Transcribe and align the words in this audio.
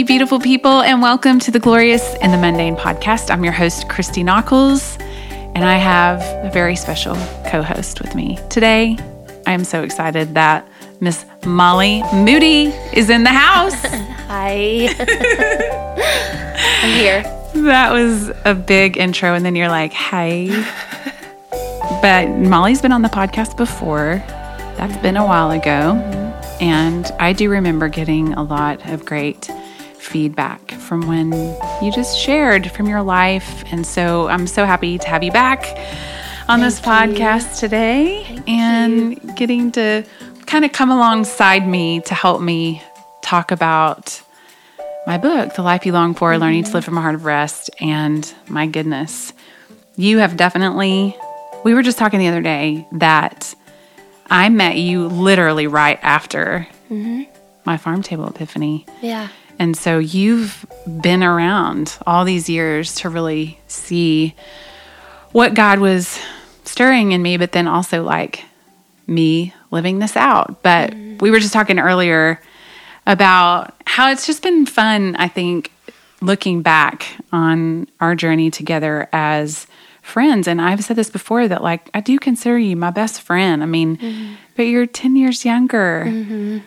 You 0.00 0.06
beautiful 0.06 0.40
people, 0.40 0.80
and 0.80 1.02
welcome 1.02 1.38
to 1.40 1.50
the 1.50 1.58
Glorious 1.58 2.14
and 2.22 2.32
the 2.32 2.38
Mundane 2.38 2.74
podcast. 2.74 3.30
I'm 3.30 3.44
your 3.44 3.52
host, 3.52 3.90
Christy 3.90 4.24
Nockels, 4.24 4.98
and 5.54 5.62
I 5.62 5.76
have 5.76 6.22
a 6.42 6.50
very 6.50 6.74
special 6.74 7.16
co 7.46 7.60
host 7.60 8.00
with 8.00 8.14
me. 8.14 8.38
Today, 8.48 8.96
I 9.46 9.52
am 9.52 9.62
so 9.62 9.82
excited 9.82 10.32
that 10.32 10.66
Miss 11.00 11.26
Molly 11.44 12.02
Moody 12.14 12.68
is 12.94 13.10
in 13.10 13.24
the 13.24 13.30
house. 13.30 13.74
Hi. 13.84 14.88
I'm 16.82 16.98
here. 16.98 17.22
That 17.62 17.92
was 17.92 18.30
a 18.46 18.54
big 18.54 18.96
intro, 18.96 19.34
and 19.34 19.44
then 19.44 19.54
you're 19.54 19.68
like, 19.68 19.92
hey. 19.92 20.48
But 22.00 22.26
Molly's 22.38 22.80
been 22.80 22.92
on 22.92 23.02
the 23.02 23.10
podcast 23.10 23.58
before. 23.58 24.24
That's 24.78 24.96
been 25.02 25.18
a 25.18 25.26
while 25.26 25.50
ago. 25.50 25.92
Mm-hmm. 25.92 26.64
And 26.64 27.10
I 27.18 27.34
do 27.34 27.50
remember 27.50 27.88
getting 27.88 28.32
a 28.32 28.42
lot 28.42 28.88
of 28.90 29.04
great 29.04 29.50
feedback 30.10 30.72
from 30.72 31.06
when 31.06 31.32
you 31.82 31.92
just 31.92 32.18
shared 32.18 32.70
from 32.72 32.88
your 32.88 33.02
life. 33.02 33.64
And 33.72 33.86
so 33.86 34.28
I'm 34.28 34.46
so 34.46 34.66
happy 34.66 34.98
to 34.98 35.06
have 35.08 35.22
you 35.22 35.30
back 35.30 35.64
on 36.48 36.60
this 36.60 36.80
Thank 36.80 37.16
you. 37.16 37.24
podcast 37.24 37.60
today 37.60 38.24
Thank 38.24 38.48
and 38.48 39.36
getting 39.36 39.70
to 39.72 40.04
kind 40.46 40.64
of 40.64 40.72
come 40.72 40.90
alongside 40.90 41.66
me 41.66 42.00
to 42.00 42.14
help 42.14 42.42
me 42.42 42.82
talk 43.22 43.52
about 43.52 44.20
my 45.06 45.16
book, 45.16 45.54
The 45.54 45.62
Life 45.62 45.86
You 45.86 45.92
Long 45.92 46.14
For 46.14 46.36
Learning 46.36 46.64
to 46.64 46.68
mm-hmm. 46.68 46.76
Live 46.76 46.84
from 46.84 46.98
a 46.98 47.00
Heart 47.00 47.14
of 47.14 47.24
Rest. 47.24 47.70
And 47.80 48.32
my 48.48 48.66
goodness, 48.66 49.32
you 49.96 50.18
have 50.18 50.36
definitely, 50.36 51.16
we 51.64 51.72
were 51.72 51.82
just 51.82 51.98
talking 51.98 52.18
the 52.18 52.28
other 52.28 52.42
day 52.42 52.86
that 52.92 53.54
I 54.28 54.48
met 54.48 54.76
you 54.76 55.06
literally 55.06 55.68
right 55.68 55.98
after 56.02 56.66
mm-hmm. 56.90 57.22
my 57.64 57.76
farm 57.76 58.02
table 58.02 58.26
epiphany. 58.26 58.86
Yeah. 59.00 59.28
And 59.60 59.76
so 59.76 59.98
you've 59.98 60.64
been 61.02 61.22
around 61.22 61.98
all 62.06 62.24
these 62.24 62.48
years 62.48 62.94
to 62.96 63.10
really 63.10 63.60
see 63.68 64.34
what 65.32 65.52
God 65.52 65.80
was 65.80 66.18
stirring 66.64 67.12
in 67.12 67.20
me, 67.20 67.36
but 67.36 67.52
then 67.52 67.68
also 67.68 68.02
like 68.02 68.46
me 69.06 69.52
living 69.70 69.98
this 69.98 70.16
out. 70.16 70.62
But 70.62 70.94
we 70.94 71.30
were 71.30 71.40
just 71.40 71.52
talking 71.52 71.78
earlier 71.78 72.40
about 73.06 73.74
how 73.86 74.10
it's 74.10 74.26
just 74.26 74.42
been 74.42 74.64
fun, 74.64 75.14
I 75.16 75.28
think, 75.28 75.70
looking 76.22 76.62
back 76.62 77.06
on 77.30 77.86
our 78.00 78.14
journey 78.14 78.50
together 78.50 79.10
as 79.12 79.66
friends. 80.00 80.48
And 80.48 80.62
I've 80.62 80.82
said 80.82 80.96
this 80.96 81.10
before 81.10 81.48
that, 81.48 81.62
like, 81.62 81.90
I 81.92 82.00
do 82.00 82.18
consider 82.18 82.58
you 82.58 82.76
my 82.76 82.90
best 82.90 83.20
friend. 83.20 83.62
I 83.62 83.66
mean, 83.66 83.98
mm-hmm. 83.98 84.34
but 84.56 84.62
you're 84.62 84.86
10 84.86 85.16
years 85.16 85.44
younger. 85.44 86.06
Mm-hmm. 86.08 86.58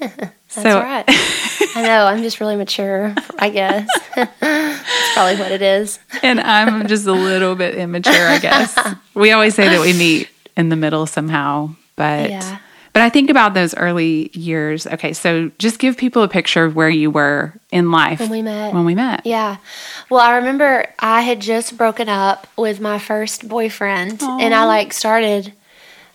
That's 0.54 0.64
right. 0.66 1.04
I 1.76 1.82
know. 1.82 2.04
I'm 2.06 2.22
just 2.22 2.40
really 2.40 2.56
mature, 2.56 3.14
I 3.38 3.48
guess. 3.48 3.88
That's 4.16 5.12
probably 5.14 5.36
what 5.36 5.52
it 5.52 5.62
is. 5.62 5.98
and 6.22 6.40
I'm 6.40 6.86
just 6.86 7.06
a 7.06 7.12
little 7.12 7.54
bit 7.54 7.74
immature, 7.76 8.26
I 8.28 8.38
guess. 8.38 8.76
We 9.14 9.30
always 9.32 9.54
say 9.54 9.68
that 9.68 9.80
we 9.80 9.92
meet 9.92 10.28
in 10.56 10.68
the 10.70 10.76
middle 10.76 11.06
somehow, 11.06 11.74
but 11.96 12.30
Yeah. 12.30 12.58
but 12.94 13.02
I 13.02 13.10
think 13.10 13.28
about 13.30 13.52
those 13.54 13.74
early 13.74 14.30
years. 14.32 14.86
Okay, 14.86 15.12
so 15.12 15.50
just 15.58 15.78
give 15.78 15.96
people 15.98 16.22
a 16.22 16.28
picture 16.28 16.64
of 16.64 16.74
where 16.74 16.88
you 16.88 17.10
were 17.10 17.52
in 17.70 17.90
life 17.90 18.20
When 18.20 18.30
we 18.30 18.40
met. 18.42 18.72
When 18.74 18.84
we 18.86 18.94
met. 18.94 19.26
Yeah. 19.26 19.56
Well, 20.10 20.20
I 20.20 20.36
remember 20.36 20.86
I 20.98 21.20
had 21.22 21.40
just 21.40 21.76
broken 21.76 22.08
up 22.08 22.46
with 22.56 22.80
my 22.80 22.98
first 22.98 23.48
boyfriend, 23.48 24.22
and 24.22 24.54
I 24.54 24.64
like 24.64 24.92
started. 24.94 25.52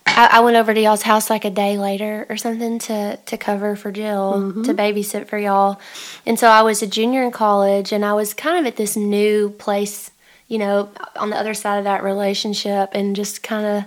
I, 0.08 0.30
I 0.34 0.40
went 0.40 0.58
over 0.58 0.74
to 0.74 0.82
y'all's 0.82 1.04
house 1.04 1.30
like 1.30 1.46
a 1.46 1.50
day 1.50 1.78
later 1.78 2.26
or 2.30 2.38
something 2.38 2.80
to 2.80 3.18
to 3.18 3.38
cover 3.38 3.76
for 3.76 3.92
Jill 3.92 4.64
to 4.64 4.74
babysit 4.74 5.28
for 5.28 5.38
y'all, 5.38 5.80
and 6.26 6.40
so 6.40 6.48
I 6.48 6.62
was 6.62 6.82
a 6.82 6.88
junior 6.88 7.24
in 7.24 7.32
college, 7.32 7.92
and 7.92 8.04
I 8.04 8.14
was 8.14 8.34
kind 8.34 8.60
of 8.60 8.66
at 8.66 8.78
this 8.78 8.96
new 8.96 9.50
place, 9.52 10.12
you 10.48 10.58
know, 10.58 10.90
on 11.16 11.30
the 11.30 11.38
other 11.38 11.54
side 11.54 11.78
of 11.78 11.84
that 11.84 12.04
relationship, 12.04 12.90
and 12.94 13.16
just 13.16 13.44
kind 13.44 13.66
of, 13.66 13.84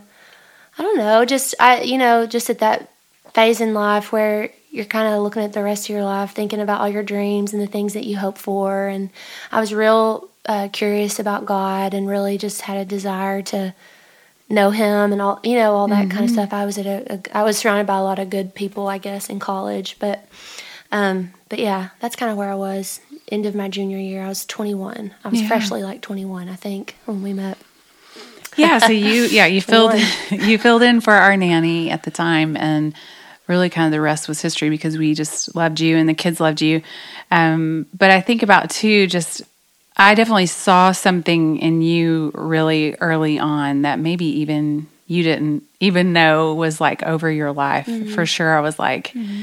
I 0.78 0.82
don't 0.82 0.98
know, 0.98 1.24
just 1.24 1.54
I, 1.58 1.82
you 1.82 1.98
know, 1.98 2.26
just 2.26 2.50
at 2.50 2.60
that 2.60 2.90
phase 3.34 3.60
in 3.60 3.74
life 3.74 4.12
where 4.12 4.50
you're 4.70 4.84
kind 4.84 5.12
of 5.12 5.22
looking 5.22 5.42
at 5.42 5.52
the 5.52 5.62
rest 5.62 5.86
of 5.86 5.94
your 5.94 6.04
life, 6.04 6.32
thinking 6.32 6.60
about 6.60 6.80
all 6.80 6.88
your 6.88 7.02
dreams 7.02 7.52
and 7.52 7.60
the 7.60 7.66
things 7.66 7.94
that 7.94 8.04
you 8.04 8.16
hope 8.16 8.38
for. 8.38 8.86
And 8.86 9.10
I 9.50 9.60
was 9.60 9.74
real 9.74 10.28
uh, 10.46 10.68
curious 10.72 11.18
about 11.18 11.46
God 11.46 11.92
and 11.92 12.08
really 12.08 12.38
just 12.38 12.62
had 12.62 12.76
a 12.76 12.84
desire 12.84 13.42
to 13.42 13.74
know 14.50 14.70
Him 14.70 15.12
and 15.12 15.22
all, 15.22 15.40
you 15.42 15.54
know, 15.54 15.74
all 15.74 15.88
that 15.88 16.10
kind 16.10 16.24
of 16.24 16.30
stuff. 16.30 16.52
I 16.52 16.66
was 16.66 16.76
at 16.78 16.86
a, 16.86 17.14
a, 17.14 17.38
I 17.38 17.42
was 17.44 17.56
surrounded 17.58 17.86
by 17.86 17.96
a 17.96 18.02
lot 18.02 18.18
of 18.18 18.28
good 18.30 18.54
people, 18.54 18.88
I 18.88 18.98
guess, 18.98 19.30
in 19.30 19.38
college. 19.38 19.96
But, 19.98 20.26
um, 20.92 21.32
but 21.48 21.58
yeah, 21.58 21.90
that's 22.00 22.16
kind 22.16 22.30
of 22.30 22.36
where 22.36 22.50
I 22.50 22.56
was. 22.56 23.00
End 23.28 23.46
of 23.46 23.54
my 23.54 23.68
junior 23.68 23.98
year, 23.98 24.22
I 24.24 24.28
was 24.28 24.44
21. 24.44 25.14
I 25.24 25.28
was 25.28 25.40
Yeah. 25.40 25.48
freshly 25.48 25.82
like 25.82 26.00
21, 26.02 26.48
I 26.48 26.56
think, 26.56 26.96
when 27.06 27.22
we 27.22 27.32
met. 27.32 27.56
Yeah, 28.56 28.78
so 28.78 28.90
you 28.92 29.22
yeah, 29.30 29.46
you 29.46 29.60
filled 29.62 29.94
you 30.30 30.58
filled 30.58 30.82
in 30.82 31.00
for 31.00 31.12
our 31.12 31.36
nanny 31.36 31.90
at 31.90 32.02
the 32.02 32.10
time 32.10 32.56
and 32.56 32.92
really 33.46 33.70
kind 33.70 33.86
of 33.86 33.92
the 33.92 34.00
rest 34.00 34.28
was 34.28 34.40
history 34.42 34.70
because 34.70 34.98
we 34.98 35.14
just 35.14 35.54
loved 35.56 35.80
you 35.80 35.96
and 35.96 36.08
the 36.08 36.14
kids 36.14 36.40
loved 36.40 36.60
you. 36.60 36.82
Um, 37.30 37.86
but 37.96 38.10
I 38.10 38.20
think 38.20 38.42
about 38.42 38.70
too 38.70 39.06
just 39.06 39.42
I 39.96 40.14
definitely 40.14 40.46
saw 40.46 40.92
something 40.92 41.58
in 41.58 41.82
you 41.82 42.32
really 42.34 42.94
early 43.00 43.38
on 43.38 43.82
that 43.82 43.98
maybe 43.98 44.24
even 44.24 44.86
you 45.06 45.22
didn't 45.22 45.64
even 45.80 46.12
know 46.12 46.54
was 46.54 46.80
like 46.80 47.02
over 47.02 47.30
your 47.30 47.52
life. 47.52 47.86
Mm-hmm. 47.86 48.14
For 48.14 48.24
sure 48.26 48.56
I 48.56 48.60
was 48.60 48.78
like 48.78 49.08
mm-hmm. 49.08 49.42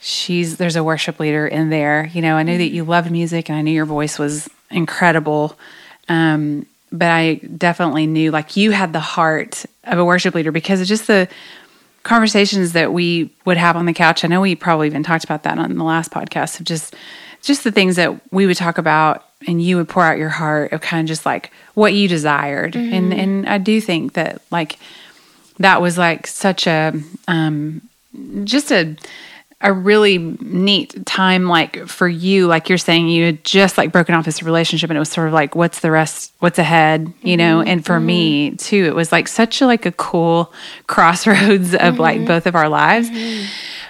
she's 0.00 0.56
there's 0.56 0.76
a 0.76 0.84
worship 0.84 1.20
leader 1.20 1.46
in 1.46 1.70
there. 1.70 2.10
You 2.12 2.22
know, 2.22 2.36
I 2.36 2.42
knew 2.42 2.58
that 2.58 2.70
you 2.70 2.82
mm-hmm. 2.82 2.90
loved 2.90 3.10
music 3.10 3.48
and 3.48 3.58
I 3.58 3.62
knew 3.62 3.72
your 3.72 3.84
voice 3.84 4.18
was 4.18 4.48
incredible. 4.70 5.58
Um, 6.08 6.66
but 6.90 7.10
I 7.10 7.34
definitely 7.34 8.06
knew 8.06 8.30
like 8.30 8.56
you 8.56 8.70
had 8.70 8.92
the 8.92 9.00
heart 9.00 9.64
of 9.84 9.98
a 9.98 10.04
worship 10.04 10.34
leader 10.34 10.52
because 10.52 10.80
of 10.80 10.86
just 10.86 11.06
the 11.06 11.28
conversations 12.04 12.72
that 12.72 12.92
we 12.92 13.30
would 13.44 13.56
have 13.56 13.76
on 13.76 13.86
the 13.86 13.92
couch. 13.92 14.24
I 14.24 14.28
know 14.28 14.40
we 14.40 14.54
probably 14.54 14.86
even 14.86 15.02
talked 15.02 15.24
about 15.24 15.42
that 15.42 15.58
on 15.58 15.76
the 15.76 15.84
last 15.84 16.10
podcast 16.10 16.60
of 16.60 16.66
just 16.66 16.94
just 17.44 17.64
the 17.64 17.70
things 17.70 17.96
that 17.96 18.32
we 18.32 18.46
would 18.46 18.56
talk 18.56 18.78
about 18.78 19.24
and 19.46 19.62
you 19.62 19.76
would 19.76 19.88
pour 19.88 20.02
out 20.02 20.18
your 20.18 20.30
heart 20.30 20.72
of 20.72 20.80
kind 20.80 21.00
of 21.00 21.08
just 21.08 21.26
like 21.26 21.50
what 21.74 21.92
you 21.92 22.08
desired. 22.08 22.74
And 22.76 23.12
mm-hmm. 23.12 23.20
and 23.20 23.48
I 23.48 23.58
do 23.58 23.80
think 23.80 24.14
that 24.14 24.42
like 24.50 24.78
that 25.58 25.80
was 25.80 25.98
like 25.98 26.26
such 26.26 26.66
a 26.66 26.92
um 27.28 27.82
just 28.44 28.72
a 28.72 28.96
a 29.60 29.72
really 29.72 30.18
neat 30.18 31.06
time 31.06 31.48
like 31.48 31.86
for 31.86 32.06
you. 32.06 32.46
Like 32.46 32.68
you're 32.68 32.76
saying 32.76 33.08
you 33.08 33.24
had 33.24 33.44
just 33.44 33.78
like 33.78 33.92
broken 33.92 34.14
off 34.14 34.24
this 34.24 34.42
relationship 34.42 34.90
and 34.90 34.96
it 34.96 35.00
was 35.00 35.08
sort 35.08 35.28
of 35.28 35.32
like 35.32 35.54
what's 35.54 35.80
the 35.80 35.90
rest 35.90 36.32
what's 36.40 36.58
ahead 36.58 37.12
you 37.22 37.36
know? 37.36 37.60
Mm-hmm. 37.60 37.68
And 37.68 37.86
for 37.86 37.98
me 37.98 38.48
mm-hmm. 38.48 38.56
too 38.56 38.84
it 38.84 38.94
was 38.94 39.10
like 39.10 39.28
such 39.28 39.62
a 39.62 39.66
like 39.66 39.86
a 39.86 39.92
cool 39.92 40.52
crossroads 40.86 41.74
of 41.74 41.98
like 41.98 42.26
both 42.26 42.46
of 42.46 42.54
our 42.54 42.68
lives. 42.68 43.08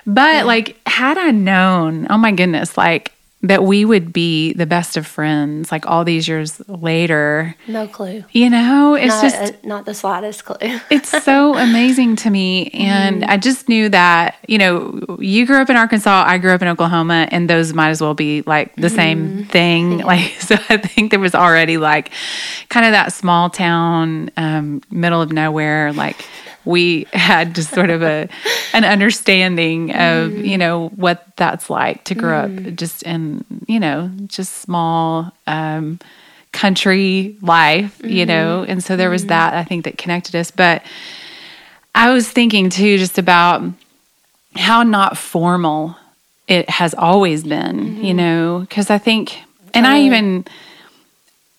But 0.07 0.47
like 0.47 0.77
had 0.87 1.17
i 1.17 1.31
known 1.31 2.07
oh 2.11 2.19
my 2.19 2.31
goodness 2.31 2.77
like 2.77 3.15
that 3.45 3.63
we 3.63 3.85
would 3.85 4.13
be 4.13 4.53
the 4.55 4.67
best 4.67 4.97
of 4.97 5.07
friends 5.07 5.71
like 5.71 5.87
all 5.87 6.05
these 6.05 6.27
years 6.27 6.61
later 6.69 7.55
No 7.69 7.87
clue. 7.87 8.25
you 8.33 8.49
know 8.51 8.95
it's 8.95 9.15
Not, 9.15 9.23
just 9.23 9.37
uh, 9.55 9.57
not 9.63 9.85
the 9.85 9.95
slightest 9.95 10.45
clue. 10.45 10.57
it's 10.91 11.11
so 11.25 11.57
amazing 11.57 12.17
to 12.17 12.31
me. 12.31 12.71
And 12.73 13.25
I 13.25 13.37
just 13.37 13.69
knew 13.69 13.89
that, 13.91 14.37
you 14.49 14.59
know, 14.59 15.17
you 15.19 15.47
grew 15.47 15.59
up 15.61 15.71
in 15.71 15.77
Arkansas, 15.77 16.25
I 16.27 16.39
grew 16.39 16.53
up 16.53 16.63
in 16.63 16.69
Oklahoma, 16.69 17.29
and 17.31 17.49
those 17.49 17.73
might 17.73 17.91
as 17.91 18.01
well 18.01 18.15
be 18.15 18.43
like 18.43 18.75
the 18.77 18.89
same 18.91 19.45
thing. 19.45 19.99
Like, 19.99 20.33
so 20.41 20.57
I 20.69 20.77
think 20.77 21.11
there 21.11 21.21
was 21.21 21.35
already 21.35 21.77
like 21.77 22.11
kind 22.69 22.87
of 22.87 22.93
that 22.93 23.13
small 23.13 23.51
town, 23.51 24.31
um, 24.37 24.81
middle 24.91 25.21
of 25.23 25.33
nowhere, 25.33 25.93
like, 25.93 26.25
we 26.65 27.07
had 27.13 27.55
just 27.55 27.71
sort 27.71 27.91
of 27.91 28.03
a 28.03 28.29
an 28.73 28.85
understanding 28.85 29.91
of 29.91 30.31
mm. 30.31 30.47
you 30.47 30.59
know 30.59 30.89
what 30.97 31.25
that's 31.37 31.69
like 31.69 32.05
to 32.05 32.15
grow 32.15 32.41
up 32.41 32.51
mm. 32.51 32.77
just 32.77 33.03
in 33.03 33.45
you 33.67 33.81
know 33.81 34.11
just 34.27 34.59
small 34.59 35.33
um 35.47 35.99
country 36.55 37.37
life, 37.43 38.01
you 38.03 38.25
mm-hmm. 38.25 38.29
know? 38.29 38.65
And 38.67 38.83
so 38.83 38.97
there 38.97 39.11
was 39.11 39.23
mm-hmm. 39.23 39.29
that 39.29 39.55
I 39.55 39.65
think 39.65 39.85
that 39.85 39.99
connected 39.99 40.35
us. 40.37 40.51
But 40.51 40.83
I 41.95 42.11
was 42.11 42.31
thinking 42.31 42.71
too 42.71 42.97
just 42.97 43.19
about 43.19 43.63
how 44.55 44.83
not 44.85 45.19
formal 45.19 45.97
it 46.47 46.71
has 46.71 46.95
always 46.95 47.43
been, 47.45 47.97
you 47.97 48.15
mm-hmm. 48.15 48.17
know? 48.17 48.59
Because 48.61 48.89
I 48.89 48.99
think, 48.99 49.39
and 49.75 49.87
I 49.87 50.03
even, 50.03 50.47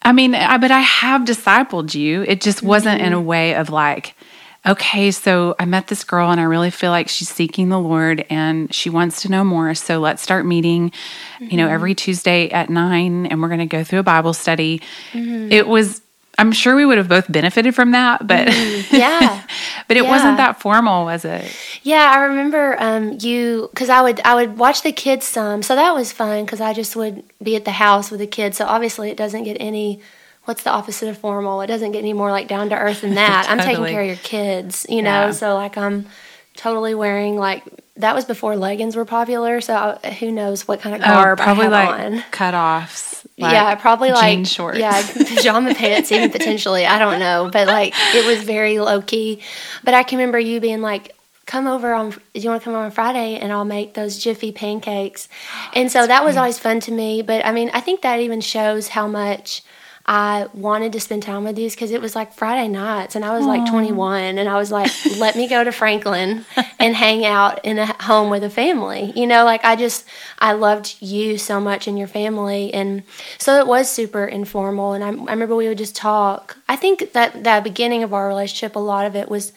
I 0.01 0.13
mean, 0.13 0.34
I, 0.34 0.58
but 0.58 0.72
I 0.72 0.80
have 0.80 1.24
discipled 1.24 1.94
you. 1.94 2.24
It 2.24 2.42
just 2.42 2.63
wasn't 2.63 3.01
in 3.01 3.13
a 3.13 3.22
way 3.22 3.56
of 3.56 3.69
like, 3.69 4.16
okay, 4.65 5.12
so 5.12 5.56
I 5.59 5.65
met 5.65 5.88
this 5.88 6.03
girl 6.03 6.31
and 6.31 6.39
I 6.39 6.44
really 6.44 6.71
feel 6.71 6.91
like 6.91 7.07
she's 7.07 7.29
seeking 7.29 7.69
the 7.69 7.79
Lord 7.79 8.25
and 8.29 8.73
she 8.73 8.89
wants 8.89 9.21
to 9.21 9.29
know 9.29 9.44
more. 9.44 9.75
So 9.75 10.00
let's 10.00 10.21
start 10.21 10.45
meeting, 10.45 10.91
you 11.39 11.57
know, 11.57 11.67
every 11.67 11.91
mm-hmm. 11.91 12.03
Tuesday 12.06 12.50
at 12.50 12.69
nine 12.69 13.25
and 13.27 13.41
we're 13.41 13.47
going 13.47 13.59
to 13.59 13.65
go 13.65 13.83
through 13.83 14.00
a 14.00 14.03
Bible 14.03 14.33
study. 14.33 14.81
Mm-hmm. 15.13 15.51
It 15.51 15.67
was, 15.67 16.01
I'm 16.38 16.51
sure 16.51 16.75
we 16.75 16.85
would 16.85 16.97
have 16.97 17.07
both 17.07 17.31
benefited 17.31 17.75
from 17.75 17.91
that, 17.91 18.25
but 18.25 18.47
mm-hmm. 18.47 18.95
yeah. 18.95 19.44
But 19.88 19.97
it 19.97 20.03
Yeah. 20.03 20.09
wasn't 20.09 20.38
that 20.38 20.59
formal, 20.59 21.06
was 21.06 21.25
it? 21.25 21.45
Yeah, 21.83 22.12
I 22.12 22.23
remember 22.23 22.75
um, 22.79 23.17
you 23.21 23.69
because 23.71 23.89
I 23.89 24.01
would 24.01 24.19
I 24.21 24.33
would 24.33 24.57
watch 24.57 24.81
the 24.81 24.91
kids 24.91 25.27
some, 25.27 25.62
so 25.62 25.75
that 25.75 25.94
was 25.94 26.12
fun 26.12 26.44
because 26.44 26.59
I 26.59 26.73
just 26.73 26.95
would 26.95 27.23
be 27.41 27.56
at 27.56 27.65
the 27.65 27.71
house 27.71 28.09
with 28.09 28.19
the 28.19 28.25
kids. 28.25 28.57
So 28.57 28.65
obviously, 28.65 29.12
it 29.12 29.17
doesn't 29.17 29.44
get 29.44 29.57
any. 29.59 30.01
What's 30.45 30.63
the 30.63 30.69
opposite 30.71 31.09
of 31.09 31.18
formal? 31.18 31.62
It 31.62 31.68
doesn't 31.68 31.92
get 31.92 32.00
any 32.00 32.13
more 32.13 32.31
like 32.31 32.47
down 32.47 32.69
to 32.69 32.75
earth 32.75 33.01
than 33.01 33.15
that. 33.24 33.47
I'm 33.50 33.59
taking 33.59 33.86
care 33.86 34.01
of 34.01 34.07
your 34.07 34.15
kids, 34.18 34.86
you 34.89 35.01
know. 35.01 35.25
Yeah. 35.25 35.31
So 35.31 35.56
like 35.56 35.77
I'm 35.77 36.07
totally 36.56 36.95
wearing 36.95 37.36
like 37.38 37.63
that 37.97 38.13
was 38.15 38.25
before 38.25 38.56
leggings 38.56 38.95
were 38.95 39.06
popular. 39.06 39.62
So 39.62 40.00
I, 40.03 40.12
who 40.12 40.31
knows 40.31 40.68
what 40.68 40.81
kind 40.81 40.95
of 40.95 41.01
oh, 41.01 41.06
garb 41.06 41.39
Oh, 41.39 41.44
probably 41.44 41.68
I 41.68 41.81
have 41.81 41.89
like 41.89 42.12
on. 42.12 42.24
cutoffs. 42.31 43.25
yeah, 43.38 43.63
like 43.63 43.80
probably 43.81 44.12
like 44.12 44.36
jean 44.36 44.45
shorts. 44.45 44.77
Yeah, 44.77 45.01
pajama 45.13 45.74
pants, 45.75 46.12
even 46.12 46.30
potentially. 46.30 46.86
I 46.86 47.00
don't 47.00 47.19
know, 47.19 47.50
but 47.51 47.68
like 47.68 47.94
it 48.13 48.25
was 48.25 48.44
very 48.44 48.80
low 48.80 49.01
key. 49.01 49.41
But 49.83 49.94
I 49.94 50.03
can 50.03 50.18
remember 50.19 50.39
you 50.39 50.59
being 50.59 50.81
like, 50.81 51.15
"Come 51.45 51.68
over 51.68 51.94
on. 51.94 52.12
Do 52.12 52.19
you 52.33 52.50
want 52.50 52.62
to 52.62 52.65
come 52.65 52.74
over 52.75 52.86
on 52.86 52.91
Friday 52.91 53.38
and 53.38 53.51
I'll 53.51 53.65
make 53.65 53.94
those 53.94 54.19
Jiffy 54.19 54.51
pancakes?" 54.51 55.27
And 55.74 55.91
so 55.91 56.06
that 56.06 56.24
was 56.24 56.36
always 56.38 56.59
fun 56.59 56.81
to 56.81 56.91
me. 56.91 57.21
But 57.21 57.45
I 57.45 57.51
mean, 57.51 57.71
I 57.74 57.80
think 57.81 58.01
that 58.01 58.19
even 58.19 58.41
shows 58.41 58.89
how 58.89 59.07
much. 59.07 59.63
I 60.07 60.48
wanted 60.54 60.94
to 60.94 61.00
spend 61.00 61.24
time 61.24 61.44
with 61.44 61.56
these 61.56 61.74
because 61.74 61.90
it 61.90 62.00
was 62.00 62.16
like 62.16 62.34
Friday 62.34 62.68
nights, 62.68 63.16
and 63.16 63.25
I 63.25 63.36
was 63.36 63.46
like 63.46 63.68
21, 63.68 64.38
and 64.38 64.48
I 64.48 64.56
was 64.56 64.72
like, 64.72 64.92
"Let 65.18 65.36
me 65.36 65.48
go 65.48 65.63
to 65.63 65.72
Franklin 65.72 66.46
and 66.80 66.96
hang 66.96 67.25
out 67.25 67.66
in 67.66 67.80
a 67.80 67.88
home 68.04 68.30
with 68.30 68.44
a 68.44 68.50
family." 68.50 69.12
You 69.16 69.25
know, 69.25 69.46
like 69.46 69.66
I 69.66 69.75
just 69.75 70.06
I 70.38 70.54
loved 70.54 70.98
you 71.00 71.40
so 71.40 71.60
much 71.60 71.88
and 71.88 71.98
your 71.98 72.07
family, 72.07 72.72
and 72.72 73.02
so 73.40 73.57
it 73.57 73.66
was 73.66 73.90
super 73.90 74.25
informal. 74.25 74.94
And 74.94 75.04
I, 75.04 75.07
I 75.07 75.34
remember 75.34 75.56
we 75.56 75.68
would 75.68 75.80
just 75.80 75.96
talk. 75.96 76.58
I 76.69 76.75
think 76.75 77.13
that 77.13 77.44
that 77.44 77.63
beginning 77.63 78.04
of 78.04 78.13
our 78.13 78.28
relationship, 78.28 78.75
a 78.75 78.80
lot 78.80 79.08
of 79.08 79.16
it 79.16 79.28
was 79.28 79.54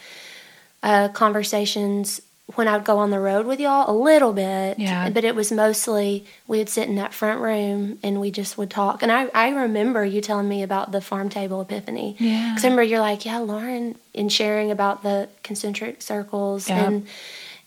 uh, 0.83 1.09
conversations 1.09 2.23
when 2.55 2.67
I 2.67 2.77
would 2.77 2.87
go 2.87 2.97
on 2.99 3.11
the 3.11 3.21
road 3.21 3.45
with 3.47 3.61
y'all 3.61 3.91
a 3.91 3.97
little 3.97 4.33
bit. 4.33 4.79
Yeah. 4.79 5.11
But 5.11 5.25
it 5.25 5.35
was 5.35 5.53
mostly 5.53 6.25
we 6.47 6.59
would 6.59 6.69
sit 6.71 6.89
in 6.89 6.97
that 6.97 7.13
front 7.13 7.41
room 7.41 7.99
and 8.03 8.21
we 8.21 8.31
just 8.31 8.57
would 8.57 8.71
talk. 8.71 9.03
And 9.03 9.13
I, 9.13 9.27
I 9.35 9.51
remember 9.51 10.05
you 10.05 10.21
telling 10.23 10.49
me 10.49 10.63
about 10.63 10.91
the 10.91 11.01
farm 11.03 11.29
table 11.29 11.61
epiphany. 11.61 12.17
Yeah. 12.19 12.51
Because 12.55 12.65
I 12.65 12.69
remember 12.69 12.83
you're 12.85 13.01
like, 13.01 13.27
yeah, 13.27 13.39
Lauren, 13.39 13.97
and 14.15 14.33
sharing 14.33 14.71
about 14.71 15.03
the 15.03 15.29
concentric 15.43 16.01
circles 16.03 16.69
Yep. 16.69 16.87
and 16.87 17.07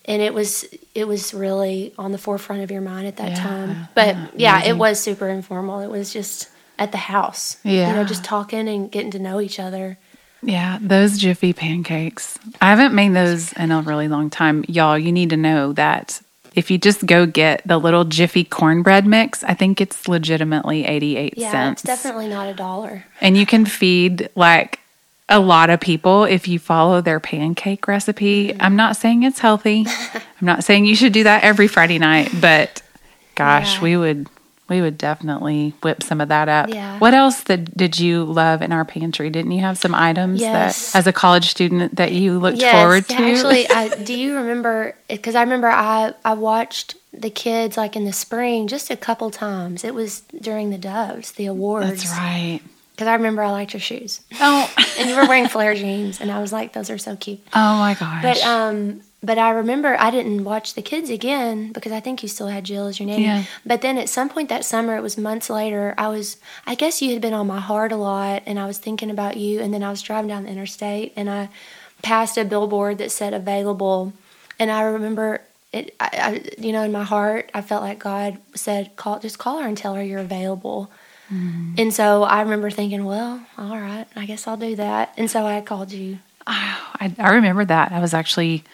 and 0.04 0.20
it 0.20 0.34
was 0.34 0.64
it 0.96 1.06
was 1.06 1.32
really 1.32 1.94
on 1.96 2.10
the 2.10 2.18
forefront 2.18 2.62
of 2.62 2.72
your 2.72 2.80
mind 2.80 3.06
at 3.06 3.16
that 3.18 3.30
Yeah. 3.36 3.42
time. 3.42 3.88
But 3.94 4.16
yeah, 4.40 4.64
it 4.64 4.76
was 4.76 4.98
super 4.98 5.28
informal. 5.28 5.78
It 5.78 5.90
was 5.90 6.12
just 6.12 6.48
at 6.76 6.90
the 6.90 6.98
house. 6.98 7.56
Yeah. 7.62 7.90
You 7.90 7.94
know, 7.94 8.04
just 8.04 8.24
talking 8.24 8.68
and 8.68 8.90
getting 8.90 9.12
to 9.12 9.20
know 9.20 9.40
each 9.40 9.60
other. 9.60 9.96
Yeah, 10.42 10.78
those 10.80 11.18
Jiffy 11.18 11.52
pancakes. 11.52 12.38
I 12.60 12.70
haven't 12.70 12.94
made 12.94 13.14
those 13.14 13.52
in 13.54 13.70
a 13.70 13.80
really 13.82 14.08
long 14.08 14.28
time. 14.30 14.64
Y'all, 14.68 14.98
you 14.98 15.12
need 15.12 15.30
to 15.30 15.36
know 15.36 15.72
that 15.74 16.20
if 16.54 16.70
you 16.70 16.78
just 16.78 17.06
go 17.06 17.26
get 17.26 17.62
the 17.66 17.78
little 17.78 18.04
Jiffy 18.04 18.44
cornbread 18.44 19.06
mix, 19.06 19.42
I 19.44 19.54
think 19.54 19.80
it's 19.80 20.08
legitimately 20.08 20.84
88 20.84 21.34
Yeah, 21.36 21.50
cents. 21.50 21.84
Yeah, 21.84 21.92
it's 21.94 22.02
definitely 22.02 22.28
not 22.28 22.48
a 22.48 22.54
dollar. 22.54 23.04
and 23.20 23.36
you 23.36 23.46
can 23.46 23.64
feed 23.64 24.28
like 24.34 24.80
a 25.28 25.38
lot 25.40 25.70
of 25.70 25.80
people 25.80 26.24
if 26.24 26.46
you 26.48 26.58
follow 26.58 27.00
their 27.00 27.20
pancake 27.20 27.86
recipe. 27.88 28.48
Mm-hmm. 28.48 28.60
I'm 28.62 28.76
not 28.76 28.96
saying 28.96 29.22
it's 29.22 29.38
healthy. 29.38 29.86
I'm 30.14 30.20
not 30.42 30.64
saying 30.64 30.84
you 30.86 30.96
should 30.96 31.12
do 31.12 31.22
that 31.24 31.44
every 31.44 31.68
Friday 31.68 31.98
night, 31.98 32.30
but 32.40 32.82
gosh, 33.36 33.76
Yeah. 33.76 33.82
we 33.82 33.96
would 33.96 34.26
we 34.68 34.80
would 34.80 34.96
definitely 34.96 35.74
whip 35.82 36.02
some 36.02 36.20
of 36.20 36.28
that 36.28 36.48
up. 36.48 36.68
Yeah. 36.70 36.98
What 36.98 37.14
else 37.14 37.42
that 37.42 37.76
did 37.76 37.98
you 37.98 38.24
love 38.24 38.62
in 38.62 38.72
our 38.72 38.84
pantry? 38.84 39.28
Didn't 39.28 39.50
you 39.52 39.60
have 39.60 39.76
some 39.76 39.94
items 39.94 40.40
Yes. 40.40 40.92
that 40.92 40.98
as 41.00 41.06
a 41.06 41.12
college 41.12 41.50
student 41.50 41.96
that 41.96 42.12
you 42.12 42.38
looked 42.38 42.58
yes, 42.58 42.74
forward 42.74 43.06
to? 43.08 43.14
Actually, 43.14 43.68
I, 43.68 43.88
do 44.04 44.14
you 44.18 44.36
remember? 44.36 44.96
Because 45.08 45.34
I 45.34 45.42
remember 45.42 45.68
I 45.68 46.14
I 46.24 46.34
watched 46.34 46.96
the 47.12 47.28
kids 47.28 47.76
like 47.76 47.96
in 47.96 48.04
the 48.04 48.12
spring 48.12 48.66
just 48.68 48.88
a 48.90 48.96
couple 48.96 49.30
times. 49.30 49.84
It 49.84 49.94
was 49.94 50.20
during 50.40 50.70
the 50.70 50.78
Doves, 50.78 51.32
the 51.32 51.46
awards. 51.46 51.88
That's 51.88 52.08
right. 52.08 52.60
Because 52.92 53.08
I 53.08 53.14
remember 53.14 53.42
I 53.42 53.50
liked 53.50 53.72
your 53.74 53.80
shoes, 53.80 54.20
Oh, 54.38 54.70
and 54.98 55.08
you 55.10 55.16
were 55.16 55.26
wearing 55.26 55.48
flare 55.48 55.74
jeans, 55.82 56.20
and 56.20 56.30
I 56.30 56.40
was 56.40 56.52
like, 56.52 56.72
those 56.72 56.88
are 56.88 56.98
so 56.98 57.16
cute. 57.16 57.40
oh 57.54 57.78
my 57.78 57.94
gosh. 57.94 58.22
But 58.22 58.42
um, 58.46 59.00
but 59.22 59.38
I 59.38 59.50
remember 59.50 59.96
I 59.98 60.10
didn't 60.10 60.42
watch 60.42 60.74
the 60.74 60.82
kids 60.82 61.08
again 61.08 61.70
because 61.72 61.92
I 61.92 62.00
think 62.00 62.22
you 62.22 62.28
still 62.28 62.48
had 62.48 62.64
Jill 62.64 62.88
as 62.88 62.98
your 62.98 63.08
nanny. 63.08 63.24
Yeah. 63.24 63.44
But 63.64 63.80
then 63.80 63.96
at 63.96 64.08
some 64.08 64.28
point 64.28 64.48
that 64.48 64.64
summer, 64.64 64.96
it 64.96 65.02
was 65.02 65.16
months 65.16 65.48
later. 65.48 65.94
I 65.96 66.08
was, 66.08 66.38
I 66.66 66.74
guess 66.74 67.00
you 67.00 67.12
had 67.12 67.22
been 67.22 67.32
on 67.32 67.46
my 67.46 67.60
heart 67.60 67.92
a 67.92 67.96
lot, 67.96 68.42
and 68.46 68.58
I 68.58 68.66
was 68.66 68.78
thinking 68.78 69.10
about 69.10 69.36
you. 69.36 69.60
And 69.60 69.72
then 69.72 69.84
I 69.84 69.90
was 69.90 70.02
driving 70.02 70.28
down 70.28 70.44
the 70.44 70.50
interstate, 70.50 71.12
and 71.14 71.30
I 71.30 71.50
passed 72.02 72.36
a 72.36 72.44
billboard 72.44 72.98
that 72.98 73.12
said 73.12 73.32
available, 73.32 74.12
and 74.58 74.70
I 74.70 74.82
remember. 74.82 75.40
It, 75.72 75.94
I, 75.98 76.10
I, 76.12 76.60
you 76.60 76.70
know, 76.70 76.82
in 76.82 76.92
my 76.92 77.02
heart, 77.02 77.50
I 77.54 77.62
felt 77.62 77.82
like 77.82 77.98
God 77.98 78.36
said, 78.54 78.94
"Call, 78.96 79.20
just 79.20 79.38
call 79.38 79.58
her 79.60 79.66
and 79.66 79.78
tell 79.78 79.94
her 79.94 80.02
you're 80.02 80.20
available." 80.20 80.90
Mm. 81.32 81.78
And 81.78 81.94
so 81.94 82.24
I 82.24 82.42
remember 82.42 82.68
thinking, 82.70 83.06
"Well, 83.06 83.40
all 83.56 83.80
right, 83.80 84.04
I 84.14 84.26
guess 84.26 84.46
I'll 84.46 84.58
do 84.58 84.76
that." 84.76 85.14
And 85.16 85.30
so 85.30 85.46
I 85.46 85.62
called 85.62 85.90
you. 85.90 86.18
I, 86.46 87.14
I 87.18 87.32
remember 87.32 87.64
that. 87.64 87.90
I 87.90 88.00
was 88.00 88.12
actually 88.12 88.64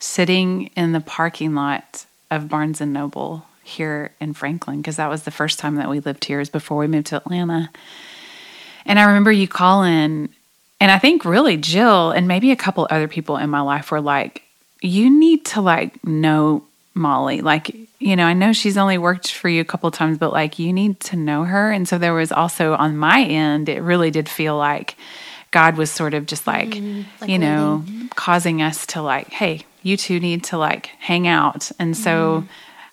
sitting 0.00 0.70
in 0.76 0.92
the 0.92 1.00
parking 1.00 1.54
lot 1.54 2.06
of 2.30 2.48
Barnes 2.48 2.80
and 2.80 2.92
Noble 2.92 3.46
here 3.62 4.12
in 4.20 4.34
Franklin 4.34 4.78
because 4.78 4.96
that 4.96 5.10
was 5.10 5.22
the 5.22 5.30
first 5.30 5.58
time 5.58 5.76
that 5.76 5.88
we 5.88 6.00
lived 6.00 6.24
here 6.24 6.40
is 6.40 6.50
before 6.50 6.78
we 6.78 6.86
moved 6.86 7.08
to 7.08 7.16
Atlanta. 7.16 7.70
And 8.84 8.98
I 8.98 9.04
remember 9.04 9.30
you 9.30 9.46
calling, 9.46 10.30
and 10.80 10.90
I 10.90 10.98
think 10.98 11.24
really 11.24 11.56
Jill 11.56 12.10
and 12.10 12.26
maybe 12.26 12.50
a 12.50 12.56
couple 12.56 12.88
other 12.90 13.08
people 13.08 13.36
in 13.36 13.50
my 13.50 13.60
life 13.60 13.90
were 13.90 14.00
like, 14.00 14.42
"You 14.80 15.10
need 15.10 15.44
to 15.46 15.60
like 15.60 16.02
know 16.04 16.64
Molly. 16.94 17.42
Like, 17.42 17.76
you 17.98 18.16
know, 18.16 18.24
I 18.24 18.32
know 18.32 18.52
she's 18.52 18.78
only 18.78 18.98
worked 18.98 19.30
for 19.30 19.48
you 19.48 19.60
a 19.60 19.66
couple 19.66 19.88
of 19.88 19.94
times, 19.94 20.18
but 20.18 20.32
like 20.32 20.58
you 20.58 20.72
need 20.72 20.98
to 21.00 21.16
know 21.16 21.44
her." 21.44 21.70
And 21.70 21.86
so 21.86 21.98
there 21.98 22.14
was 22.14 22.32
also 22.32 22.74
on 22.74 22.96
my 22.96 23.22
end, 23.22 23.68
it 23.68 23.82
really 23.82 24.10
did 24.10 24.28
feel 24.28 24.56
like 24.56 24.96
God 25.50 25.76
was 25.76 25.90
sort 25.90 26.14
of 26.14 26.26
just 26.26 26.46
like, 26.46 26.70
mm, 26.70 27.04
like 27.20 27.28
you 27.28 27.38
know, 27.38 27.84
causing 28.14 28.62
us 28.62 28.86
to 28.86 29.02
like, 29.02 29.28
hey, 29.28 29.66
you 29.82 29.96
two 29.96 30.20
need 30.20 30.44
to 30.44 30.58
like 30.58 30.86
hang 30.98 31.26
out. 31.26 31.70
And 31.78 31.96
so 31.96 32.40
mm-hmm. 32.40 32.46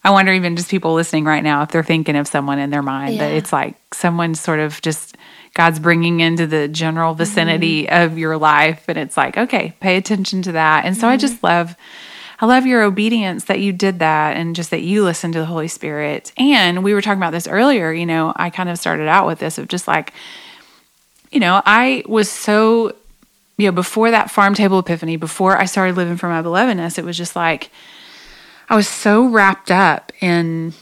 I 0.04 0.12
wonder, 0.12 0.32
even 0.32 0.56
just 0.56 0.70
people 0.70 0.94
listening 0.94 1.26
right 1.26 1.44
now, 1.44 1.64
if 1.64 1.70
they're 1.70 1.84
thinking 1.84 2.16
of 2.16 2.28
someone 2.28 2.60
in 2.60 2.70
their 2.70 2.84
mind, 2.84 3.20
that 3.20 3.32
it's 3.32 3.52
like 3.52 3.76
someone 3.94 4.36
sort 4.36 4.60
of 4.60 4.82
just 4.82 5.18
God's 5.54 5.80
bringing 5.80 6.20
into 6.20 6.48
the 6.48 6.68
general 6.68 7.12
mm-hmm. 7.12 7.20
vicinity 7.20 7.90
of 7.90 8.18
your 8.18 8.38
life. 8.38 8.86
And 8.88 8.98
it's 8.98 9.18
like, 9.18 9.38
okay, 9.38 9.74
pay 9.80 9.98
attention 9.98 10.42
to 10.44 10.52
that. 10.54 10.86
And 10.86 10.96
so 10.96 11.08
I 11.08 11.18
just 11.18 11.38
mm-hmm. 11.38 11.48
love. 11.48 11.76
I 12.40 12.46
love 12.46 12.68
your 12.68 12.84
obedience 12.84 13.46
that 13.46 13.62
you 13.62 13.74
did 13.74 13.98
that 13.98 14.38
and 14.38 14.56
just 14.56 14.70
that 14.70 14.84
you 14.84 15.04
listened 15.04 15.34
to 15.34 15.40
the 15.40 15.48
Holy 15.48 15.68
Spirit. 15.68 16.32
And 16.38 16.84
we 16.84 16.94
were 16.94 17.02
talking 17.02 17.18
about 17.18 17.32
this 17.32 17.48
earlier, 17.48 17.92
you 17.92 18.06
know, 18.06 18.32
I 18.36 18.52
kind 18.52 18.70
of 18.70 18.78
started 18.78 19.08
out 19.08 19.26
with 19.26 19.40
this 19.40 19.58
of 19.58 19.68
just 19.68 19.88
like, 19.88 20.14
you 21.32 21.40
know, 21.40 21.64
I 21.66 22.04
was 22.06 22.30
so, 22.30 22.96
you 23.58 23.68
know, 23.68 23.72
before 23.72 24.12
that 24.12 24.30
farm 24.32 24.54
table 24.54 24.80
epiphany, 24.80 25.18
before 25.18 25.58
I 25.58 25.66
started 25.66 25.96
living 25.98 26.18
for 26.18 26.30
my 26.30 26.42
belovedness, 26.42 26.98
it 27.00 27.06
was 27.06 27.18
just 27.18 27.36
like 27.36 27.70
I 28.70 28.76
was 28.76 28.88
so 28.88 29.28
wrapped 29.28 29.72
up 29.72 30.12
in 30.22 30.74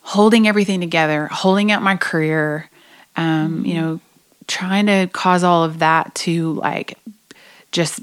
holding 0.00 0.46
everything 0.46 0.80
together, 0.80 1.26
holding 1.32 1.72
out 1.72 1.82
my 1.82 1.96
career, 1.96 2.70
um, 3.16 3.64
you 3.64 3.74
know, 3.74 4.00
trying 4.46 4.86
to 4.86 5.08
cause 5.12 5.42
all 5.42 5.64
of 5.64 5.78
that 5.78 6.14
to 6.14 6.52
like 6.54 6.98
just 7.72 8.00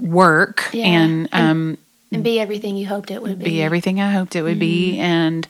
work 0.00 0.68
Yeah. 0.72 0.86
and 0.86 1.28
um 1.32 1.78
and 2.12 2.24
be 2.24 2.40
everything 2.40 2.76
you 2.76 2.86
hoped 2.86 3.10
it 3.10 3.20
would 3.22 3.38
be. 3.38 3.44
be 3.44 3.62
everything 3.62 4.00
I 4.00 4.10
hoped 4.12 4.36
it 4.36 4.42
would 4.42 4.58
be. 4.58 4.98
And, 4.98 5.46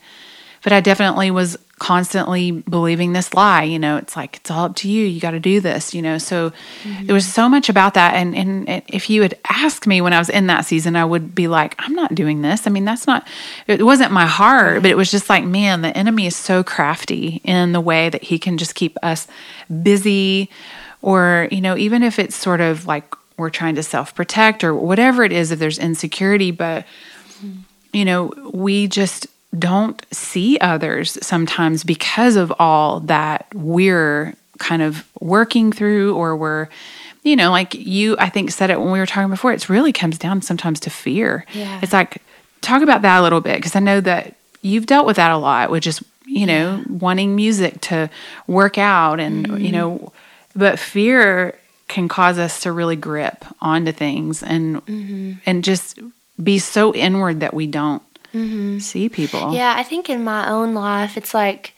but 0.62 0.72
I 0.72 0.80
definitely 0.80 1.30
was 1.30 1.56
constantly 1.78 2.50
believing 2.50 3.12
this 3.12 3.34
lie, 3.34 3.62
you 3.62 3.78
know, 3.78 3.98
it's 3.98 4.16
like, 4.16 4.36
it's 4.36 4.50
all 4.50 4.64
up 4.64 4.76
to 4.76 4.88
you. 4.88 5.04
You 5.04 5.20
got 5.20 5.32
to 5.32 5.40
do 5.40 5.60
this, 5.60 5.94
you 5.94 6.00
know? 6.00 6.16
So 6.16 6.50
mm-hmm. 6.82 7.06
there 7.06 7.14
was 7.14 7.30
so 7.30 7.50
much 7.50 7.68
about 7.68 7.94
that. 7.94 8.14
And, 8.14 8.34
and 8.34 8.82
if 8.88 9.10
you 9.10 9.20
had 9.20 9.38
asked 9.50 9.86
me 9.86 10.00
when 10.00 10.14
I 10.14 10.18
was 10.18 10.30
in 10.30 10.46
that 10.46 10.64
season, 10.64 10.96
I 10.96 11.04
would 11.04 11.34
be 11.34 11.48
like, 11.48 11.74
I'm 11.78 11.92
not 11.94 12.14
doing 12.14 12.40
this. 12.40 12.66
I 12.66 12.70
mean, 12.70 12.86
that's 12.86 13.06
not, 13.06 13.28
it 13.66 13.82
wasn't 13.82 14.10
my 14.10 14.24
heart, 14.24 14.82
but 14.82 14.90
it 14.90 14.96
was 14.96 15.10
just 15.10 15.28
like, 15.28 15.44
man, 15.44 15.82
the 15.82 15.94
enemy 15.96 16.26
is 16.26 16.34
so 16.34 16.64
crafty 16.64 17.42
in 17.44 17.72
the 17.72 17.80
way 17.80 18.08
that 18.08 18.24
he 18.24 18.38
can 18.38 18.56
just 18.56 18.74
keep 18.74 18.96
us 19.02 19.28
busy 19.82 20.48
or, 21.02 21.46
you 21.52 21.60
know, 21.60 21.76
even 21.76 22.02
if 22.02 22.18
it's 22.18 22.34
sort 22.34 22.62
of 22.62 22.86
like, 22.86 23.14
we're 23.36 23.50
trying 23.50 23.74
to 23.74 23.82
self 23.82 24.14
protect 24.14 24.64
or 24.64 24.74
whatever 24.74 25.22
it 25.22 25.30
is, 25.30 25.50
if 25.50 25.58
there's 25.58 25.78
insecurity, 25.78 26.50
but 26.50 26.86
mm-hmm. 27.38 27.60
you 27.92 28.06
know, 28.06 28.32
we 28.52 28.86
just 28.86 29.26
don't 29.58 30.04
see 30.12 30.58
others 30.60 31.16
sometimes 31.22 31.84
because 31.84 32.36
of 32.36 32.52
all 32.58 33.00
that 33.00 33.46
we're 33.54 34.34
kind 34.58 34.82
of 34.82 35.06
working 35.20 35.72
through 35.72 36.14
or 36.16 36.36
we're 36.36 36.68
you 37.22 37.36
know 37.36 37.50
like 37.50 37.74
you 37.74 38.16
i 38.18 38.28
think 38.28 38.50
said 38.50 38.70
it 38.70 38.78
when 38.80 38.90
we 38.92 38.98
were 38.98 39.06
talking 39.06 39.30
before 39.30 39.52
it 39.52 39.68
really 39.68 39.92
comes 39.92 40.18
down 40.18 40.42
sometimes 40.42 40.80
to 40.80 40.90
fear 40.90 41.44
Yeah. 41.52 41.78
it's 41.82 41.92
like 41.92 42.22
talk 42.60 42.82
about 42.82 43.02
that 43.02 43.20
a 43.20 43.22
little 43.22 43.40
bit 43.40 43.56
because 43.56 43.76
i 43.76 43.80
know 43.80 44.00
that 44.00 44.34
you've 44.62 44.86
dealt 44.86 45.06
with 45.06 45.16
that 45.16 45.30
a 45.30 45.36
lot 45.38 45.70
which 45.70 45.86
is 45.86 46.02
you 46.26 46.46
know 46.46 46.82
wanting 46.88 47.36
music 47.36 47.80
to 47.82 48.10
work 48.46 48.78
out 48.78 49.20
and 49.20 49.62
you 49.62 49.72
know 49.72 50.12
but 50.54 50.78
fear 50.78 51.56
can 51.88 52.08
cause 52.08 52.38
us 52.38 52.60
to 52.62 52.72
really 52.72 52.96
grip 52.96 53.44
onto 53.60 53.92
things 53.92 54.42
and 54.42 54.84
Mm-hmm. 54.86 55.32
and 55.46 55.62
just 55.64 55.98
be 56.42 56.58
so 56.58 56.92
inward 56.94 57.40
that 57.40 57.54
we 57.54 57.66
don't 57.66 58.02
see 58.80 59.08
people. 59.08 59.40
Mm-hmm. 59.40 59.54
Yeah, 59.54 59.74
I 59.76 59.82
think 59.82 60.08
in 60.08 60.24
my 60.24 60.48
own 60.48 60.74
life, 60.74 61.16
it's 61.16 61.34
like 61.34 61.74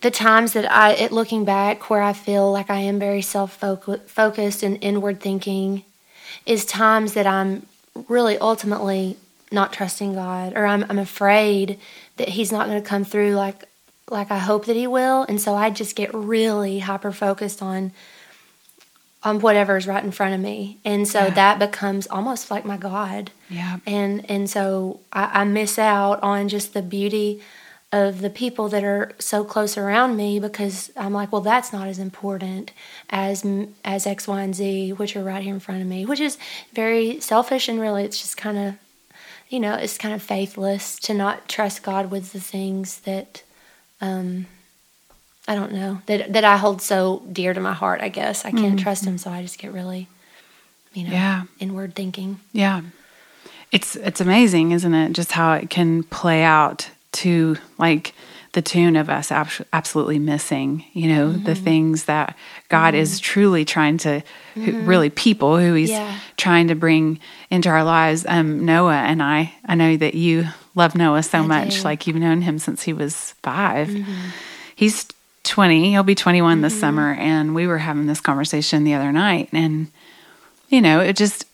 the 0.00 0.10
times 0.10 0.52
that 0.54 0.70
I, 0.70 0.92
it 0.92 1.12
looking 1.12 1.44
back, 1.44 1.90
where 1.90 2.02
I 2.02 2.12
feel 2.12 2.50
like 2.50 2.70
I 2.70 2.78
am 2.80 2.98
very 2.98 3.22
self 3.22 3.56
focused 3.56 4.62
and 4.62 4.78
inward 4.80 5.20
thinking, 5.20 5.84
is 6.46 6.64
times 6.64 7.14
that 7.14 7.26
I'm 7.26 7.66
really 8.08 8.38
ultimately 8.38 9.16
not 9.52 9.72
trusting 9.72 10.14
God, 10.14 10.54
or 10.56 10.64
I'm, 10.66 10.84
I'm 10.88 10.98
afraid 10.98 11.78
that 12.16 12.30
He's 12.30 12.52
not 12.52 12.68
going 12.68 12.82
to 12.82 12.88
come 12.88 13.04
through 13.04 13.34
like 13.34 13.64
like 14.10 14.30
I 14.30 14.38
hope 14.38 14.66
that 14.66 14.76
He 14.76 14.86
will, 14.86 15.24
and 15.28 15.40
so 15.40 15.54
I 15.54 15.70
just 15.70 15.96
get 15.96 16.12
really 16.14 16.80
hyper 16.80 17.12
focused 17.12 17.62
on 17.62 17.92
on 19.22 19.40
whatever's 19.40 19.86
right 19.86 20.02
in 20.02 20.10
front 20.10 20.34
of 20.34 20.40
me, 20.40 20.78
and 20.84 21.06
so 21.06 21.24
Yeah. 21.24 21.30
that 21.30 21.58
becomes 21.58 22.06
almost 22.06 22.50
like 22.50 22.64
my 22.64 22.76
God 22.76 23.30
Yeah. 23.50 23.78
and 23.86 24.28
and 24.30 24.48
so 24.48 25.00
I, 25.12 25.40
I 25.40 25.44
miss 25.44 25.78
out 25.78 26.22
on 26.22 26.48
just 26.48 26.72
the 26.72 26.82
beauty 26.82 27.42
of 27.92 28.20
the 28.20 28.30
people 28.30 28.68
that 28.68 28.84
are 28.84 29.10
so 29.18 29.42
close 29.44 29.76
around 29.76 30.16
me 30.16 30.38
because 30.38 30.92
I'm 30.96 31.12
like, 31.12 31.32
well, 31.32 31.40
that's 31.40 31.72
not 31.72 31.88
as 31.88 31.98
important 31.98 32.70
as 33.10 33.44
as 33.84 34.06
X, 34.06 34.28
Y, 34.28 34.40
and 34.42 34.54
Z, 34.54 34.92
which 34.92 35.16
are 35.16 35.24
right 35.24 35.42
here 35.42 35.52
in 35.54 35.60
front 35.60 35.82
of 35.82 35.88
me, 35.88 36.06
which 36.06 36.20
is 36.20 36.38
very 36.72 37.18
selfish 37.20 37.68
and 37.68 37.80
really, 37.80 38.04
it's 38.04 38.20
just 38.20 38.36
kind 38.36 38.56
of, 38.58 38.74
you 39.48 39.58
know, 39.58 39.74
it's 39.74 39.98
kind 39.98 40.14
of 40.14 40.22
faithless 40.22 40.98
to 41.00 41.12
not 41.14 41.48
trust 41.48 41.82
God 41.82 42.12
with 42.12 42.32
the 42.32 42.38
things 42.40 43.00
that, 43.00 43.42
um, 44.00 44.46
I 45.48 45.54
don't 45.54 45.72
know 45.72 46.00
that 46.06 46.32
that 46.32 46.44
I 46.44 46.56
hold 46.56 46.80
so 46.82 47.22
dear 47.32 47.52
to 47.54 47.60
my 47.60 47.72
heart. 47.72 48.00
I 48.02 48.08
guess 48.08 48.44
I 48.44 48.50
can't 48.52 48.78
trust 48.78 49.04
Him, 49.04 49.18
so 49.18 49.30
I 49.30 49.42
just 49.42 49.58
get 49.58 49.72
really, 49.72 50.06
you 50.92 51.04
know, 51.04 51.10
Yeah. 51.12 51.42
inward 51.58 51.94
thinking. 51.94 52.40
Yeah. 52.52 52.82
It's 53.72 53.96
it's 53.96 54.20
amazing, 54.20 54.72
isn't 54.72 54.94
it? 54.94 55.12
Just 55.12 55.32
how 55.32 55.52
it 55.54 55.70
can 55.70 56.02
play 56.04 56.42
out 56.42 56.90
to 57.12 57.56
like 57.78 58.14
the 58.52 58.62
tune 58.62 58.96
of 58.96 59.08
us 59.08 59.30
abs- 59.30 59.62
absolutely 59.72 60.18
missing, 60.18 60.84
you 60.92 61.08
know, 61.08 61.30
the 61.32 61.52
Mm-hmm. 61.52 61.64
things 61.64 62.04
that 62.04 62.36
God 62.68 62.94
is 62.96 63.20
truly 63.20 63.64
trying 63.64 63.96
to 63.98 64.22
who, 64.54 64.80
really 64.82 65.08
people 65.08 65.56
who 65.58 65.74
he's 65.74 65.90
Yeah. 65.90 66.18
trying 66.36 66.66
to 66.68 66.74
bring 66.74 67.20
into 67.48 67.68
our 67.68 67.84
lives. 67.84 68.26
Um 68.28 68.64
Noah 68.66 69.02
and 69.06 69.22
I, 69.22 69.52
I 69.66 69.74
know 69.76 69.96
that 69.96 70.14
you 70.14 70.48
love 70.74 70.94
Noah 70.96 71.22
so 71.22 71.38
I 71.38 71.42
much 71.46 71.76
do. 71.76 71.82
like 71.82 72.06
you've 72.08 72.16
known 72.16 72.42
him 72.42 72.58
since 72.58 72.82
he 72.82 72.92
was 72.92 73.34
5. 73.44 73.88
Mm-hmm. 73.88 74.28
He's 74.74 75.06
20, 75.44 75.90
he'll 75.90 76.02
be 76.02 76.14
21 76.14 76.60
this 76.60 76.72
mm-hmm. 76.72 76.80
summer 76.80 77.14
and 77.14 77.54
we 77.54 77.66
were 77.66 77.78
having 77.78 78.06
this 78.06 78.20
conversation 78.20 78.84
the 78.84 78.94
other 78.94 79.12
night 79.12 79.48
and 79.52 79.90
you 80.68 80.80
know, 80.80 81.00
it 81.00 81.16
just 81.16 81.46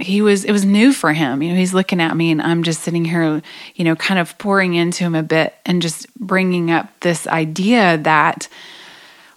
he 0.00 0.22
was 0.22 0.44
it 0.44 0.52
was 0.52 0.64
new 0.64 0.92
for 0.92 1.12
him. 1.12 1.42
You 1.42 1.50
know, 1.50 1.58
he's 1.58 1.74
looking 1.74 2.00
at 2.00 2.16
me 2.16 2.30
and 2.30 2.40
I'm 2.40 2.62
just 2.62 2.82
sitting 2.82 3.04
here, 3.04 3.42
you 3.74 3.84
know, 3.84 3.96
kind 3.96 4.18
of 4.18 4.36
pouring 4.38 4.74
into 4.74 5.04
him 5.04 5.14
a 5.14 5.22
bit 5.22 5.54
and 5.66 5.82
just 5.82 6.12
bringing 6.18 6.70
up 6.70 6.88
this 7.00 7.26
idea 7.26 7.98
that 7.98 8.48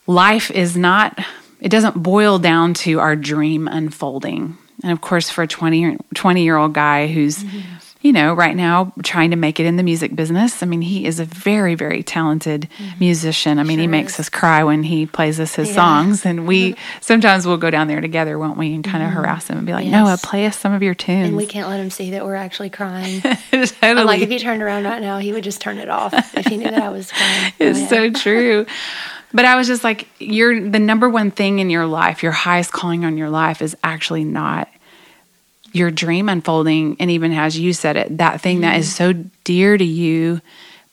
life 0.08 0.50
is 0.52 0.78
not 0.78 1.20
it 1.60 1.70
doesn't 1.70 2.02
boil 2.02 2.40
down 2.40 2.74
to 2.74 3.00
our 3.00 3.16
dream 3.16 3.68
unfolding. 3.68 4.58
And 4.84 4.92
of 4.92 5.02
course 5.02 5.30
for 5.30 5.44
a 5.44 5.48
20 5.48 5.98
20 6.14 6.44
year 6.44 6.58
old 6.58 6.74
guy 6.74 7.08
who's 7.08 7.44
mm-hmm. 7.44 7.60
You 8.02 8.12
know, 8.12 8.34
right 8.34 8.56
now 8.56 8.92
trying 9.04 9.30
to 9.30 9.36
make 9.36 9.60
it 9.60 9.66
in 9.66 9.76
the 9.76 9.84
music 9.84 10.16
business. 10.16 10.64
I 10.64 10.66
mean, 10.66 10.82
he 10.82 11.06
is 11.06 11.20
a 11.20 11.26
very, 11.26 11.76
very 11.76 12.02
talented 12.02 12.68
mm-hmm. 12.78 13.00
musician. 13.00 13.60
I 13.60 13.64
mean, 13.64 13.78
he 13.78 13.88
makes 13.88 14.14
is. 14.16 14.22
us 14.22 14.30
cry 14.30 14.64
when 14.64 14.84
he 14.84 15.06
plays 15.06 15.40
us 15.40 15.56
his 15.56 15.70
Yeah. 15.70 15.76
songs. 15.76 16.26
And 16.26 16.48
we 16.48 16.72
mm-hmm. 16.72 16.82
sometimes 17.02 17.46
we'll 17.46 17.58
go 17.58 17.70
down 17.70 17.88
there 17.88 18.02
together, 18.02 18.40
won't 18.40 18.58
we? 18.58 18.74
And 18.74 18.84
kind 18.84 19.04
of 19.04 19.10
mm-hmm. 19.10 19.18
harass 19.18 19.48
him 19.48 19.58
and 19.58 19.68
be 19.68 19.74
like, 19.74 19.86
Yes. 19.86 19.94
Noah, 19.94 20.18
play 20.22 20.48
us 20.48 20.58
some 20.58 20.74
of 20.74 20.82
your 20.82 20.96
tunes. 20.96 21.28
And 21.28 21.38
we 21.38 21.46
can't 21.46 21.70
let 21.70 21.80
him 21.80 21.92
see 21.92 22.12
that 22.12 22.26
we're 22.26 22.36
actually 22.36 22.72
crying. 22.72 23.22
totally. 23.52 23.68
I'm 23.82 24.06
like, 24.06 24.22
if 24.22 24.30
he 24.30 24.40
turned 24.40 24.64
around 24.64 24.84
right 24.86 25.02
now, 25.02 25.20
he 25.20 25.32
would 25.32 25.44
just 25.44 25.62
turn 25.62 25.78
it 25.78 25.90
off 25.90 26.14
if 26.36 26.48
he 26.48 26.58
knew 26.58 26.70
that 26.70 26.82
I 26.82 26.90
was 26.90 27.12
crying. 27.12 27.54
It's 27.60 27.80
Oh, 27.80 27.82
yeah. 27.82 27.88
so 27.88 28.10
true. 28.20 28.66
But 29.34 29.46
I 29.46 29.56
was 29.56 29.68
just 29.68 29.84
like, 29.84 30.08
you're 30.20 30.70
the 30.70 30.80
number 30.80 31.08
one 31.08 31.32
thing 31.32 31.60
in 31.60 31.70
your 31.70 31.86
life, 31.86 32.24
your 32.24 32.34
highest 32.34 32.74
calling 32.74 33.06
on 33.06 33.18
your 33.18 33.30
life 33.30 33.62
is 33.62 33.78
actually 33.84 34.24
not 34.26 34.68
your 35.72 35.92
dream 35.92 36.30
unfolding. 36.30 36.98
And 37.00 37.10
even 37.12 37.32
as 37.32 37.58
you 37.58 37.74
said 37.74 37.96
it, 37.98 38.18
that 38.18 38.42
thing 38.42 38.62
that 38.62 38.78
is 38.78 38.88
mm-hmm. 38.88 39.22
so 39.22 39.30
dear 39.44 39.78
to 39.78 39.84
you. 39.84 40.42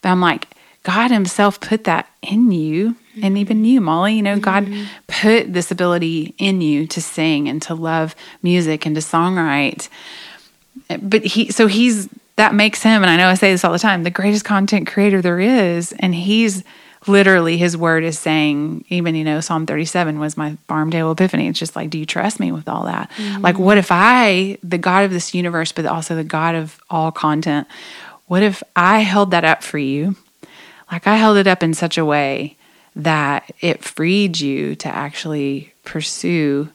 But 0.03 0.11
I'm 0.11 0.21
like, 0.21 0.49
God 0.85 1.11
Himself 1.11 1.61
put 1.61 1.85
that 1.85 2.09
in 2.23 2.51
you, 2.51 2.97
and 3.17 3.25
mm-hmm. 3.25 3.37
even 3.37 3.65
you, 3.65 3.81
Molly. 3.81 4.15
You 4.15 4.23
know, 4.23 4.39
God 4.39 4.65
mm-hmm. 4.65 4.85
put 5.07 5.53
this 5.53 5.71
ability 5.71 6.35
in 6.39 6.61
you 6.61 6.87
to 6.87 7.03
sing 7.03 7.49
and 7.49 7.61
to 7.63 7.75
love 7.75 8.15
music 8.43 8.87
and 8.87 8.95
to 8.95 9.03
songwrite. 9.03 9.89
But 11.03 11.25
He, 11.25 11.51
so 11.51 11.67
He's 11.67 12.09
that 12.37 12.55
makes 12.55 12.83
Him, 12.83 13.03
and 13.03 13.11
I 13.11 13.17
know 13.17 13.29
I 13.29 13.35
say 13.35 13.51
this 13.51 13.65
all 13.65 13.73
the 13.73 13.79
time, 13.79 14.05
the 14.05 14.11
greatest 14.11 14.45
content 14.45 14.87
creator 14.87 15.21
there 15.21 15.41
is, 15.41 15.93
and 15.99 16.15
He's 16.15 16.65
literally 17.07 17.57
His 17.57 17.77
word 17.77 18.05
is 18.05 18.19
saying, 18.19 18.85
even 18.89 19.15
you 19.15 19.25
know, 19.25 19.41
Psalm 19.41 19.67
37 19.67 20.19
was 20.19 20.37
my 20.37 20.57
farm 20.67 20.91
table 20.91 21.13
epiphany. 21.13 21.49
It's 21.49 21.59
just 21.59 21.77
like, 21.77 21.91
do 21.91 21.99
you 21.99 22.07
trust 22.07 22.41
me 22.41 22.53
with 22.53 22.69
all 22.69 22.85
that? 22.85 23.11
Mm-hmm. 23.13 23.43
Like, 23.43 23.59
what 23.59 23.79
if 23.79 23.89
I, 23.91 24.59
the 24.63 24.79
God 24.79 25.05
of 25.05 25.11
this 25.11 25.35
universe, 25.35 25.73
but 25.73 25.87
also 25.87 26.15
the 26.15 26.25
God 26.25 26.55
of 26.55 26.81
all 26.91 27.13
content, 27.13 27.67
what 28.27 28.43
if 28.43 28.63
I 28.77 29.01
held 29.01 29.31
that 29.31 29.45
up 29.45 29.63
for 29.63 29.79
you? 29.79 30.17
like 30.91 31.07
I 31.07 31.17
held 31.17 31.37
it 31.37 31.47
up 31.47 31.63
in 31.63 31.75
such 31.75 31.99
a 31.99 32.05
way 32.05 32.57
that 32.97 33.53
it 33.61 33.85
freed 33.85 34.41
you 34.41 34.75
to 34.77 34.89
actually 34.89 35.73
pursue 35.85 36.71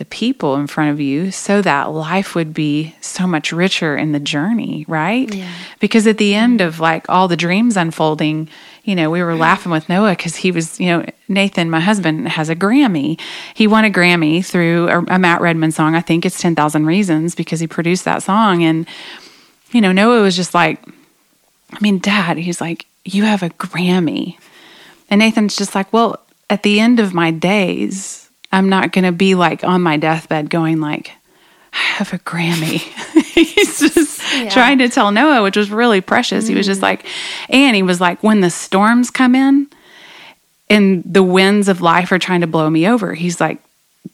the 0.00 0.06
people 0.06 0.56
in 0.56 0.66
front 0.66 0.90
of 0.90 0.98
you 0.98 1.30
so 1.30 1.60
that 1.60 1.90
life 1.90 2.34
would 2.34 2.54
be 2.54 2.94
so 3.02 3.26
much 3.26 3.52
richer 3.52 3.98
in 3.98 4.12
the 4.12 4.18
journey, 4.18 4.86
right? 4.88 5.32
Yeah. 5.34 5.52
Because 5.78 6.06
at 6.06 6.16
the 6.16 6.34
end 6.34 6.62
of 6.62 6.80
like 6.80 7.06
all 7.10 7.28
the 7.28 7.36
dreams 7.36 7.76
unfolding, 7.76 8.48
you 8.82 8.94
know, 8.94 9.10
we 9.10 9.22
were 9.22 9.34
laughing 9.34 9.70
with 9.70 9.90
Noah 9.90 10.12
because 10.12 10.36
he 10.36 10.52
was, 10.52 10.80
you 10.80 10.86
know, 10.86 11.04
Nathan, 11.28 11.68
my 11.68 11.80
husband, 11.80 12.28
has 12.28 12.48
a 12.48 12.56
Grammy. 12.56 13.20
He 13.52 13.66
won 13.66 13.84
a 13.84 13.90
Grammy 13.90 14.42
through 14.42 14.88
a, 14.88 15.00
a 15.00 15.18
Matt 15.18 15.42
Redman 15.42 15.70
song. 15.70 15.94
I 15.94 16.00
think 16.00 16.24
it's 16.24 16.40
10,000 16.40 16.86
Reasons 16.86 17.34
because 17.34 17.60
he 17.60 17.66
produced 17.66 18.06
that 18.06 18.22
song. 18.22 18.62
And, 18.62 18.88
you 19.70 19.82
know, 19.82 19.92
Noah 19.92 20.22
was 20.22 20.34
just 20.34 20.54
like, 20.54 20.82
I 21.74 21.78
mean, 21.82 21.98
dad, 21.98 22.38
he's 22.38 22.62
like, 22.62 22.86
you 23.04 23.24
have 23.24 23.42
a 23.42 23.50
Grammy. 23.50 24.38
And 25.10 25.18
Nathan's 25.18 25.56
just 25.56 25.74
like, 25.74 25.92
well, 25.92 26.20
at 26.48 26.62
the 26.62 26.80
end 26.80 27.00
of 27.00 27.12
my 27.12 27.30
days, 27.30 28.29
I'm 28.52 28.68
not 28.68 28.92
going 28.92 29.04
to 29.04 29.12
be 29.12 29.34
like 29.34 29.64
on 29.64 29.82
my 29.82 29.96
deathbed 29.96 30.50
going 30.50 30.80
like, 30.80 31.12
I 31.72 31.76
have 31.76 32.12
a 32.12 32.18
Grammy. 32.18 32.78
he's 33.34 33.78
just 33.78 34.20
Yeah. 34.34 34.48
trying 34.50 34.78
to 34.78 34.88
tell 34.88 35.12
Noah, 35.12 35.42
which 35.42 35.56
was 35.56 35.70
really 35.70 36.00
precious. 36.00 36.46
He 36.46 36.54
was 36.54 36.66
just 36.66 36.78
mm-hmm. 36.80 36.86
like, 36.86 37.06
and 37.48 37.76
he 37.76 37.82
was 37.82 38.00
like, 38.00 38.22
when 38.22 38.40
the 38.40 38.50
storms 38.50 39.10
come 39.10 39.34
in 39.34 39.68
and 40.68 41.02
the 41.04 41.22
winds 41.22 41.68
of 41.68 41.80
life 41.80 42.10
are 42.12 42.18
trying 42.18 42.40
to 42.40 42.46
blow 42.46 42.68
me 42.68 42.88
over, 42.88 43.14
he's 43.14 43.40
like, 43.40 43.58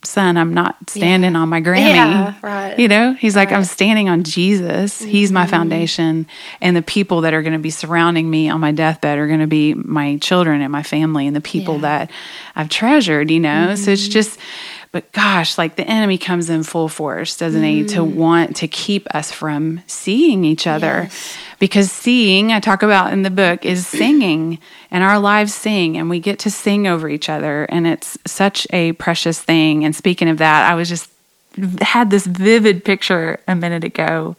son, 0.02 0.36
I'm 0.36 0.52
not 0.54 0.90
standing 0.90 1.36
on 1.36 1.48
my 1.48 1.60
Grammy. 1.60 1.94
Yeah, 1.94 2.34
right. 2.42 2.78
You 2.78 2.88
know, 2.88 3.14
he's 3.14 3.34
like, 3.36 3.50
I'm 3.50 3.62
Mm-hmm. 3.62 3.64
standing 3.64 4.08
on 4.08 4.22
Jesus. 4.24 5.00
He's 5.00 5.32
my 5.32 5.46
foundation. 5.46 6.26
And 6.60 6.76
the 6.76 6.82
people 6.82 7.22
that 7.22 7.34
are 7.34 7.42
going 7.42 7.52
to 7.54 7.58
be 7.58 7.70
surrounding 7.70 8.28
me 8.28 8.48
on 8.48 8.60
my 8.60 8.72
deathbed 8.72 9.18
are 9.18 9.26
going 9.26 9.40
to 9.40 9.46
be 9.46 9.74
my 9.74 10.18
children 10.18 10.60
and 10.60 10.70
my 10.70 10.82
family 10.82 11.26
and 11.26 11.34
the 11.34 11.40
people 11.40 11.74
Yeah. 11.74 11.78
Mm-hmm. 11.78 11.82
that 11.82 12.10
I've 12.56 12.68
treasured, 12.68 13.30
you 13.30 13.40
know? 13.40 13.74
So 13.74 13.90
it's 13.92 14.06
just, 14.08 14.38
but 14.96 15.12
gosh, 15.12 15.58
like 15.58 15.76
the 15.76 15.86
enemy 15.86 16.16
comes 16.16 16.48
in 16.48 16.62
full 16.62 16.88
force, 16.88 17.36
doesn't 17.36 17.62
he, 17.62 17.84
to 17.88 18.02
want 18.02 18.56
to 18.56 18.66
keep 18.66 19.06
us 19.14 19.30
from 19.30 19.82
seeing 19.86 20.42
each 20.42 20.66
other. 20.66 20.86
Mm. 20.86 21.02
Yes. 21.02 21.36
Because 21.58 21.92
seeing, 21.92 22.50
I 22.50 22.60
talk 22.60 22.82
about 22.82 23.12
in 23.12 23.20
the 23.20 23.28
book, 23.28 23.66
is 23.66 23.86
singing, 23.86 24.58
and 24.90 25.04
our 25.04 25.18
lives 25.18 25.54
sing, 25.54 25.98
and 25.98 26.08
we 26.08 26.18
get 26.18 26.38
to 26.38 26.50
sing 26.50 26.86
over 26.86 27.10
each 27.10 27.28
other. 27.28 27.64
And 27.64 27.86
it's 27.86 28.16
such 28.26 28.66
a 28.72 28.92
precious 28.92 29.38
thing. 29.38 29.84
And 29.84 29.94
speaking 29.94 30.30
of 30.30 30.38
that, 30.38 30.72
I 30.72 30.74
was 30.76 30.88
just 30.88 31.10
had 31.82 32.08
this 32.08 32.24
vivid 32.24 32.82
picture 32.82 33.38
a 33.46 33.54
minute 33.54 33.84
ago. 33.84 34.34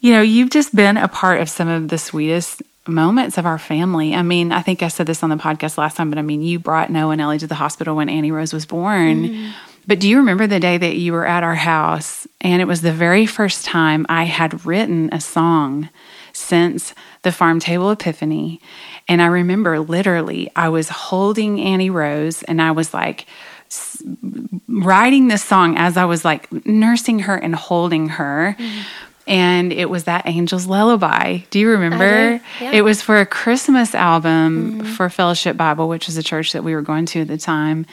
You 0.00 0.12
know, 0.12 0.20
you've 0.20 0.50
just 0.50 0.76
been 0.76 0.98
a 0.98 1.08
part 1.08 1.40
of 1.40 1.48
some 1.48 1.68
of 1.68 1.88
the 1.88 1.96
sweetest 1.96 2.60
moments 2.88 3.38
of 3.38 3.46
our 3.46 3.58
family. 3.58 4.14
I 4.14 4.22
mean, 4.22 4.52
I 4.52 4.62
think 4.62 4.82
I 4.82 4.88
said 4.88 5.06
this 5.06 5.22
on 5.22 5.30
the 5.30 5.36
podcast 5.36 5.78
last 5.78 5.96
time, 5.96 6.10
but 6.10 6.18
I 6.18 6.22
mean, 6.22 6.42
you 6.42 6.58
brought 6.58 6.90
Noah 6.90 7.12
and 7.12 7.20
Ellie 7.20 7.38
to 7.38 7.46
the 7.46 7.54
hospital 7.54 7.96
when 7.96 8.08
Annie 8.08 8.32
Rose 8.32 8.52
was 8.52 8.66
born. 8.66 9.24
Mm-hmm. 9.24 9.50
But 9.86 10.00
do 10.00 10.08
you 10.08 10.18
remember 10.18 10.46
the 10.46 10.60
day 10.60 10.76
that 10.76 10.96
you 10.96 11.12
were 11.12 11.26
at 11.26 11.42
our 11.42 11.54
house? 11.54 12.26
And 12.40 12.60
it 12.60 12.66
was 12.66 12.82
the 12.82 12.92
very 12.92 13.24
first 13.24 13.64
time 13.64 14.04
I 14.08 14.24
had 14.24 14.66
written 14.66 15.08
a 15.12 15.20
song 15.20 15.88
since 16.32 16.94
the 17.22 17.32
Farm 17.32 17.58
Table 17.58 17.90
Epiphany. 17.90 18.60
And 19.08 19.22
I 19.22 19.26
remember 19.26 19.80
literally, 19.80 20.50
I 20.54 20.68
was 20.68 20.90
holding 20.90 21.60
Annie 21.60 21.90
Rose 21.90 22.42
and 22.42 22.60
I 22.60 22.72
was 22.72 22.92
like, 22.92 23.26
writing 24.68 25.28
this 25.28 25.44
song 25.44 25.76
as 25.76 25.96
I 25.96 26.06
was 26.06 26.24
like 26.24 26.50
nursing 26.66 27.20
her 27.20 27.36
and 27.36 27.54
holding 27.54 28.08
her. 28.08 28.56
Mm-hmm. 28.58 28.80
And 29.28 29.74
it 29.74 29.90
was 29.90 30.04
that 30.04 30.26
Angel's 30.26 30.66
Lullaby. 30.66 31.40
Do 31.50 31.60
you 31.60 31.68
remember? 31.68 32.40
yeah. 32.60 32.72
It 32.72 32.82
was 32.82 33.02
for 33.02 33.20
a 33.20 33.26
Christmas 33.26 33.94
album 33.94 34.82
for 34.84 35.10
Fellowship 35.10 35.56
Bible, 35.56 35.88
which 35.88 36.06
was 36.06 36.16
a 36.16 36.22
church 36.22 36.52
that 36.52 36.64
we 36.64 36.74
were 36.74 36.82
going 36.82 37.04
to 37.06 37.20
at 37.20 37.28
the 37.28 37.36
time. 37.36 37.84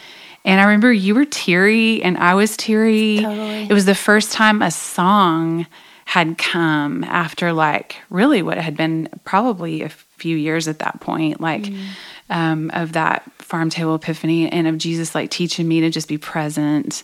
And 0.45 0.61
I 0.61 0.63
remember 0.63 0.93
you 0.93 1.13
were 1.13 1.25
teary 1.25 2.01
and 2.03 2.17
I 2.17 2.35
was 2.35 2.55
teary. 2.55 3.19
Totally. 3.21 3.63
It 3.63 3.73
was 3.73 3.85
the 3.85 3.95
first 3.95 4.31
time 4.31 4.61
a 4.61 4.71
song 4.71 5.67
had 6.05 6.37
come 6.37 7.03
after 7.03 7.51
like 7.51 7.97
really 8.09 8.41
what 8.41 8.57
had 8.57 8.77
been 8.77 9.09
probably 9.25 9.81
a 9.81 9.89
few 9.89 10.37
years 10.37 10.67
at 10.67 10.79
that 10.79 11.01
point, 11.01 11.41
like 11.41 11.63
mm. 11.63 11.85
um, 12.29 12.71
of 12.73 12.93
that 12.93 13.29
farm 13.39 13.69
table 13.69 13.95
epiphany 13.95 14.49
and 14.49 14.67
of 14.67 14.77
Jesus 14.77 15.13
like 15.13 15.31
teaching 15.31 15.67
me 15.67 15.81
to 15.81 15.89
just 15.89 16.07
be 16.07 16.17
present 16.17 17.03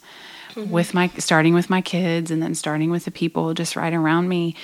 mm-hmm. 0.54 0.72
with 0.72 0.94
my 0.94 1.08
starting 1.18 1.54
with 1.54 1.70
my 1.70 1.82
kids 1.82 2.32
and 2.32 2.42
then 2.42 2.56
starting 2.56 2.92
with 2.92 3.06
the 3.06 3.12
people 3.12 3.54
just 3.54 3.76
right 3.76 3.94
around 3.94 4.30
me. 4.30 4.56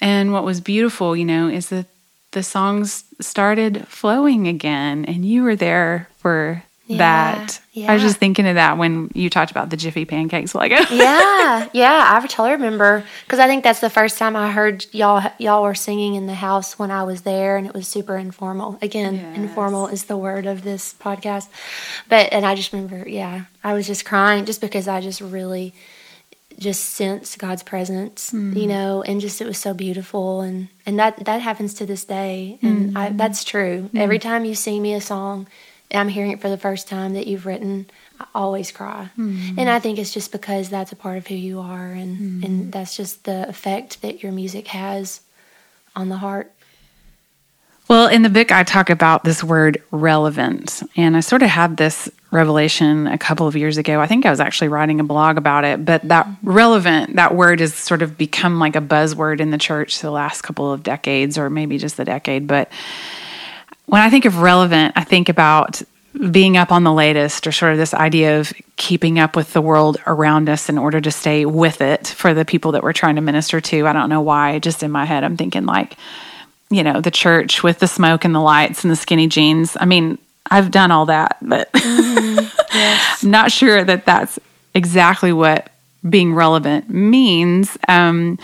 And 0.00 0.32
what 0.32 0.44
was 0.44 0.60
beautiful, 0.60 1.16
you 1.16 1.24
know, 1.24 1.48
is 1.48 1.70
that 1.70 1.86
the 2.32 2.42
songs 2.42 3.04
started 3.20 3.86
flowing 3.88 4.46
again 4.46 5.04
and 5.04 5.24
you 5.24 5.42
were 5.42 5.56
there 5.56 6.08
for 6.18 6.62
yeah, 6.88 6.98
that. 6.98 7.60
Yeah. 7.72 7.90
I 7.90 7.94
was 7.94 8.02
just 8.02 8.16
thinking 8.16 8.46
of 8.48 8.54
that 8.54 8.78
when 8.78 9.10
you 9.14 9.28
talked 9.28 9.50
about 9.50 9.68
the 9.68 9.76
Jiffy 9.76 10.04
pancakes 10.04 10.54
like 10.54 10.70
Yeah, 10.70 11.68
yeah, 11.72 12.10
I 12.12 12.26
totally 12.26 12.52
remember 12.52 13.04
because 13.24 13.38
I 13.38 13.46
think 13.46 13.62
that's 13.62 13.80
the 13.80 13.90
first 13.90 14.18
time 14.18 14.34
I 14.34 14.50
heard 14.50 14.86
y'all 14.92 15.30
y'all 15.38 15.62
were 15.62 15.74
singing 15.74 16.14
in 16.14 16.26
the 16.26 16.34
house 16.34 16.78
when 16.78 16.90
I 16.90 17.04
was 17.04 17.22
there, 17.22 17.56
and 17.56 17.66
it 17.66 17.74
was 17.74 17.86
super 17.86 18.16
informal. 18.16 18.78
Again, 18.80 19.16
yes. 19.16 19.36
informal 19.36 19.86
is 19.88 20.04
the 20.04 20.16
word 20.16 20.46
of 20.46 20.62
this 20.64 20.94
podcast. 20.94 21.48
But 22.08 22.32
and 22.32 22.46
I 22.46 22.54
just 22.54 22.72
remember, 22.72 23.08
yeah, 23.08 23.44
I 23.62 23.74
was 23.74 23.86
just 23.86 24.04
crying 24.04 24.46
just 24.46 24.60
because 24.60 24.88
I 24.88 25.00
just 25.00 25.20
really 25.20 25.74
just 26.58 26.84
sense 26.84 27.36
God's 27.36 27.62
presence, 27.62 28.30
mm-hmm. 28.30 28.56
you 28.56 28.66
know, 28.66 29.02
and 29.02 29.20
just 29.20 29.40
it 29.40 29.46
was 29.46 29.58
so 29.58 29.74
beautiful, 29.74 30.40
and 30.40 30.68
and 30.86 30.98
that 30.98 31.24
that 31.24 31.40
happens 31.40 31.74
to 31.74 31.86
this 31.86 32.04
day, 32.04 32.58
and 32.62 32.88
mm-hmm. 32.88 32.96
I, 32.96 33.10
that's 33.10 33.44
true. 33.44 33.82
Mm-hmm. 33.82 33.98
Every 33.98 34.18
time 34.18 34.44
you 34.44 34.54
sing 34.54 34.82
me 34.82 34.94
a 34.94 35.00
song, 35.00 35.46
I'm 35.92 36.08
hearing 36.08 36.32
it 36.32 36.40
for 36.40 36.48
the 36.48 36.58
first 36.58 36.88
time 36.88 37.14
that 37.14 37.26
you've 37.26 37.46
written, 37.46 37.86
I 38.20 38.26
always 38.34 38.70
cry, 38.70 39.10
mm-hmm. 39.16 39.58
and 39.58 39.70
I 39.70 39.78
think 39.78 39.98
it's 39.98 40.12
just 40.12 40.32
because 40.32 40.68
that's 40.68 40.92
a 40.92 40.96
part 40.96 41.16
of 41.18 41.26
who 41.26 41.34
you 41.34 41.60
are, 41.60 41.86
and 41.86 42.16
mm-hmm. 42.16 42.44
and 42.44 42.72
that's 42.72 42.96
just 42.96 43.24
the 43.24 43.48
effect 43.48 44.02
that 44.02 44.22
your 44.22 44.32
music 44.32 44.68
has 44.68 45.22
on 45.96 46.08
the 46.08 46.16
heart. 46.16 46.52
Well, 47.88 48.08
in 48.08 48.20
the 48.20 48.28
book, 48.28 48.52
I 48.52 48.64
talk 48.64 48.90
about 48.90 49.24
this 49.24 49.42
word 49.42 49.82
relevant, 49.90 50.82
and 50.94 51.16
I 51.16 51.20
sort 51.20 51.42
of 51.42 51.48
had 51.48 51.78
this 51.78 52.10
revelation 52.30 53.06
a 53.06 53.16
couple 53.16 53.46
of 53.46 53.56
years 53.56 53.78
ago. 53.78 53.98
I 53.98 54.06
think 54.06 54.26
I 54.26 54.30
was 54.30 54.40
actually 54.40 54.68
writing 54.68 55.00
a 55.00 55.04
blog 55.04 55.38
about 55.38 55.64
it, 55.64 55.86
but 55.86 56.06
that 56.06 56.28
relevant, 56.42 57.16
that 57.16 57.34
word 57.34 57.60
has 57.60 57.72
sort 57.72 58.02
of 58.02 58.18
become 58.18 58.58
like 58.58 58.76
a 58.76 58.82
buzzword 58.82 59.40
in 59.40 59.50
the 59.50 59.56
church 59.56 60.00
the 60.00 60.10
last 60.10 60.42
couple 60.42 60.70
of 60.70 60.82
decades, 60.82 61.38
or 61.38 61.48
maybe 61.48 61.78
just 61.78 61.96
the 61.96 62.04
decade. 62.04 62.46
But 62.46 62.70
when 63.88 64.02
I 64.02 64.10
think 64.10 64.26
of 64.26 64.40
relevant, 64.40 64.92
I 64.96 65.04
think 65.04 65.30
about 65.30 65.80
being 66.30 66.58
up 66.58 66.70
on 66.70 66.84
the 66.84 66.92
latest, 66.92 67.46
or 67.46 67.52
sort 67.52 67.72
of 67.72 67.78
this 67.78 67.94
idea 67.94 68.38
of 68.38 68.52
keeping 68.76 69.18
up 69.18 69.34
with 69.34 69.54
the 69.54 69.62
world 69.62 69.96
around 70.06 70.50
us 70.50 70.68
in 70.68 70.76
order 70.76 71.00
to 71.00 71.10
stay 71.10 71.46
with 71.46 71.80
it 71.80 72.06
for 72.06 72.34
the 72.34 72.44
people 72.44 72.72
that 72.72 72.82
we're 72.82 72.92
trying 72.92 73.14
to 73.14 73.22
minister 73.22 73.62
to. 73.62 73.86
I 73.86 73.94
don't 73.94 74.10
know 74.10 74.20
why, 74.20 74.58
just 74.58 74.82
in 74.82 74.90
my 74.90 75.06
head, 75.06 75.24
I'm 75.24 75.38
thinking 75.38 75.64
like, 75.64 75.96
you 76.68 76.82
know, 76.82 77.00
the 77.00 77.10
church 77.10 77.62
with 77.62 77.78
the 77.78 77.86
smoke 77.86 78.26
and 78.26 78.34
the 78.34 78.40
lights 78.40 78.84
and 78.84 78.90
the 78.90 78.96
skinny 78.96 79.26
jeans. 79.26 79.74
I 79.80 79.86
mean, 79.86 80.18
I've 80.50 80.70
done 80.70 80.90
all 80.90 81.06
that, 81.06 81.38
but 81.40 81.72
mm-hmm. 81.72 82.46
yes. 82.74 83.24
I'm 83.24 83.30
not 83.30 83.50
sure 83.50 83.84
that 83.84 84.04
that's 84.04 84.38
exactly 84.74 85.32
what 85.32 85.70
being 86.10 86.34
relevant 86.34 86.88
means. 86.88 87.76
Um, 87.86 88.38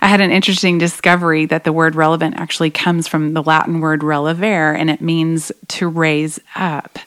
I 0.00 0.08
had 0.08 0.20
an 0.20 0.30
interesting 0.30 0.78
discovery 0.78 1.46
that 1.46 1.64
the 1.64 1.72
word 1.72 1.94
relevant 1.94 2.36
actually 2.36 2.70
comes 2.70 3.08
from 3.08 3.34
the 3.34 3.42
Latin 3.42 3.80
word 3.80 4.00
relevare, 4.00 4.76
and 4.76 4.90
it 4.90 5.00
means 5.00 5.50
to 5.68 5.88
raise 5.88 6.38
up. 6.54 6.98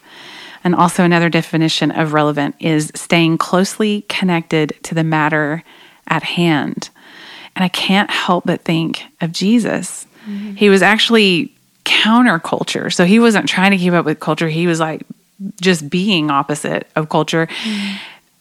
And 0.63 0.75
also, 0.75 1.03
another 1.03 1.29
definition 1.29 1.91
of 1.91 2.13
relevant 2.13 2.55
is 2.59 2.91
staying 2.95 3.37
closely 3.37 4.01
connected 4.09 4.75
to 4.83 4.95
the 4.95 5.03
matter 5.03 5.63
at 6.07 6.23
hand. 6.23 6.89
And 7.55 7.63
I 7.63 7.69
can't 7.69 8.09
help 8.09 8.45
but 8.45 8.61
think 8.61 9.03
of 9.21 9.31
Jesus 9.31 10.05
Mm-hmm. 10.29 10.55
He 10.55 10.69
was 10.69 10.81
actually 10.81 11.53
counterculture. 11.85 12.93
So 12.93 13.05
he 13.05 13.19
wasn't 13.19 13.47
trying 13.47 13.71
to 13.71 13.77
keep 13.77 13.93
up 13.93 14.05
with 14.05 14.19
culture. 14.19 14.47
He 14.47 14.67
was 14.67 14.79
like 14.79 15.05
just 15.61 15.89
being 15.89 16.29
opposite 16.29 16.87
of 16.95 17.09
culture. 17.09 17.47
Mm-hmm. 17.47 17.95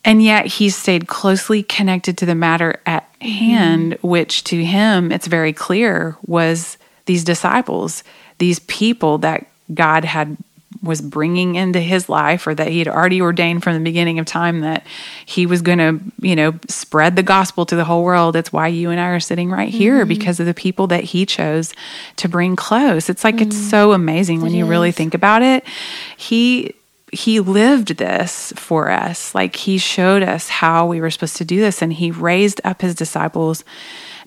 And 0.04 0.22
yet 0.22 0.46
he 0.46 0.70
stayed 0.70 1.08
closely 1.08 1.62
connected 1.62 2.16
to 2.18 2.26
the 2.26 2.34
matter 2.34 2.80
at 2.86 3.12
mm-hmm. 3.14 3.28
hand, 3.28 3.98
which 4.02 4.44
to 4.44 4.64
him, 4.64 5.12
it's 5.12 5.26
very 5.26 5.52
clear, 5.52 6.16
was 6.26 6.78
these 7.06 7.24
disciples, 7.24 8.04
these 8.38 8.58
people 8.60 9.18
that 9.18 9.46
God 9.74 10.04
had 10.04 10.36
was 10.82 11.00
bringing 11.00 11.54
into 11.56 11.80
his 11.80 12.08
life 12.08 12.46
or 12.46 12.54
that 12.54 12.68
he 12.68 12.78
had 12.78 12.88
already 12.88 13.20
ordained 13.20 13.64
from 13.64 13.74
the 13.74 13.80
beginning 13.80 14.18
of 14.18 14.26
time 14.26 14.60
that 14.60 14.86
he 15.26 15.46
was 15.46 15.62
going 15.62 15.78
to, 15.78 15.98
you 16.20 16.36
know, 16.36 16.54
spread 16.68 17.16
the 17.16 17.22
gospel 17.22 17.66
to 17.66 17.74
the 17.74 17.84
whole 17.84 18.04
world. 18.04 18.36
It's 18.36 18.52
why 18.52 18.68
you 18.68 18.90
and 18.90 19.00
I 19.00 19.08
are 19.08 19.20
sitting 19.20 19.50
right 19.50 19.68
here 19.68 20.00
mm-hmm. 20.00 20.08
because 20.08 20.40
of 20.40 20.46
the 20.46 20.54
people 20.54 20.86
that 20.88 21.04
he 21.04 21.26
chose 21.26 21.74
to 22.16 22.28
bring 22.28 22.54
close. 22.54 23.08
It's 23.08 23.24
like 23.24 23.36
mm-hmm. 23.36 23.48
it's 23.48 23.56
so 23.56 23.92
amazing 23.92 24.40
when 24.40 24.52
it 24.52 24.58
you 24.58 24.64
is. 24.64 24.70
really 24.70 24.92
think 24.92 25.14
about 25.14 25.42
it. 25.42 25.64
He 26.16 26.74
he 27.12 27.40
lived 27.40 27.96
this 27.96 28.52
for 28.56 28.90
us. 28.90 29.34
Like 29.34 29.56
he 29.56 29.78
showed 29.78 30.22
us 30.22 30.48
how 30.48 30.86
we 30.86 31.00
were 31.00 31.10
supposed 31.10 31.36
to 31.38 31.44
do 31.44 31.60
this 31.60 31.82
and 31.82 31.92
he 31.92 32.10
raised 32.10 32.60
up 32.64 32.82
his 32.82 32.94
disciples 32.94 33.64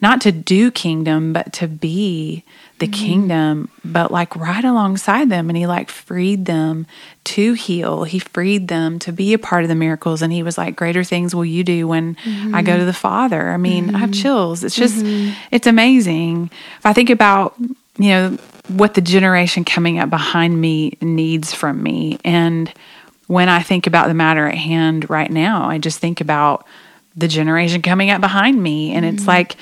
not 0.02 0.20
to 0.22 0.32
do 0.32 0.72
kingdom 0.72 1.32
but 1.32 1.54
to 1.54 1.68
be 1.68 2.44
the 2.82 2.88
mm-hmm. 2.88 3.06
kingdom, 3.06 3.70
but 3.86 4.12
like 4.12 4.36
right 4.36 4.66
alongside 4.66 5.30
them. 5.30 5.50
And 5.50 5.58
he 5.58 5.68
like 5.68 5.90
freed 5.90 6.46
them 6.46 6.88
to 7.26 7.54
heal. 7.54 8.04
He 8.04 8.18
freed 8.18 8.68
them 8.68 8.98
to 9.00 9.12
be 9.14 9.34
a 9.34 9.40
part 9.40 9.64
of 9.64 9.70
the 9.70 9.76
miracles. 9.76 10.24
And 10.24 10.34
he 10.34 10.42
was 10.42 10.58
like, 10.58 10.76
Greater 10.76 11.04
things 11.04 11.36
will 11.36 11.46
you 11.46 11.64
do 11.64 11.88
when 11.88 12.16
mm-hmm. 12.16 12.56
I 12.56 12.64
go 12.64 12.78
to 12.78 12.86
the 12.86 12.94
Father. 12.94 13.52
I 13.52 13.58
mean, 13.58 13.88
mm-hmm. 13.88 13.96
I 13.96 14.00
have 14.00 14.10
mm-hmm. 14.10 14.22
chills. 14.22 14.64
It's 14.64 14.76
just, 14.76 14.98
mm-hmm. 14.98 15.40
it's 15.52 15.68
amazing. 15.68 16.50
If 16.80 16.86
I 16.86 16.94
think 16.94 17.12
about, 17.12 17.56
you 17.98 18.10
know, 18.10 18.38
what 18.68 18.94
the 18.94 19.02
generation 19.02 19.66
coming 19.66 20.00
up 20.00 20.10
behind 20.10 20.60
me 20.60 20.98
needs 21.02 21.54
from 21.54 21.82
me. 21.82 22.20
And 22.24 22.72
when 23.28 23.50
I 23.50 23.62
think 23.62 23.88
about 23.88 24.08
the 24.08 24.14
matter 24.14 24.48
at 24.48 24.58
hand 24.58 25.10
right 25.10 25.32
now, 25.32 25.68
I 25.68 25.78
just 25.78 26.00
think 26.00 26.22
about 26.22 26.66
the 27.16 27.28
generation 27.28 27.82
coming 27.82 28.10
up 28.10 28.22
behind 28.22 28.62
me. 28.62 28.94
And 28.94 29.06
it's 29.06 29.22
mm-hmm. 29.22 29.30
like, 29.30 29.56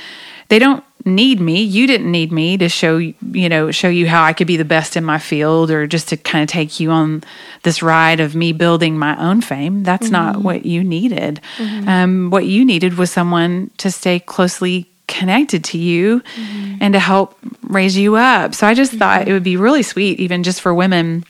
they 0.49 0.59
don't 0.59 0.83
need 1.05 1.39
me. 1.39 1.61
You 1.61 1.87
didn't 1.87 2.11
need 2.11 2.31
me 2.31 2.57
to 2.57 2.67
show 2.67 2.97
you 2.97 3.49
know 3.49 3.71
show 3.71 3.87
you 3.87 4.07
how 4.07 4.23
I 4.23 4.33
could 4.33 4.47
be 4.47 4.57
the 4.57 4.65
best 4.65 4.97
in 4.97 5.03
my 5.05 5.17
field 5.17 5.71
or 5.71 5.87
just 5.87 6.09
to 6.09 6.17
kind 6.17 6.43
of 6.43 6.49
take 6.49 6.79
you 6.79 6.91
on 6.91 7.23
this 7.63 7.81
ride 7.81 8.19
of 8.19 8.35
me 8.35 8.51
building 8.51 8.97
my 8.97 9.17
own 9.23 9.41
fame. 9.41 9.83
That's 9.83 10.05
mm-hmm. 10.05 10.13
not 10.13 10.37
what 10.37 10.65
you 10.65 10.83
needed. 10.83 11.39
Mm-hmm. 11.57 11.87
Um, 11.87 12.29
what 12.31 12.45
you 12.45 12.65
needed 12.65 12.97
was 12.97 13.11
someone 13.11 13.71
to 13.77 13.91
stay 13.91 14.19
closely 14.19 14.89
connected 15.09 15.65
to 15.65 15.77
you 15.77 16.21
mm-hmm. 16.21 16.75
and 16.79 16.93
to 16.93 16.99
help 16.99 17.37
raise 17.63 17.97
you 17.97 18.15
up. 18.15 18.55
So 18.55 18.65
I 18.65 18.73
just 18.73 18.93
thought 18.93 19.21
mm-hmm. 19.21 19.29
it 19.29 19.33
would 19.33 19.43
be 19.43 19.57
really 19.57 19.83
sweet, 19.83 20.19
even 20.21 20.43
just 20.43 20.61
for 20.61 20.73
women, 20.73 21.25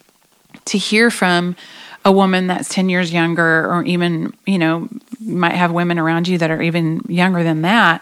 to 0.65 0.77
hear 0.77 1.09
from 1.09 1.55
a 2.05 2.11
woman 2.11 2.45
that's 2.45 2.69
10 2.69 2.89
years 2.89 3.11
younger 3.11 3.65
or 3.65 3.83
even 3.83 4.33
you 4.45 4.57
know 4.57 4.87
might 5.19 5.55
have 5.55 5.71
women 5.71 5.99
around 5.99 6.29
you 6.29 6.37
that 6.37 6.49
are 6.49 6.61
even 6.61 7.01
younger 7.09 7.43
than 7.43 7.63
that 7.63 8.01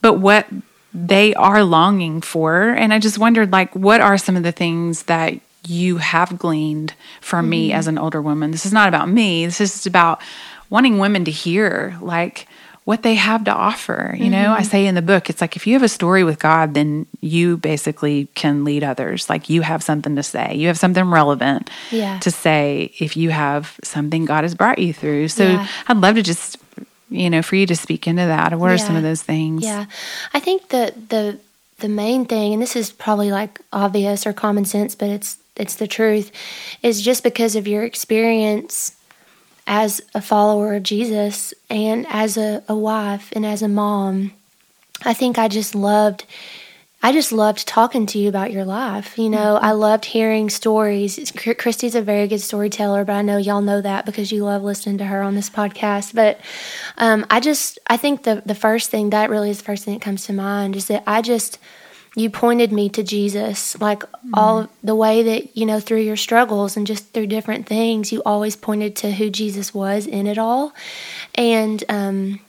but 0.00 0.14
what 0.14 0.46
they 0.94 1.34
are 1.34 1.64
longing 1.64 2.20
for. 2.20 2.70
And 2.70 2.92
I 2.92 2.98
just 2.98 3.18
wondered, 3.18 3.52
like, 3.52 3.74
what 3.74 4.00
are 4.00 4.18
some 4.18 4.36
of 4.36 4.42
the 4.42 4.52
things 4.52 5.04
that 5.04 5.34
you 5.66 5.98
have 5.98 6.38
gleaned 6.38 6.94
from 7.20 7.44
mm-hmm. 7.44 7.50
me 7.50 7.72
as 7.72 7.86
an 7.86 7.98
older 7.98 8.20
woman? 8.20 8.50
This 8.50 8.66
is 8.66 8.72
not 8.72 8.88
about 8.88 9.08
me. 9.08 9.46
This 9.46 9.60
is 9.60 9.86
about 9.86 10.20
wanting 10.68 10.98
women 10.98 11.24
to 11.24 11.30
hear, 11.30 11.96
like, 12.00 12.46
what 12.84 13.02
they 13.02 13.14
have 13.14 13.44
to 13.44 13.52
offer. 13.52 14.14
You 14.18 14.28
know, 14.28 14.44
mm-hmm. 14.44 14.60
I 14.60 14.62
say 14.62 14.86
in 14.86 14.94
the 14.94 15.02
book, 15.02 15.30
it's 15.30 15.40
like 15.40 15.54
if 15.54 15.66
you 15.66 15.74
have 15.74 15.82
a 15.82 15.88
story 15.88 16.24
with 16.24 16.40
God, 16.40 16.74
then 16.74 17.06
you 17.20 17.56
basically 17.56 18.26
can 18.34 18.64
lead 18.64 18.82
others. 18.82 19.30
Like 19.30 19.48
you 19.48 19.62
have 19.62 19.82
something 19.82 20.16
to 20.16 20.22
say, 20.22 20.54
you 20.54 20.66
have 20.66 20.78
something 20.78 21.04
relevant 21.04 21.70
yeah. 21.90 22.18
to 22.20 22.30
say 22.30 22.92
if 22.98 23.16
you 23.16 23.30
have 23.30 23.78
something 23.84 24.24
God 24.24 24.42
has 24.42 24.54
brought 24.54 24.78
you 24.78 24.92
through. 24.92 25.28
So 25.28 25.44
yeah. 25.44 25.68
I'd 25.86 25.98
love 25.98 26.16
to 26.16 26.22
just 26.22 26.58
you 27.12 27.28
know, 27.28 27.42
for 27.42 27.56
you 27.56 27.66
to 27.66 27.76
speak 27.76 28.06
into 28.06 28.24
that. 28.24 28.58
What 28.58 28.68
yeah. 28.68 28.74
are 28.74 28.78
some 28.78 28.96
of 28.96 29.02
those 29.02 29.22
things? 29.22 29.62
Yeah. 29.62 29.86
I 30.32 30.40
think 30.40 30.68
the 30.68 30.94
the 31.08 31.38
the 31.78 31.88
main 31.88 32.24
thing, 32.24 32.52
and 32.52 32.62
this 32.62 32.74
is 32.74 32.90
probably 32.90 33.30
like 33.30 33.60
obvious 33.72 34.26
or 34.26 34.32
common 34.32 34.64
sense, 34.64 34.94
but 34.94 35.10
it's 35.10 35.38
it's 35.56 35.76
the 35.76 35.86
truth, 35.86 36.32
is 36.82 37.02
just 37.02 37.22
because 37.22 37.54
of 37.54 37.68
your 37.68 37.84
experience 37.84 38.96
as 39.66 40.00
a 40.14 40.20
follower 40.20 40.74
of 40.74 40.82
Jesus 40.82 41.54
and 41.70 42.06
as 42.08 42.36
a, 42.36 42.62
a 42.68 42.74
wife 42.74 43.30
and 43.32 43.46
as 43.46 43.62
a 43.62 43.68
mom. 43.68 44.32
I 45.04 45.14
think 45.14 45.38
I 45.38 45.48
just 45.48 45.74
loved 45.74 46.24
I 47.04 47.10
just 47.10 47.32
loved 47.32 47.66
talking 47.66 48.06
to 48.06 48.18
you 48.18 48.28
about 48.28 48.52
your 48.52 48.64
life. 48.64 49.18
You 49.18 49.28
know, 49.28 49.56
mm-hmm. 49.56 49.64
I 49.64 49.72
loved 49.72 50.04
hearing 50.04 50.48
stories. 50.48 51.32
Christy's 51.58 51.96
a 51.96 52.02
very 52.02 52.28
good 52.28 52.40
storyteller, 52.40 53.04
but 53.04 53.14
I 53.14 53.22
know 53.22 53.38
y'all 53.38 53.60
know 53.60 53.80
that 53.80 54.06
because 54.06 54.30
you 54.30 54.44
love 54.44 54.62
listening 54.62 54.98
to 54.98 55.06
her 55.06 55.20
on 55.20 55.34
this 55.34 55.50
podcast. 55.50 56.14
But 56.14 56.38
um, 56.98 57.26
I 57.28 57.40
just, 57.40 57.80
I 57.88 57.96
think 57.96 58.22
the 58.22 58.42
the 58.46 58.54
first 58.54 58.90
thing 58.90 59.10
that 59.10 59.30
really 59.30 59.50
is 59.50 59.58
the 59.58 59.64
first 59.64 59.84
thing 59.84 59.94
that 59.94 60.04
comes 60.04 60.26
to 60.26 60.32
mind 60.32 60.76
is 60.76 60.86
that 60.86 61.02
I 61.04 61.22
just, 61.22 61.58
you 62.14 62.28
pointed 62.28 62.72
me 62.72 62.88
to 62.90 63.02
Jesus, 63.02 63.80
like 63.80 64.00
mm-hmm. 64.00 64.34
all 64.34 64.68
the 64.82 64.94
way 64.94 65.22
that, 65.22 65.56
you 65.56 65.64
know, 65.64 65.80
through 65.80 66.00
your 66.00 66.16
struggles 66.16 66.76
and 66.76 66.86
just 66.86 67.12
through 67.12 67.26
different 67.26 67.66
things, 67.66 68.12
you 68.12 68.22
always 68.26 68.54
pointed 68.54 68.96
to 68.96 69.12
who 69.12 69.30
Jesus 69.30 69.72
was 69.72 70.06
in 70.06 70.26
it 70.26 70.36
all. 70.36 70.74
And 71.34 71.82
um, 71.88 72.40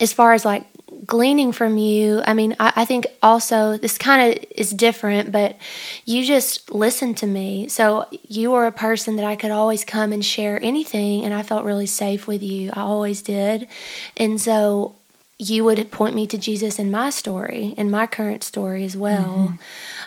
as 0.00 0.12
far 0.12 0.32
as 0.32 0.44
like 0.44 0.66
gleaning 1.06 1.52
from 1.52 1.78
you, 1.78 2.22
I 2.26 2.34
mean, 2.34 2.56
I, 2.58 2.72
I 2.76 2.84
think 2.84 3.06
also 3.22 3.76
this 3.76 3.98
kind 3.98 4.32
of 4.32 4.44
is 4.50 4.70
different, 4.70 5.30
but 5.30 5.56
you 6.04 6.24
just 6.24 6.72
listened 6.72 7.16
to 7.18 7.26
me. 7.26 7.68
So 7.68 8.06
you 8.28 8.50
were 8.50 8.66
a 8.66 8.72
person 8.72 9.16
that 9.16 9.24
I 9.24 9.36
could 9.36 9.52
always 9.52 9.84
come 9.84 10.12
and 10.12 10.24
share 10.24 10.60
anything, 10.62 11.24
and 11.24 11.32
I 11.32 11.42
felt 11.42 11.64
really 11.64 11.86
safe 11.86 12.26
with 12.26 12.42
you. 12.42 12.70
I 12.72 12.80
always 12.80 13.22
did. 13.22 13.68
And 14.16 14.40
so 14.40 14.96
you 15.42 15.64
would 15.64 15.90
point 15.90 16.14
me 16.14 16.26
to 16.28 16.38
Jesus 16.38 16.78
in 16.78 16.90
my 16.90 17.10
story, 17.10 17.74
in 17.76 17.90
my 17.90 18.06
current 18.06 18.44
story 18.44 18.84
as 18.84 18.96
well. 18.96 19.56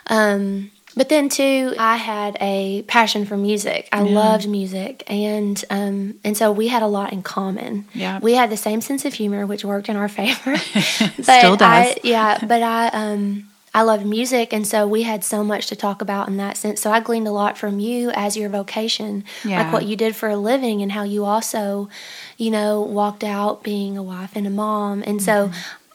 Mm-hmm. 0.08 0.13
Um, 0.13 0.71
but 0.95 1.10
then 1.10 1.28
too, 1.28 1.76
I 1.78 1.98
had 1.98 2.38
a 2.39 2.84
passion 2.84 3.26
for 3.26 3.36
music. 3.36 3.89
I 3.91 4.04
yeah. 4.04 4.15
loved 4.15 4.48
music, 4.48 5.04
and 5.08 5.62
um, 5.69 6.19
and 6.24 6.38
so 6.38 6.54
we 6.54 6.69
had 6.69 6.84
a 6.84 6.88
lot 6.88 7.12
in 7.12 7.21
common. 7.21 7.86
Yeah, 7.93 8.19
we 8.19 8.34
had 8.34 8.50
the 8.50 8.58
same 8.58 8.80
sense 8.80 9.04
of 9.04 9.13
humor, 9.13 9.45
which 9.45 9.65
worked 9.65 9.89
in 9.89 9.98
our 9.98 10.08
favor. 10.08 10.56
Still 11.21 11.58
does. 11.58 11.60
I, 11.60 11.98
yeah, 12.04 12.39
but 12.41 12.63
I 12.63 12.88
um 12.88 13.50
I 13.76 13.82
love 13.82 14.06
music, 14.06 14.54
and 14.54 14.66
so 14.66 14.88
we 14.88 15.04
had 15.04 15.22
so 15.22 15.44
much 15.44 15.68
to 15.68 15.76
talk 15.76 16.02
about 16.02 16.30
in 16.30 16.38
that 16.38 16.56
sense. 16.56 16.80
So 16.80 16.92
I 16.92 17.02
gleaned 17.02 17.28
a 17.28 17.32
lot 17.32 17.58
from 17.58 17.82
you 17.82 18.10
as 18.12 18.38
your 18.38 18.48
vocation, 18.48 19.26
yeah. 19.44 19.64
like 19.64 19.74
what 19.74 19.86
you 19.86 19.98
did 19.98 20.16
for 20.16 20.30
a 20.30 20.38
living, 20.38 20.82
and 20.82 20.94
how 20.94 21.04
you 21.04 21.26
also, 21.26 21.90
you 22.38 22.52
know, 22.52 22.80
walked 22.80 23.26
out 23.26 23.64
being 23.64 23.98
a 23.98 24.02
wife 24.02 24.32
and 24.34 24.48
a 24.48 24.50
mom. 24.50 25.04
And 25.06 25.20
mm-hmm. 25.20 25.52
so 25.52 25.52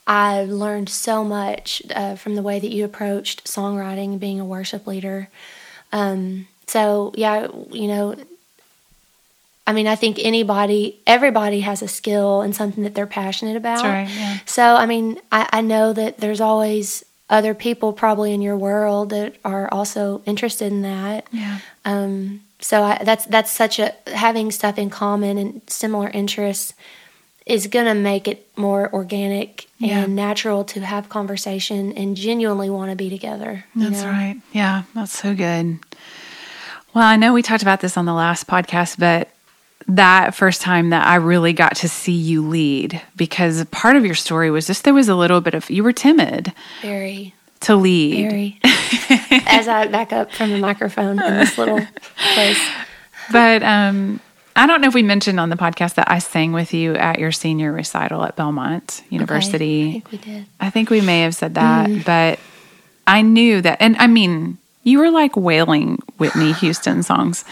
I 0.07 0.45
learned 0.45 0.91
so 0.91 1.25
much 1.25 1.81
uh, 1.95 2.17
from 2.17 2.35
the 2.35 2.43
way 2.43 2.61
that 2.61 2.71
you 2.71 2.85
approached 2.85 3.47
songwriting 3.47 4.11
and 4.11 4.21
being 4.21 4.41
a 4.41 4.45
worship 4.45 4.87
leader. 4.87 5.31
Um, 5.91 6.49
so 6.67 7.15
yeah, 7.17 7.49
you 7.71 7.89
know, 7.89 8.15
I 9.67 9.73
mean, 9.73 9.87
I 9.87 9.95
think 9.95 10.19
anybody, 10.21 11.01
everybody 11.07 11.61
has 11.61 11.81
a 11.81 11.89
skill 11.89 12.43
and 12.43 12.55
something 12.55 12.85
that 12.85 12.95
they're 12.95 13.07
passionate 13.07 13.57
about. 13.57 13.85
Right, 13.85 14.07
yeah. 14.07 14.39
So, 14.45 14.75
I 14.75 14.85
mean, 14.85 15.19
I, 15.33 15.49
I 15.51 15.61
know 15.63 15.95
that 15.95 16.19
there's 16.19 16.43
always 16.43 17.05
other 17.31 17.55
people 17.55 17.93
probably 17.93 18.35
in 18.35 18.43
your 18.43 18.57
world 18.57 19.11
that 19.11 19.37
are 19.45 19.73
also 19.73 20.21
interested 20.27 20.73
in 20.73 20.83
that. 20.83 21.27
Yeah. 21.31 21.61
Um, 21.85 22.43
so 22.59 22.83
I, 22.83 23.03
that's 23.03 23.25
that's 23.27 23.51
such 23.51 23.79
a 23.79 23.95
having 24.07 24.51
stuff 24.51 24.79
in 24.79 24.91
common 24.91 25.39
and 25.39 25.63
similar 25.67 26.09
interests 26.09 26.75
is 27.47 27.67
going 27.69 27.87
to 27.87 27.95
make 27.95 28.29
it 28.29 28.47
more 28.57 28.93
organic 28.93 29.67
yeah. 29.79 30.05
and 30.05 30.15
natural 30.15 30.63
to 30.65 30.81
have 30.81 31.09
conversation 31.09 31.93
and 31.93 32.17
genuinely 32.17 32.69
want 32.69 32.91
to 32.91 32.97
be 32.97 33.09
together. 33.09 33.65
That's 33.75 34.03
know? 34.03 34.11
right. 34.11 34.41
Yeah, 34.53 34.83
that's 34.95 35.19
so 35.19 35.35
good. 35.35 35.79
Well, 36.93 37.07
I 37.07 37.17
know 37.17 37.33
we 37.33 37.43
talked 37.43 37.63
about 37.63 37.81
this 37.81 37.97
on 37.97 38.05
the 38.05 38.13
last 38.13 38.47
podcast, 38.47 38.99
but 38.99 39.31
that 39.97 40.35
first 40.35 40.63
time 40.63 40.91
that 40.91 41.07
I 41.07 41.17
really 41.17 41.53
got 41.53 41.77
to 41.77 41.89
see 41.89 42.13
you 42.13 42.47
lead 42.47 43.01
because 43.17 43.65
part 43.67 43.97
of 43.97 44.05
your 44.05 44.15
story 44.15 44.51
was 44.51 44.67
just 44.67 44.85
there 44.85 44.95
was 44.95 45.09
a 45.09 45.15
little 45.15 45.41
bit 45.41 45.55
of 45.55 45.69
you 45.71 45.83
were 45.83 45.93
timid. 45.93 46.53
Very. 46.83 47.35
To 47.61 47.77
lead. 47.77 48.31
Very. 48.31 48.61
As 49.47 49.69
I 49.69 49.87
back 49.89 50.13
up 50.13 50.33
from 50.33 50.51
the 50.51 50.59
microphone 50.59 51.23
in 51.23 51.37
this 51.37 51.59
little 51.59 51.81
place. 52.35 52.71
But 53.33 53.63
um 53.63 54.21
I 54.57 54.67
don't 54.67 54.81
know 54.81 54.89
if 54.89 54.95
we 54.95 55.03
mentioned 55.03 55.39
on 55.41 55.49
the 55.49 55.57
podcast 55.57 55.95
that 55.95 56.11
I 56.11 56.19
sang 56.19 56.53
with 56.53 56.75
you 56.75 56.95
at 56.95 57.19
your 57.19 57.33
senior 57.33 57.73
recital 57.73 58.25
at 58.25 58.37
Belmont 58.37 59.03
University. 59.09 59.89
Okay, 59.89 59.89
I 59.89 59.93
think 59.93 60.11
we 60.11 60.19
did. 60.19 60.47
I 60.61 60.71
think 60.71 60.91
we 60.91 61.01
may 61.01 61.23
have 61.23 61.35
said 61.35 61.55
that, 61.55 61.89
mm. 61.89 62.05
but 62.05 62.39
I 63.07 63.23
knew 63.23 63.61
that 63.63 63.81
and 63.81 63.97
I 63.97 64.07
mean 64.07 64.59
you 64.83 64.99
were 64.99 65.11
like 65.11 65.37
wailing 65.37 65.99
Whitney 66.19 66.53
Houston 66.53 67.03
songs 67.03 67.45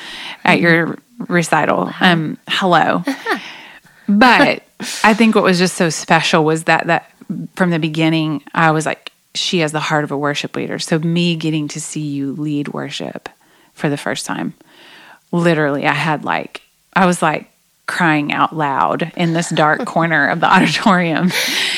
at 0.45 0.61
your 0.61 0.99
recital. 1.27 1.91
Um, 2.01 2.39
hello. 2.49 3.03
but 4.09 4.63
I 5.05 5.15
think 5.15 5.35
what 5.35 5.45
was 5.45 5.59
just 5.59 5.77
so 5.77 5.91
special 5.91 6.45
was 6.45 6.65
that 6.65 6.87
that 6.87 7.11
from 7.57 7.71
the 7.71 7.79
beginning 7.79 8.43
I 8.55 8.71
was 8.71 8.87
like, 8.87 9.13
she 9.35 9.59
has 9.61 9.73
the 9.73 9.81
heart 9.81 10.05
of 10.05 10.11
a 10.11 10.19
worship 10.19 10.57
leader. 10.57 10.79
So 10.79 10.99
me 10.99 11.37
getting 11.37 11.69
to 11.69 11.81
see 11.81 12.01
you 12.01 12.33
lead 12.33 12.69
worship 12.69 13.29
for 13.75 13.89
the 13.89 13.97
first 13.97 14.27
time, 14.27 14.55
literally, 15.33 15.87
I 15.87 15.93
had 15.93 16.25
like 16.25 16.63
I 16.95 17.07
was 17.07 17.23
like 17.23 17.51
crying 17.89 18.33
out 18.33 18.55
loud 18.55 19.11
in 19.17 19.33
this 19.33 19.49
dark 19.49 19.85
corner 19.87 20.29
of 20.29 20.39
the 20.41 20.47
auditorium. 20.55 21.33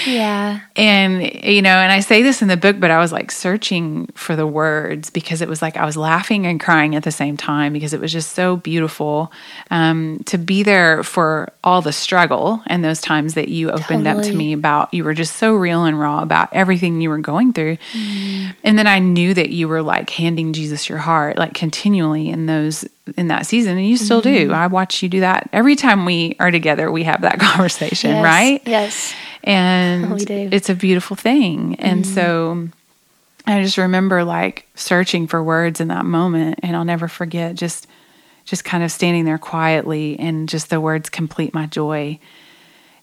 Yeah. 0.05 0.61
And, 0.77 1.23
you 1.23 1.63
know, 1.63 1.71
and 1.71 1.91
I 1.91 2.01
say 2.01 2.23
this 2.23 2.43
in 2.43 2.49
the 2.49 2.57
book, 2.57 2.79
but 2.79 2.91
I 2.91 2.99
was 2.99 3.13
like 3.13 3.31
searching 3.31 4.09
for 4.15 4.37
the 4.37 4.47
words 4.47 5.09
because 5.09 5.41
it 5.41 5.49
was 5.49 5.63
like 5.63 5.79
I 5.79 5.87
was 5.87 5.97
laughing 5.97 6.47
and 6.47 6.61
crying 6.61 6.95
at 6.95 7.05
the 7.05 7.13
same 7.13 7.37
time 7.37 7.73
because 7.73 7.95
it 7.95 8.01
was 8.01 8.13
just 8.13 8.33
so 8.33 8.57
beautiful 8.57 9.33
um, 9.71 10.21
to 10.27 10.37
be 10.37 10.63
there 10.63 11.03
for 11.03 11.53
all 11.65 11.81
the 11.81 11.93
struggle 11.93 12.61
and 12.67 12.85
those 12.85 13.01
times 13.01 13.35
that 13.35 13.49
you 13.49 13.71
opened 13.71 14.05
totally. 14.05 14.11
up 14.11 14.23
to 14.25 14.35
me 14.35 14.53
about. 14.53 14.93
You 14.93 15.05
were 15.05 15.15
just 15.15 15.37
so 15.37 15.55
real 15.55 15.85
and 15.85 15.99
raw 15.99 16.23
about 16.23 16.49
everything 16.53 17.01
you 17.01 17.09
were 17.09 17.19
going 17.19 17.53
through. 17.53 17.79
Mm. 17.93 18.55
And 18.65 18.79
then 18.79 18.89
I 18.89 18.99
knew 18.99 19.33
that 19.35 19.51
you 19.51 19.69
were 19.69 19.83
like 19.83 20.11
handing 20.11 20.53
Jesus 20.53 20.89
your 20.89 20.99
heart, 20.99 21.39
like 21.39 21.55
continually 21.55 22.29
in 22.29 22.47
those 22.47 22.85
in 23.17 23.29
that 23.29 23.47
season 23.47 23.77
and 23.77 23.87
you 23.87 23.97
still 23.97 24.23
mm-hmm. 24.23 24.49
do. 24.49 24.53
I 24.53 24.67
watch 24.67 25.03
you 25.03 25.09
do 25.09 25.21
that 25.21 25.49
every 25.53 25.77
time 25.77 26.05
we 26.05 26.37
are 26.39 26.51
together 26.51 26.91
we 26.91 27.05
have 27.05 27.23
that 27.23 27.39
conversation, 27.41 28.11
yes, 28.11 28.25
right? 28.25 28.63
Yes. 28.67 29.15
And 29.43 30.13
we 30.15 30.25
do. 30.25 30.49
it's 30.53 30.69
a 30.69 30.75
beautiful 30.75 31.17
thing. 31.17 31.73
Mm-hmm. 31.73 31.87
And 31.87 32.07
so 32.07 32.69
I 33.47 33.63
just 33.63 33.79
remember 33.79 34.25
like 34.25 34.67
searching 34.75 35.27
for 35.27 35.43
words 35.43 35.81
in 35.81 35.89
that 35.89 36.05
moment 36.05 36.61
and 36.63 36.77
I'll 36.77 36.85
never 36.85 37.09
forget 37.09 37.55
just 37.55 37.87
just 38.45 38.65
kind 38.65 38.83
of 38.83 38.91
standing 38.91 39.25
there 39.25 39.39
quietly 39.39 40.19
and 40.19 40.49
just 40.49 40.71
the 40.71 40.81
words 40.81 41.09
complete 41.09 41.55
my 41.55 41.67
joy. 41.67 42.19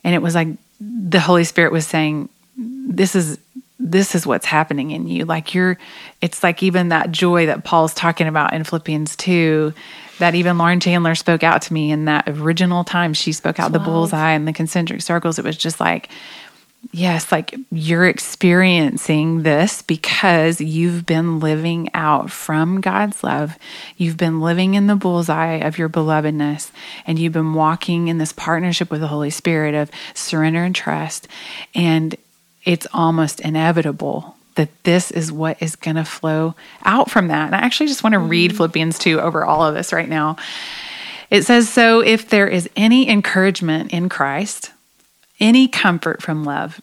And 0.04 0.14
it 0.14 0.22
was 0.22 0.36
like 0.36 0.50
the 0.80 1.20
Holy 1.20 1.44
Spirit 1.44 1.72
was 1.72 1.88
saying 1.88 2.30
this 2.58 3.16
is 3.16 3.40
this 3.91 4.15
is 4.15 4.28
what's 4.28 4.45
happening 4.45 4.91
in 4.91 5.08
you. 5.08 5.26
Like 5.26 5.54
you're, 5.54 5.78
it's 6.21 6.43
like 6.43 6.63
even 6.63 6.89
that 6.89 7.12
joy 7.12 7.45
that 7.47 7.63
Paul's 7.63 7.93
talking 7.93 8.28
about 8.28 8.54
in 8.54 8.63
Philippians 8.63 9.15
2, 9.15 9.73
that 10.19 10.36
even 10.36 10.58
Lauren 10.58 10.80
Chandler 10.80 11.15
spoke 11.15 11.43
out 11.43 11.62
to 11.63 11.73
me 11.73 11.91
in 11.91 12.06
that 12.06 12.28
original 12.28 12.84
time 12.84 13.13
she 13.13 13.32
spoke 13.32 13.60
out 13.60 13.71
the 13.71 13.80
bullseye 13.80 14.32
and 14.32 14.47
the 14.47 14.54
concentric 14.54 15.02
circles. 15.02 15.38
It 15.38 15.45
was 15.45 15.58
just 15.58 15.80
like, 15.80 16.10
yes, 16.91 17.32
like 17.32 17.56
you're 17.71 18.08
experiencing 18.08 19.43
this 19.43 19.82
because 19.82 20.62
you've 20.62 21.06
been 21.06 21.39
living 21.39 21.89
out 21.93 22.32
from 22.32 22.82
God's 22.82 23.23
love. 23.23 23.58
You've 23.97 24.17
been 24.17 24.41
living 24.41 24.73
in 24.73 24.88
the 24.88 24.95
bullseye 24.95 25.56
of 25.56 25.78
your 25.78 25.89
belovedness, 25.89 26.71
and 27.06 27.19
you've 27.19 27.34
been 27.34 27.54
walking 27.54 28.08
in 28.08 28.17
this 28.17 28.34
partnership 28.34 28.89
with 28.89 29.02
the 29.02 29.08
Holy 29.08 29.30
Spirit 29.30 29.76
of 29.76 29.91
surrender 30.13 30.63
and 30.63 30.76
trust. 30.76 31.28
And 31.76 32.15
it's 32.68 32.86
almost 32.94 33.40
inevitable 33.40 34.36
that 34.56 34.70
this 34.84 35.10
is 35.10 35.32
what 35.32 35.56
is 35.62 35.78
going 35.78 35.96
to 35.96 36.04
flow 36.04 36.54
out 36.84 37.10
from 37.10 37.30
that. 37.30 37.46
And 37.46 37.56
I 37.56 37.60
actually 37.60 37.88
just 37.88 38.04
want 38.04 38.12
to 38.12 38.20
read 38.20 38.50
mm-hmm. 38.52 38.58
Philippians 38.58 39.00
2 39.00 39.22
over 39.22 39.46
all 39.46 39.66
of 39.66 39.74
this 39.74 39.94
right 39.94 40.10
now. 40.10 40.36
It 41.30 41.44
says, 41.44 41.70
So 41.70 42.02
if 42.02 42.28
there 42.28 42.48
is 42.48 42.70
any 42.76 43.10
encouragement 43.10 43.94
in 43.94 44.10
Christ, 44.10 44.74
any 45.40 45.70
comfort 45.70 46.22
from 46.22 46.44
love, 46.44 46.82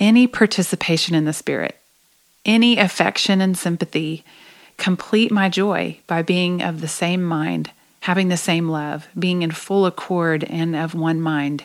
any 0.00 0.26
participation 0.26 1.14
in 1.14 1.26
the 1.26 1.34
Spirit, 1.34 1.76
any 2.46 2.78
affection 2.78 3.42
and 3.42 3.58
sympathy, 3.58 4.24
complete 4.78 5.30
my 5.30 5.50
joy 5.50 5.98
by 6.06 6.22
being 6.22 6.62
of 6.62 6.80
the 6.80 6.88
same 6.88 7.22
mind, 7.22 7.70
having 8.00 8.28
the 8.28 8.36
same 8.38 8.70
love, 8.70 9.08
being 9.18 9.42
in 9.42 9.50
full 9.50 9.84
accord 9.84 10.44
and 10.44 10.74
of 10.74 10.94
one 10.94 11.20
mind. 11.20 11.64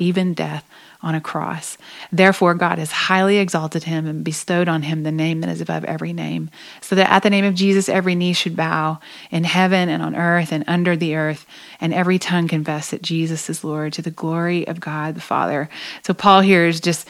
even 0.00 0.34
death 0.34 0.64
on 1.02 1.14
a 1.14 1.20
cross. 1.20 1.78
Therefore, 2.12 2.54
God 2.54 2.78
has 2.78 2.92
highly 2.92 3.38
exalted 3.38 3.84
him 3.84 4.06
and 4.06 4.24
bestowed 4.24 4.68
on 4.68 4.82
him 4.82 5.02
the 5.02 5.12
name 5.12 5.40
that 5.40 5.50
is 5.50 5.60
above 5.60 5.84
every 5.84 6.12
name, 6.12 6.50
so 6.80 6.94
that 6.94 7.10
at 7.10 7.22
the 7.22 7.30
name 7.30 7.44
of 7.44 7.54
Jesus 7.54 7.88
every 7.88 8.14
knee 8.14 8.32
should 8.32 8.56
bow 8.56 8.98
in 9.30 9.44
heaven 9.44 9.88
and 9.88 10.02
on 10.02 10.14
earth 10.14 10.52
and 10.52 10.64
under 10.66 10.96
the 10.96 11.14
earth, 11.14 11.46
and 11.80 11.94
every 11.94 12.18
tongue 12.18 12.48
confess 12.48 12.90
that 12.90 13.02
Jesus 13.02 13.48
is 13.48 13.64
Lord 13.64 13.92
to 13.94 14.02
the 14.02 14.10
glory 14.10 14.66
of 14.66 14.80
God 14.80 15.14
the 15.14 15.20
Father. 15.20 15.68
So, 16.02 16.12
Paul 16.12 16.40
here 16.40 16.66
is 16.66 16.80
just 16.80 17.08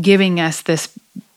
giving 0.00 0.40
us 0.40 0.62
this 0.62 0.88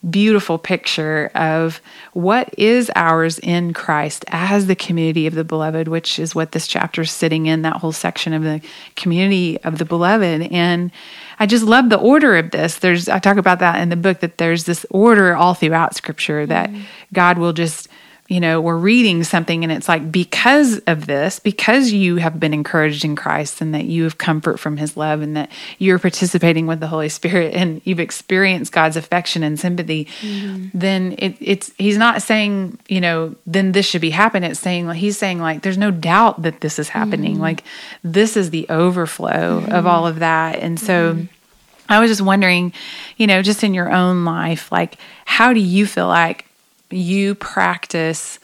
beautiful 0.08 0.58
picture 0.58 1.30
of 1.34 1.80
what 2.12 2.54
is 2.56 2.90
ours 2.94 3.38
in 3.40 3.72
Christ 3.72 4.24
as 4.28 4.66
the 4.66 4.76
community 4.76 5.26
of 5.26 5.34
the 5.34 5.42
beloved, 5.42 5.88
which 5.88 6.18
is 6.18 6.34
what 6.34 6.52
this 6.52 6.68
chapter 6.68 7.02
is 7.02 7.10
sitting 7.10 7.46
in, 7.46 7.62
that 7.62 7.76
whole 7.76 7.92
section 7.92 8.32
of 8.32 8.44
the 8.44 8.60
community 8.94 9.58
of 9.64 9.78
the 9.78 9.84
beloved. 9.84 10.42
And 10.52 10.92
I 11.40 11.46
just 11.46 11.64
love 11.64 11.90
the 11.90 11.98
order 11.98 12.36
of 12.36 12.52
this. 12.52 12.78
There's 12.78 13.08
I 13.08 13.18
talk 13.18 13.38
about 13.38 13.58
that 13.58 13.80
in 13.80 13.88
the 13.88 13.96
book 13.96 14.20
that 14.20 14.38
there's 14.38 14.64
this 14.64 14.86
order 14.90 15.34
all 15.36 15.54
throughout 15.54 15.96
scripture 15.96 16.46
that 16.46 16.70
mm-hmm. 16.70 16.82
God 17.12 17.38
will 17.38 17.52
just 17.52 17.88
you 18.28 18.40
know, 18.40 18.60
we're 18.60 18.76
reading 18.76 19.24
something 19.24 19.64
and 19.64 19.72
it's 19.72 19.88
like, 19.88 20.12
because 20.12 20.80
of 20.80 21.06
this, 21.06 21.40
because 21.40 21.92
you 21.92 22.16
have 22.16 22.38
been 22.38 22.52
encouraged 22.52 23.02
in 23.02 23.16
Christ 23.16 23.62
and 23.62 23.74
that 23.74 23.86
you 23.86 24.04
have 24.04 24.18
comfort 24.18 24.60
from 24.60 24.76
his 24.76 24.98
love 24.98 25.22
and 25.22 25.34
that 25.34 25.50
you're 25.78 25.98
participating 25.98 26.66
with 26.66 26.78
the 26.78 26.88
Holy 26.88 27.08
Spirit 27.08 27.54
and 27.54 27.80
you've 27.84 27.98
experienced 27.98 28.70
God's 28.70 28.98
affection 28.98 29.42
and 29.42 29.58
sympathy, 29.58 30.04
mm-hmm. 30.20 30.66
then 30.74 31.14
it, 31.16 31.36
it's, 31.40 31.72
he's 31.78 31.96
not 31.96 32.20
saying, 32.20 32.78
you 32.86 33.00
know, 33.00 33.34
then 33.46 33.72
this 33.72 33.86
should 33.86 34.02
be 34.02 34.10
happening. 34.10 34.50
It's 34.50 34.60
saying, 34.60 34.90
he's 34.90 35.16
saying, 35.16 35.40
like, 35.40 35.62
there's 35.62 35.78
no 35.78 35.90
doubt 35.90 36.42
that 36.42 36.60
this 36.60 36.78
is 36.78 36.90
happening. 36.90 37.34
Mm-hmm. 37.34 37.42
Like, 37.42 37.64
this 38.04 38.36
is 38.36 38.50
the 38.50 38.66
overflow 38.68 39.62
mm-hmm. 39.62 39.72
of 39.72 39.86
all 39.86 40.06
of 40.06 40.18
that. 40.18 40.56
And 40.56 40.78
so, 40.78 41.14
mm-hmm. 41.14 41.24
I 41.88 41.98
was 41.98 42.10
just 42.10 42.20
wondering, 42.20 42.74
you 43.16 43.26
know, 43.26 43.40
just 43.40 43.64
in 43.64 43.72
your 43.72 43.90
own 43.90 44.26
life, 44.26 44.70
like, 44.70 44.98
how 45.24 45.54
do 45.54 45.60
you 45.60 45.86
feel 45.86 46.08
like 46.08 46.44
you 46.90 47.34
practice 47.34 48.38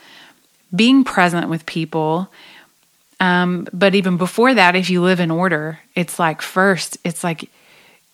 being 0.75 1.05
present 1.05 1.49
with 1.49 1.67
people. 1.67 2.31
Um, 3.21 3.69
but 3.73 3.95
even 3.95 4.17
before 4.17 4.55
that, 4.55 4.77
if 4.77 4.91
you 4.91 5.03
live 5.03 5.21
in 5.21 5.31
order, 5.31 5.81
it's 5.95 6.19
like 6.19 6.43
first, 6.43 6.99
it's 7.05 7.23
like 7.23 7.49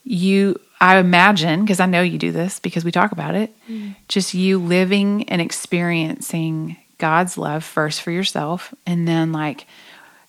you, 0.03 0.59
I 0.79 0.97
imagine, 0.97 1.61
because 1.61 1.79
I 1.79 1.85
know 1.85 2.01
you 2.01 2.17
do 2.17 2.31
this 2.31 2.59
because 2.59 2.85
we 2.85 2.91
talk 2.91 3.11
about 3.11 3.35
it, 3.35 3.53
mm. 3.69 3.95
just 4.07 4.33
you 4.33 4.59
living 4.59 5.27
and 5.29 5.41
experiencing 5.41 6.77
God's 6.97 7.37
love 7.37 7.63
first 7.63 8.01
for 8.01 8.11
yourself. 8.11 8.73
And 8.85 9.07
then, 9.07 9.31
like, 9.31 9.65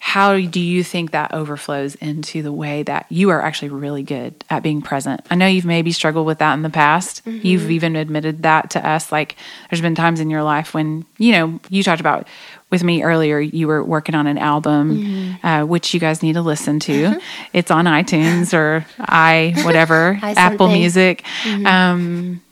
how 0.04 0.36
do 0.36 0.58
you 0.58 0.82
think 0.82 1.12
that 1.12 1.32
overflows 1.32 1.94
into 1.94 2.42
the 2.42 2.50
way 2.50 2.82
that 2.82 3.06
you 3.08 3.30
are 3.30 3.40
actually 3.40 3.68
really 3.68 4.02
good 4.02 4.34
at 4.50 4.60
being 4.60 4.82
present? 4.82 5.24
I 5.30 5.36
know 5.36 5.46
you've 5.46 5.64
maybe 5.64 5.92
struggled 5.92 6.26
with 6.26 6.38
that 6.38 6.54
in 6.54 6.62
the 6.62 6.70
past. 6.70 7.24
Mm-hmm. 7.24 7.46
You've 7.46 7.70
even 7.70 7.94
admitted 7.94 8.42
that 8.42 8.70
to 8.70 8.84
us. 8.84 9.12
Like, 9.12 9.36
there's 9.70 9.80
been 9.80 9.94
times 9.94 10.18
in 10.18 10.28
your 10.28 10.42
life 10.42 10.74
when, 10.74 11.06
you 11.18 11.30
know, 11.30 11.60
you 11.70 11.84
talked 11.84 12.00
about 12.00 12.26
with 12.68 12.82
me 12.82 13.04
earlier, 13.04 13.38
you 13.38 13.68
were 13.68 13.84
working 13.84 14.16
on 14.16 14.26
an 14.26 14.38
album, 14.38 14.98
mm-hmm. 14.98 15.46
uh, 15.46 15.64
which 15.66 15.94
you 15.94 16.00
guys 16.00 16.20
need 16.20 16.32
to 16.32 16.42
listen 16.42 16.80
to. 16.80 17.20
It's 17.52 17.70
on 17.70 17.84
iTunes 17.84 18.52
or 18.52 18.84
i 18.98 19.54
whatever, 19.64 20.18
Apple 20.22 20.66
Music. 20.66 21.22
Mm-hmm. 21.44 21.66
Um, 21.66 22.42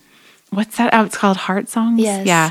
what's 0.51 0.77
that? 0.77 0.93
Oh, 0.93 1.05
it's 1.05 1.17
called 1.17 1.37
Heart 1.37 1.69
Songs. 1.69 2.01
Yes. 2.01 2.27
Yeah. 2.27 2.51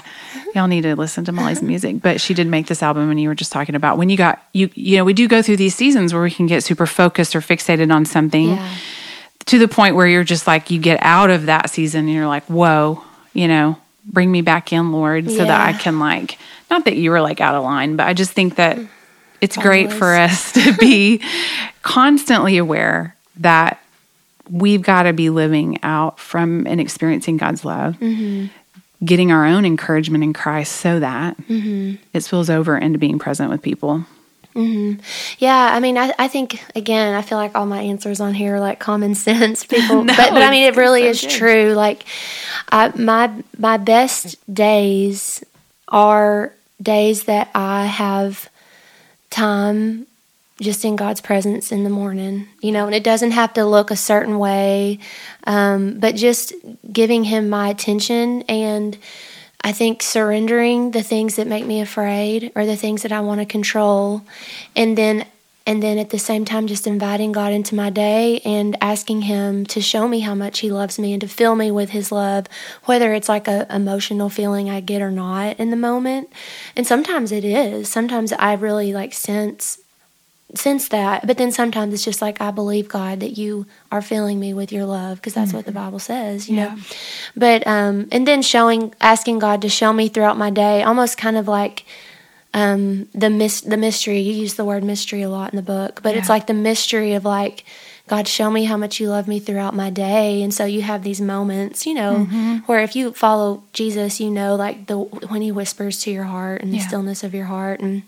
Y'all 0.56 0.68
need 0.68 0.82
to 0.82 0.96
listen 0.96 1.26
to 1.26 1.32
Molly's 1.32 1.62
music. 1.62 2.02
But 2.02 2.20
she 2.22 2.34
did 2.34 2.48
make 2.48 2.68
this 2.68 2.82
album 2.82 3.10
and 3.10 3.20
you 3.20 3.30
were 3.30 3.36
just 3.36 3.52
talking 3.52 3.76
about 3.76 3.98
when 3.98 4.10
you 4.10 4.18
got 4.18 4.44
you 4.54 4.70
you 4.74 4.98
know, 4.98 5.04
we 5.04 5.14
do 5.14 5.28
go 5.28 5.42
through 5.42 5.58
these 5.58 5.76
seasons 5.76 6.14
where 6.14 6.24
we 6.24 6.32
can 6.32 6.48
get 6.48 6.64
super 6.64 6.86
focused 6.86 7.36
or 7.36 7.42
fixated 7.42 7.94
on 7.94 8.06
something 8.06 8.50
yeah. 8.50 8.76
to 9.46 9.60
the 9.60 9.68
point 9.68 9.96
where 9.96 10.08
you're 10.08 10.24
just 10.24 10.48
like 10.48 10.72
you 10.72 10.80
get 10.80 11.00
out 11.02 11.30
of 11.30 11.46
that 11.48 11.70
season 11.70 12.06
and 12.06 12.14
you're 12.14 12.28
like, 12.28 12.46
Whoa, 12.46 13.04
you 13.34 13.48
know, 13.48 13.78
bring 14.06 14.32
me 14.32 14.42
back 14.42 14.74
in, 14.74 14.92
Lord, 14.92 15.30
so 15.30 15.38
yeah. 15.38 15.46
that 15.46 15.76
I 15.76 15.78
can 15.78 16.00
like 16.00 16.38
not 16.72 16.86
that 16.86 16.96
you 16.96 17.12
were 17.12 17.22
like 17.22 17.42
out 17.42 17.56
of 17.56 17.64
line, 17.64 17.96
but 17.96 18.08
I 18.08 18.14
just 18.14 18.32
think 18.32 18.56
that 18.56 18.80
it's 19.42 19.58
great 19.58 19.92
for 19.92 20.14
us 20.14 20.52
to 20.54 20.74
be 20.78 21.22
constantly 21.82 22.58
aware 22.58 23.16
that 23.38 23.82
we've 24.50 24.82
got 24.82 25.04
to 25.04 25.14
be 25.14 25.30
living 25.30 25.80
out 25.84 26.20
from 26.20 26.66
and 26.68 26.80
experiencing 26.82 27.38
God's 27.38 27.64
love, 27.64 27.96
mm-hmm. 27.96 28.48
getting 29.06 29.32
our 29.32 29.46
own 29.46 29.66
encouragement 29.66 30.24
in 30.24 30.34
Christ 30.34 30.78
so 30.78 31.00
that 31.00 31.38
mm-hmm. 31.38 31.96
it 32.14 32.22
spills 32.22 32.50
over 32.50 32.78
into 32.78 33.00
being 33.00 33.20
present 33.20 33.50
with 33.50 33.62
people. 33.62 34.06
Mm-hmm. 34.56 35.00
Yeah, 35.38 35.70
I 35.72 35.80
mean, 35.80 35.98
I, 35.98 36.14
I 36.18 36.28
think 36.28 36.64
again, 36.76 37.14
I 37.14 37.22
feel 37.22 37.38
like 37.38 37.56
all 37.56 37.66
my 37.66 37.82
answers 37.82 38.20
on 38.20 38.34
here 38.34 38.56
are 38.56 38.60
like 38.60 38.80
common 38.80 39.16
sense 39.16 39.64
people, 39.66 40.04
no, 40.04 40.16
but 40.16 40.32
but 40.32 40.42
I 40.42 40.50
mean, 40.50 40.64
it 40.64 40.76
really 40.76 41.04
so 41.04 41.10
is 41.10 41.22
good. 41.22 41.30
true. 41.30 41.74
Like, 41.74 42.06
I, 42.72 42.90
my 43.00 43.32
my 43.58 43.78
best 43.78 44.38
days 44.54 45.44
are 45.88 46.54
days 46.82 47.26
that 47.26 47.50
I 47.54 47.86
have 47.86 48.50
time 49.30 50.08
just 50.62 50.84
in 50.84 50.96
God's 50.96 51.22
presence 51.22 51.72
in 51.72 51.84
the 51.84 51.90
morning, 51.90 52.48
you 52.62 52.72
know, 52.72 52.86
and 52.86 52.96
it 52.96 53.04
doesn't 53.04 53.32
have 53.32 53.54
to 53.54 53.66
look 53.66 53.92
a 53.92 53.96
certain 53.96 54.40
way, 54.40 55.00
um, 55.46 56.00
but 56.00 56.16
just 56.16 56.54
giving 56.92 57.24
Him 57.24 57.50
my 57.50 57.70
attention 57.70 58.42
and 58.44 58.98
I 59.62 59.74
think 59.74 60.02
surrendering 60.02 60.92
the 60.92 61.04
things 61.04 61.36
that 61.36 61.48
make 61.48 61.66
me 61.66 61.82
afraid 61.82 62.52
or 62.56 62.66
the 62.66 62.78
things 62.78 63.02
that 63.04 63.12
I 63.12 63.20
want 63.20 63.42
to 63.42 63.46
control, 63.46 64.24
and 64.76 64.98
then 64.98 65.26
and 65.66 65.84
then 65.84 66.00
at 66.00 66.10
the 66.10 66.18
same 66.18 66.46
time 66.46 66.66
just 66.66 66.88
inviting 66.88 67.32
God 67.32 67.52
into 67.54 67.76
my 67.76 67.92
day 67.92 68.40
and 68.40 68.76
asking 68.82 69.24
him 69.24 69.68
to 69.68 69.82
show 69.82 70.08
me 70.08 70.22
how 70.22 70.34
much 70.34 70.60
he 70.60 70.72
loves 70.72 70.98
me 70.98 71.14
and 71.14 71.22
to 71.22 71.28
fill 71.28 71.56
me 71.56 71.70
with 71.70 71.92
his 71.92 72.12
love 72.12 72.48
whether 72.86 73.14
it's 73.14 73.30
like 73.30 73.48
a 73.48 73.68
emotional 73.70 74.30
feeling 74.30 74.68
I 74.68 74.80
get 74.80 75.00
or 75.00 75.12
not 75.12 75.60
in 75.60 75.70
the 75.70 75.76
moment. 75.76 76.34
And 76.76 76.88
sometimes 76.88 77.32
it 77.32 77.44
is. 77.44 77.88
Sometimes 77.88 78.34
I 78.34 78.54
really 78.54 78.94
like 78.94 79.14
sense 79.14 79.78
sense 80.56 80.88
that. 80.90 81.28
But 81.28 81.38
then 81.38 81.52
sometimes 81.52 81.94
it's 81.94 82.04
just 82.04 82.22
like, 82.22 82.42
I 82.42 82.52
believe, 82.52 82.88
God, 82.88 83.20
that 83.20 83.38
you 83.38 83.66
are 83.92 84.02
filling 84.02 84.40
me 84.40 84.54
with 84.54 84.72
your 84.72 84.86
love, 84.86 85.18
because 85.18 85.34
that's 85.34 85.50
mm-hmm. 85.50 85.58
what 85.58 85.66
the 85.66 85.72
mm-hmm. 85.72 85.86
Bible 85.86 86.00
says, 86.00 86.50
you 86.50 86.58
yeah. 86.58 86.76
know. 86.76 86.82
But, 87.36 87.68
um, 87.68 88.08
and 88.12 88.28
then 88.28 88.42
showing, 88.42 88.94
asking 89.00 89.40
God 89.40 89.62
to 89.62 89.70
show 89.70 89.94
me 89.94 90.10
throughout 90.10 90.38
my 90.38 90.50
day, 90.50 90.84
almost 90.84 91.18
kind 91.18 91.38
of 91.38 91.48
like, 91.48 91.86
um, 92.54 93.08
the 93.14 93.30
mis- 93.30 93.62
the 93.62 93.78
mystery. 93.78 94.20
You 94.20 94.34
use 94.34 94.56
the 94.56 94.66
word 94.66 94.84
mystery 94.84 95.22
a 95.22 95.30
lot 95.30 95.54
in 95.54 95.58
the 95.58 95.62
book, 95.62 96.02
but 96.02 96.14
yeah. 96.14 96.20
it's 96.20 96.30
like 96.30 96.48
the 96.48 96.54
mystery 96.54 97.14
of 97.14 97.24
like, 97.26 97.64
God, 98.08 98.28
show 98.28 98.50
me 98.50 98.66
how 98.66 98.76
much 98.76 99.00
you 99.00 99.08
love 99.10 99.28
me 99.28 99.40
throughout 99.40 99.76
my 99.76 99.92
day. 99.92 100.42
And 100.42 100.52
so 100.52 100.66
you 100.66 100.82
have 100.82 101.04
these 101.04 101.22
moments, 101.22 101.86
you 101.86 101.94
know, 101.94 102.26
mm-hmm. 102.26 102.56
where 102.66 102.80
if 102.80 102.96
you 102.96 103.12
follow 103.12 103.62
Jesus, 103.72 104.20
you 104.20 104.32
know, 104.32 104.56
like 104.56 104.88
the 104.88 104.98
when 104.98 105.44
He 105.44 105.52
whispers 105.52 106.02
to 106.02 106.12
your 106.12 106.24
heart 106.24 106.64
and 106.64 106.74
the 106.74 106.78
yeah. 106.78 106.88
stillness 106.88 107.24
of 107.24 107.36
your 107.36 107.46
heart, 107.46 107.82
and 107.82 108.02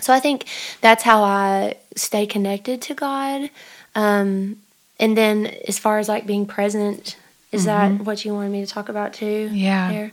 so 0.00 0.12
I 0.12 0.20
think 0.20 0.46
that's 0.80 1.02
how 1.02 1.22
I 1.22 1.76
stay 1.96 2.26
connected 2.26 2.80
to 2.82 2.94
God. 2.94 3.50
Um, 3.94 4.56
and 5.00 5.16
then 5.16 5.46
as 5.66 5.78
far 5.78 5.98
as 5.98 6.08
like 6.08 6.26
being 6.26 6.46
present, 6.46 7.16
is 7.50 7.64
mm-hmm. 7.64 7.96
that 7.96 8.04
what 8.04 8.24
you 8.26 8.34
wanted 8.34 8.50
me 8.50 8.60
to 8.64 8.70
talk 8.70 8.90
about 8.90 9.14
too? 9.14 9.48
Yeah. 9.52 9.90
There? 9.90 10.12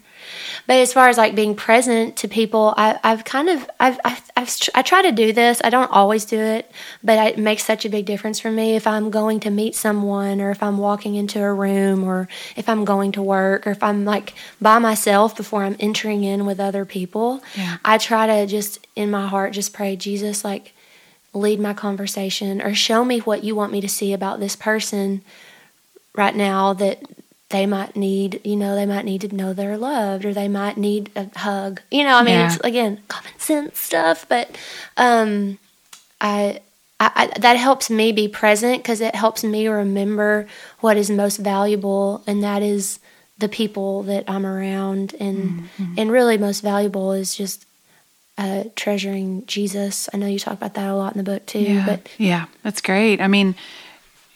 But 0.67 0.77
as 0.77 0.93
far 0.93 1.09
as 1.09 1.17
like 1.17 1.35
being 1.35 1.53
present 1.53 2.15
to 2.17 2.29
people, 2.29 2.73
I, 2.77 2.97
have 3.03 3.25
kind 3.25 3.49
of 3.49 3.69
I've, 3.77 3.99
I've, 4.05 4.31
I've 4.37 4.57
I 4.73 4.81
try 4.81 5.01
to 5.01 5.11
do 5.11 5.33
this. 5.33 5.59
I 5.61 5.69
don't 5.69 5.91
always 5.91 6.23
do 6.23 6.39
it, 6.39 6.71
but 7.03 7.19
it 7.27 7.37
makes 7.37 7.65
such 7.65 7.83
a 7.83 7.89
big 7.89 8.05
difference 8.05 8.39
for 8.39 8.49
me 8.49 8.77
if 8.77 8.87
I'm 8.87 9.11
going 9.11 9.41
to 9.41 9.49
meet 9.49 9.75
someone, 9.75 10.39
or 10.39 10.49
if 10.49 10.63
I'm 10.63 10.77
walking 10.77 11.15
into 11.15 11.41
a 11.43 11.53
room, 11.53 12.05
or 12.05 12.29
if 12.55 12.69
I'm 12.69 12.85
going 12.85 13.11
to 13.13 13.21
work, 13.21 13.67
or 13.67 13.71
if 13.71 13.83
I'm 13.83 14.05
like 14.05 14.33
by 14.61 14.79
myself 14.79 15.35
before 15.35 15.63
I'm 15.63 15.75
entering 15.79 16.23
in 16.23 16.45
with 16.45 16.61
other 16.61 16.85
people. 16.85 17.43
Yeah. 17.55 17.77
I 17.83 17.97
try 17.97 18.27
to 18.27 18.47
just 18.47 18.87
in 18.95 19.11
my 19.11 19.27
heart 19.27 19.51
just 19.51 19.73
pray, 19.73 19.97
Jesus, 19.97 20.45
like 20.45 20.71
lead 21.33 21.59
my 21.59 21.73
conversation, 21.73 22.61
or 22.61 22.73
show 22.73 23.03
me 23.03 23.19
what 23.19 23.43
you 23.43 23.55
want 23.55 23.73
me 23.73 23.81
to 23.81 23.89
see 23.89 24.13
about 24.13 24.39
this 24.39 24.55
person 24.55 25.21
right 26.15 26.35
now 26.35 26.71
that 26.71 27.03
they 27.49 27.65
might 27.65 27.95
need, 27.95 28.41
you 28.43 28.55
know, 28.55 28.75
they 28.75 28.85
might 28.85 29.05
need 29.05 29.21
to 29.21 29.35
know 29.35 29.53
they're 29.53 29.77
loved 29.77 30.25
or 30.25 30.33
they 30.33 30.47
might 30.47 30.77
need 30.77 31.11
a 31.15 31.29
hug. 31.37 31.81
You 31.91 32.03
know, 32.03 32.15
I 32.15 32.23
mean, 32.23 32.35
yeah. 32.35 32.47
it's 32.53 32.63
again 32.63 33.01
common 33.07 33.37
sense 33.37 33.79
stuff, 33.79 34.25
but 34.27 34.57
um, 34.97 35.59
I, 36.19 36.61
I, 36.99 37.11
I 37.15 37.39
that 37.39 37.57
helps 37.57 37.89
me 37.89 38.11
be 38.11 38.27
present 38.27 38.81
because 38.81 38.99
it 38.99 39.15
helps 39.15 39.43
me 39.43 39.67
remember 39.67 40.47
what 40.79 40.97
is 40.97 41.11
most 41.11 41.37
valuable, 41.37 42.23
and 42.25 42.43
that 42.43 42.63
is 42.63 42.99
the 43.37 43.49
people 43.49 44.03
that 44.03 44.23
I'm 44.27 44.45
around, 44.45 45.13
and 45.19 45.37
mm-hmm. 45.37 45.93
and 45.97 46.11
really 46.11 46.37
most 46.37 46.61
valuable 46.61 47.11
is 47.11 47.35
just 47.35 47.65
uh, 48.39 48.63
treasuring 48.75 49.45
Jesus. 49.45 50.09
I 50.11 50.17
know 50.17 50.27
you 50.27 50.39
talk 50.39 50.53
about 50.53 50.73
that 50.73 50.89
a 50.89 50.95
lot 50.95 51.15
in 51.15 51.23
the 51.23 51.31
book 51.31 51.45
too. 51.45 51.59
Yeah. 51.59 51.85
But 51.85 52.09
yeah, 52.17 52.45
that's 52.63 52.81
great. 52.81 53.21
I 53.21 53.27
mean 53.27 53.55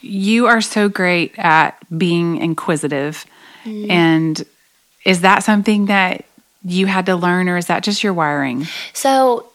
you 0.02 0.48
are 0.48 0.62
so 0.62 0.90
great 0.90 1.38
at 1.38 1.78
being 1.98 2.38
inquisitive. 2.38 3.26
Mm. 3.64 3.90
And 3.90 4.46
is 5.06 5.22
that 5.22 5.44
something 5.44 5.86
that 5.88 6.26
you 6.64 6.88
had 6.88 7.06
to 7.08 7.16
learn, 7.16 7.48
or 7.50 7.58
is 7.58 7.68
that 7.68 7.84
just 7.84 8.04
your 8.04 8.14
wiring? 8.14 8.68
So, 8.94 9.50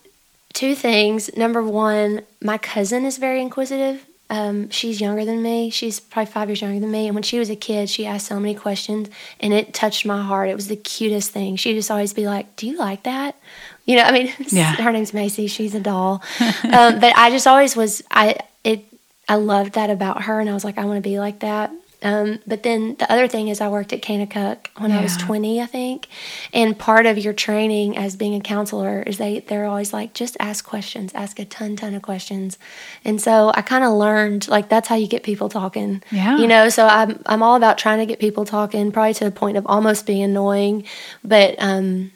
two 0.53 0.75
things. 0.75 1.35
Number 1.37 1.63
one, 1.63 2.23
my 2.43 2.59
cousin 2.59 3.05
is 3.05 3.19
very 3.19 3.41
inquisitive. 3.41 4.05
Um, 4.31 4.71
she's 4.71 5.01
younger 5.01 5.25
than 5.25 5.43
me. 5.43 5.69
She's 5.69 6.01
probably 6.01 6.33
five 6.33 6.49
years 6.49 6.63
younger 6.63 6.81
than 6.81 6.91
me. 6.91 7.07
And 7.07 7.15
when 7.15 7.23
she 7.23 7.39
was 7.39 7.51
a 7.51 7.57
kid, 7.57 7.91
she 7.91 8.07
asked 8.07 8.27
so 8.27 8.41
many 8.41 8.55
questions, 8.55 9.11
and 9.39 9.53
it 9.53 9.75
touched 9.75 10.07
my 10.07 10.23
heart. 10.23 10.49
It 10.49 10.55
was 10.55 10.69
the 10.69 10.77
cutest 10.77 11.31
thing. 11.31 11.57
She'd 11.57 11.75
just 11.75 11.91
always 11.91 12.15
be 12.15 12.27
like, 12.27 12.57
"Do 12.57 12.67
you 12.67 12.79
like 12.79 13.03
that?" 13.03 13.37
You 13.85 13.97
know, 13.97 14.03
I 14.03 14.13
mean, 14.13 14.33
yeah. 14.49 14.77
her 14.77 14.93
name's 14.93 15.13
Macy. 15.13 15.47
She's 15.47 15.75
a 15.75 15.81
doll. 15.81 16.23
um, 16.41 17.01
but 17.01 17.17
I 17.17 17.31
just 17.31 17.47
always 17.47 17.77
was. 17.77 18.03
I 18.11 18.37
it 18.65 18.87
I 19.29 19.37
loved 19.37 19.75
that 19.75 19.91
about 19.91 20.23
her, 20.23 20.41
and 20.41 20.49
I 20.49 20.55
was 20.55 20.65
like, 20.65 20.79
I 20.79 20.85
want 20.85 21.03
to 21.03 21.09
be 21.09 21.19
like 21.19 21.41
that. 21.41 21.73
Um, 22.05 22.41
but 22.47 22.63
then 22.63 22.97
the 22.97 23.11
other 23.11 23.27
thing 23.27 23.49
is, 23.49 23.63
I 23.63 23.69
worked 23.69 23.95
at 23.95 24.03
Kanakuk 24.03 24.67
when 24.77 24.93
I 24.93 25.03
was 25.03 25.17
20, 25.17 25.63
I 25.63 25.67
think. 25.67 26.07
And 26.53 26.79
part 26.79 27.07
of 27.07 27.17
your 27.17 27.33
training 27.33 27.97
as 27.97 28.15
being 28.15 28.35
a 28.35 28.41
counselor 28.41 29.03
is 29.03 29.17
they, 29.17 29.41
they're 29.41 29.65
always 29.65 29.95
like, 29.95 30.13
just 30.13 30.37
ask 30.39 30.67
questions, 30.67 31.13
ask 31.15 31.39
a 31.39 31.47
ton, 31.47 31.77
ton 31.77 31.95
of 31.95 32.03
questions. 32.03 32.59
And 33.07 33.23
so 33.23 33.51
I 33.55 33.63
kind 33.63 33.85
of 33.85 33.95
learned, 33.95 34.49
like, 34.49 34.69
that's 34.69 34.87
how 34.87 34.97
you 34.97 35.09
get 35.09 35.23
people 35.23 35.49
talking. 35.49 36.03
Yeah. 36.11 36.37
You 36.37 36.47
know, 36.47 36.69
so 36.69 36.87
I'm, 36.87 37.23
I'm 37.25 37.43
all 37.43 37.57
about 37.57 37.79
trying 37.79 38.01
to 38.01 38.07
get 38.07 38.19
people 38.19 38.45
talking, 38.45 38.93
probably 38.93 39.15
to 39.15 39.25
the 39.25 39.31
point 39.31 39.57
of 39.57 39.67
almost 39.67 40.05
being 40.05 40.23
annoying. 40.23 40.85
But, 41.25 41.55
um, 41.59 42.13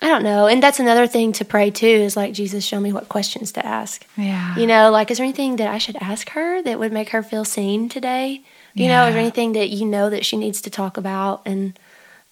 I 0.00 0.08
don't 0.08 0.22
know. 0.22 0.46
And 0.46 0.62
that's 0.62 0.78
another 0.78 1.06
thing 1.06 1.32
to 1.32 1.44
pray 1.44 1.70
too 1.70 1.86
is 1.86 2.16
like, 2.16 2.32
Jesus, 2.32 2.64
show 2.64 2.78
me 2.78 2.92
what 2.92 3.08
questions 3.08 3.52
to 3.52 3.66
ask. 3.66 4.06
Yeah. 4.16 4.56
You 4.56 4.66
know, 4.66 4.90
like, 4.90 5.10
is 5.10 5.18
there 5.18 5.24
anything 5.24 5.56
that 5.56 5.68
I 5.68 5.78
should 5.78 5.96
ask 6.00 6.30
her 6.30 6.62
that 6.62 6.78
would 6.78 6.92
make 6.92 7.10
her 7.10 7.22
feel 7.22 7.44
seen 7.44 7.88
today? 7.88 8.42
You 8.74 8.86
know, 8.86 9.06
is 9.08 9.14
there 9.14 9.20
anything 9.20 9.54
that 9.54 9.70
you 9.70 9.84
know 9.84 10.08
that 10.08 10.24
she 10.24 10.36
needs 10.36 10.60
to 10.62 10.70
talk 10.70 10.96
about? 10.96 11.42
And 11.44 11.76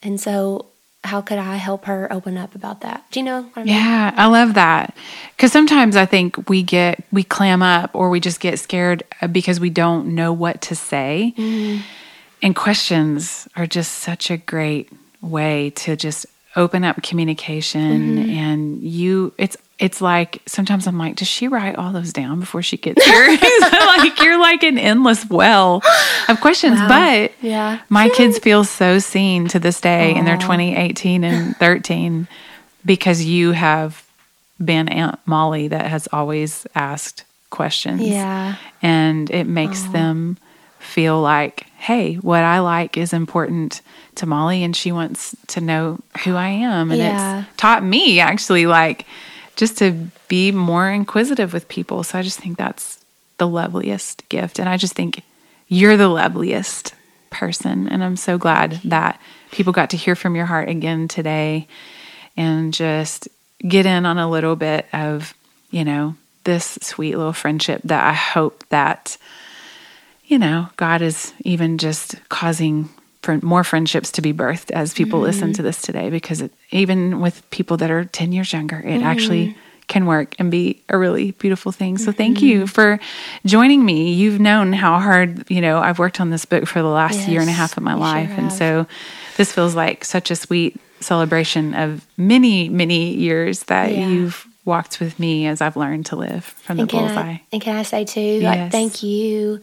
and 0.01 0.21
so, 0.21 0.67
how 1.03 1.21
could 1.21 1.39
I 1.39 1.57
help 1.57 1.87
her 1.87 2.13
open 2.13 2.37
up 2.37 2.55
about 2.55 2.83
that? 2.83 3.05
Do 3.11 3.19
you 3.19 3.25
know 3.25 3.43
what 3.43 3.57
I 3.57 3.65
mean? 3.65 3.75
Yeah, 3.75 4.15
I 4.17 4.27
love 4.27 4.55
that. 4.55 4.95
Because 5.37 5.51
sometimes 5.51 5.97
I 5.97 6.07
think 6.07 6.49
we 6.49 6.63
get, 6.63 7.05
we 7.11 7.25
clam 7.25 7.63
up 7.63 7.91
or 7.95 8.11
we 8.11 8.21
just 8.21 8.39
get 8.39 8.59
scared 8.59 9.03
uh, 9.21 9.27
because 9.27 9.59
we 9.59 9.71
don't 9.71 10.15
know 10.15 10.33
what 10.33 10.61
to 10.63 10.77
say. 10.77 11.35
And 12.43 12.55
questions 12.55 13.49
are 13.57 13.67
just 13.67 13.93
such 13.93 14.31
a 14.31 14.37
great 14.37 14.91
way 15.21 15.71
to 15.71 15.97
just 15.97 16.27
open 16.57 16.85
up 16.85 17.03
communication. 17.03 18.17
Mm-hmm. 18.17 18.31
And 18.31 18.83
you, 18.83 19.33
it's, 19.39 19.57
it's 19.79 20.01
like 20.01 20.41
sometimes 20.47 20.87
I'm 20.87 20.97
like, 20.99 21.17
does 21.17 21.29
she 21.29 21.49
write 21.49 21.77
all 21.77 21.93
those 21.93 22.13
down 22.13 22.41
before 22.41 22.63
she 22.63 22.77
gets 22.79 23.05
here? 23.05 23.39
like 23.71 24.21
you're 24.23 24.41
like 24.41 24.63
an 24.63 24.79
endless 24.79 25.29
well 25.29 25.83
of 26.29 26.41
questions. 26.41 26.81
But 26.89 27.33
Yeah. 27.43 27.81
my 27.91 28.09
kids 28.09 28.39
feel 28.39 28.65
so 28.65 28.99
seen 28.99 29.49
to 29.49 29.59
this 29.59 29.81
day 29.81 30.15
and 30.15 30.27
they're 30.27 30.39
20, 30.39 30.75
18, 30.77 31.25
and 31.25 31.57
13 31.59 32.27
because 32.85 33.23
you 33.25 33.53
have 33.53 34.03
been 34.65 34.89
Aunt 34.89 35.21
Molly 35.27 35.69
that 35.69 35.87
has 35.87 36.09
always 36.13 36.67
asked 36.75 37.25
questions. 37.51 38.01
Yeah. 38.01 38.57
And 38.81 39.31
it 39.31 39.47
makes 39.47 39.83
them 39.83 40.39
feel 40.97 41.21
like, 41.21 41.67
hey, 41.77 42.15
what 42.15 42.43
I 42.43 42.61
like 42.61 42.97
is 42.97 43.13
important 43.13 43.83
to 44.15 44.25
Molly 44.25 44.65
and 44.65 44.75
she 44.75 44.93
wants 44.93 45.37
to 45.49 45.61
know 45.61 46.01
who 46.25 46.35
I 46.35 46.49
am. 46.49 46.91
And 46.91 46.99
Yeah. 46.99 47.41
it's 47.43 47.49
taught 47.59 47.85
me 47.85 48.19
actually 48.19 48.65
like 48.65 49.05
just 49.57 49.77
to 49.79 49.93
be 50.29 50.53
more 50.53 50.89
inquisitive 50.89 51.53
with 51.53 51.69
people. 51.69 52.03
So 52.03 52.19
I 52.19 52.23
just 52.23 52.41
think 52.41 52.57
that's 52.57 52.99
the 53.37 53.47
loveliest 53.47 54.27
gift. 54.31 54.59
And 54.59 54.71
I 54.71 54.79
just 54.79 54.95
think 54.95 55.21
you're 55.69 55.99
the 55.99 56.09
loveliest 56.09 56.95
person. 57.29 57.89
And 57.91 58.03
I'm 58.03 58.17
so 58.17 58.39
glad 58.39 58.81
that 58.85 59.21
people 59.53 59.75
got 59.75 59.91
to 59.91 59.99
hear 59.99 60.17
from 60.17 60.35
your 60.35 60.47
heart 60.47 60.71
again 60.71 61.09
today 61.09 61.69
and 62.39 62.73
just 62.73 63.29
get 63.69 63.85
in 63.85 64.07
on 64.07 64.17
a 64.17 64.31
little 64.31 64.57
bit 64.57 64.87
of, 64.95 65.35
you 65.71 65.85
know, 65.85 66.17
this 66.45 66.79
sweet 66.81 67.17
little 67.19 67.35
friendship 67.35 67.83
that 67.85 68.03
I 68.03 68.15
hope 68.15 68.65
that, 68.71 69.19
you 70.27 70.39
know, 70.39 70.69
God 70.77 71.03
is 71.03 71.33
even 71.41 71.79
just 71.79 72.17
causing 72.29 72.89
more 73.43 73.65
friendships 73.65 74.13
to 74.13 74.23
be 74.23 74.33
birthed 74.33 74.71
as 74.71 74.95
people 74.95 75.19
mm-hmm. 75.19 75.27
listen 75.27 75.53
to 75.55 75.63
this 75.63 75.83
today 75.83 76.11
because 76.11 76.41
it, 76.41 76.53
even 76.71 77.21
with 77.21 77.49
people 77.51 77.77
that 77.79 77.91
are 77.91 78.05
10 78.05 78.33
years 78.33 78.53
younger, 78.53 78.79
it 78.79 78.85
mm-hmm. 78.85 79.03
actually 79.03 79.57
can 79.89 80.07
work 80.07 80.35
and 80.39 80.51
be 80.51 80.83
a 80.89 80.99
really 80.99 81.31
beautiful 81.33 81.71
thing. 81.73 81.97
So 81.99 82.13
thank 82.13 82.43
you 82.43 82.59
mm-hmm. 82.59 82.67
for 82.67 82.99
joining 83.45 83.85
me. 83.85 84.13
You've 84.13 84.41
known 84.41 84.73
how 84.73 84.99
hard, 84.99 85.49
you 85.51 85.61
know, 85.61 85.79
I've 85.79 85.99
worked 85.99 86.21
on 86.21 86.31
this 86.31 86.45
book 86.45 86.67
for 86.67 86.83
the 86.83 86.89
last 86.89 87.29
year 87.29 87.41
and 87.41 87.49
a 87.49 87.53
half 87.53 87.77
of 87.77 87.83
my 87.83 87.93
you 87.93 87.97
sure 87.97 88.01
life. 88.01 88.39
and 88.39 88.53
so 88.53 88.87
this 89.37 89.53
feels 89.53 89.75
like 89.75 90.05
such 90.05 90.31
a 90.31 90.37
sweet 90.37 90.81
celebration 91.01 91.75
of 91.75 92.07
many, 92.17 92.69
many 92.69 93.15
years 93.15 93.65
that 93.65 93.93
Yeah. 93.93 94.09
you've 94.09 94.47
walked 94.65 94.99
with 94.99 95.21
me 95.21 95.47
as 95.47 95.61
I've 95.61 95.77
learned 95.77 96.07
to 96.07 96.17
live 96.17 96.45
from 96.45 96.79
the 96.79 96.83
And 96.83 96.91
can, 96.91 97.07
bullseye. 97.07 97.21
I, 97.21 97.43
and 97.53 97.63
can 97.63 97.77
I 97.77 97.83
say 97.83 98.05
too, 98.05 98.21
Yes. 98.21 98.45
like, 98.45 98.73
thank 98.73 99.03
you 99.03 99.61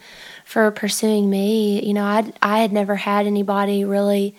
for 0.53 0.69
pursuing 0.69 1.31
me. 1.31 1.83
You 1.83 1.95
know, 1.95 2.03
I 2.03 2.31
I 2.39 2.59
had 2.59 2.71
never 2.71 2.95
had 2.95 3.25
anybody 3.25 3.83
really 3.85 4.35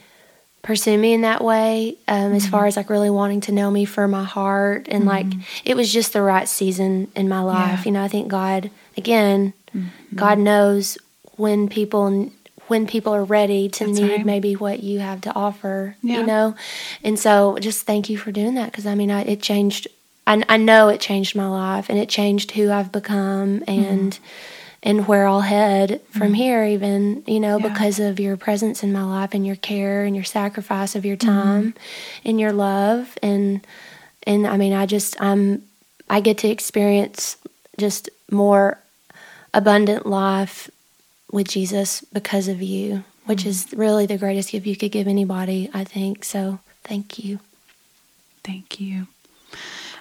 pursue 0.63 0.97
me 0.97 1.13
in 1.13 1.23
that 1.23 1.43
way, 1.43 1.97
um, 2.07 2.33
as 2.33 2.47
far 2.47 2.67
as 2.67 2.77
like 2.77 2.89
really 2.89 3.11
wanting 3.11 3.41
to 3.43 3.53
know 3.53 3.69
me 3.69 3.85
for 3.85 4.07
my 4.07 4.23
heart, 4.23 4.87
and 4.89 5.05
like 5.07 5.27
it 5.65 5.77
was 5.77 5.93
just 5.93 6.13
the 6.13 6.23
right 6.23 6.49
season 6.49 7.11
in 7.17 7.29
my 7.29 7.41
life. 7.41 7.81
Yeah. 7.81 7.85
You 7.87 7.91
know, 7.91 8.03
I 8.05 8.09
think 8.09 8.29
God 8.29 8.71
again, 8.97 9.55
God 10.15 10.39
knows 10.39 10.97
when 11.37 11.69
people 11.69 12.31
when 12.69 12.87
people 12.87 13.13
are 13.13 13.25
ready 13.25 13.69
to 13.69 13.87
That's 13.87 13.99
need 13.99 14.11
right. 14.11 14.25
maybe 14.25 14.55
what 14.55 14.85
you 14.85 15.01
have 15.01 15.21
to 15.23 15.35
offer. 15.35 15.97
Yeah. 16.01 16.21
You 16.21 16.27
know, 16.27 16.55
and 17.03 17.19
so 17.19 17.59
just 17.59 17.85
thank 17.87 18.09
you 18.09 18.17
for 18.17 18.31
doing 18.31 18.55
that 18.55 18.71
because 18.71 18.87
I 18.87 18.95
mean, 18.95 19.11
I, 19.11 19.23
it 19.23 19.43
changed. 19.43 19.89
I, 20.29 20.43
I 20.49 20.57
know 20.59 20.89
it 20.89 21.01
changed 21.01 21.35
my 21.35 21.49
life 21.49 21.91
and 21.91 21.99
it 21.99 22.09
changed 22.09 22.53
who 22.53 22.71
I've 22.71 22.93
become 22.93 23.65
and 23.67 24.13
Mm-hmm. 24.13 24.25
And 24.85 25.09
where 25.09 25.27
I'll 25.27 25.41
head 25.41 26.01
from 26.11 26.35
here 26.35 26.63
even 26.65 27.25
you 27.27 27.41
know 27.41 27.59
Yeah. 27.59 27.69
because 27.69 27.99
of 27.99 28.21
your 28.21 28.37
presence 28.37 28.83
in 28.85 28.93
my 28.93 29.03
life 29.03 29.33
and 29.35 29.45
your 29.47 29.57
care 29.57 30.05
and 30.05 30.15
your 30.15 30.25
sacrifice 30.25 30.95
of 30.95 31.05
your 31.05 31.17
Mm-hmm. 31.17 31.31
time 31.31 31.75
and 32.25 32.39
your 32.39 32.53
love 32.53 33.17
and 33.23 33.67
and 34.27 34.47
I 34.47 34.57
mean 34.57 34.73
I 34.75 34.87
just 34.87 35.21
I'm 35.21 35.63
I 36.11 36.21
get 36.21 36.39
to 36.39 36.49
experience 36.49 37.37
just 37.79 38.11
more 38.31 38.79
abundant 39.53 40.07
life 40.07 40.71
with 41.33 41.49
Jesus 41.49 42.03
because 42.13 42.47
of 42.49 42.61
you 42.63 43.05
which 43.27 43.41
Mm-hmm. 43.41 43.49
is 43.49 43.73
really 43.75 44.07
the 44.07 44.19
greatest 44.19 44.53
gift 44.53 44.67
you 44.67 44.77
could 44.77 44.93
give 44.93 45.09
anybody 45.09 45.71
I 45.73 45.85
think 45.85 46.25
so 46.25 46.61
thank 46.85 47.19
you 47.19 47.41
Thank 48.45 48.79
you. 48.79 49.07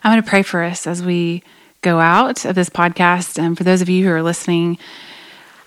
I'm 0.03 0.11
going 0.11 0.21
to 0.21 0.29
pray 0.29 0.43
for 0.43 0.63
us 0.63 0.85
as 0.85 1.01
we 1.01 1.43
go 1.83 1.99
out 1.99 2.45
of 2.45 2.55
this 2.55 2.69
podcast. 2.69 3.37
And 3.37 3.55
for 3.55 3.63
those 3.63 3.81
of 3.81 3.89
you 3.89 4.05
who 4.05 4.11
are 4.11 4.23
listening, 4.23 4.79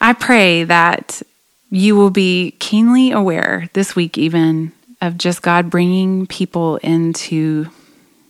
I 0.01 0.13
pray 0.13 0.65
that 0.65 1.23
you 1.71 1.95
will 1.95 2.11
be 2.11 2.57
keenly 2.59 3.13
aware 3.13 3.69
this 3.73 3.95
week, 3.95 4.19
even 4.19 4.73
of 5.01 5.19
just 5.19 5.43
God 5.43 5.71
bringing 5.71 6.27
people 6.27 6.77
into 6.79 7.67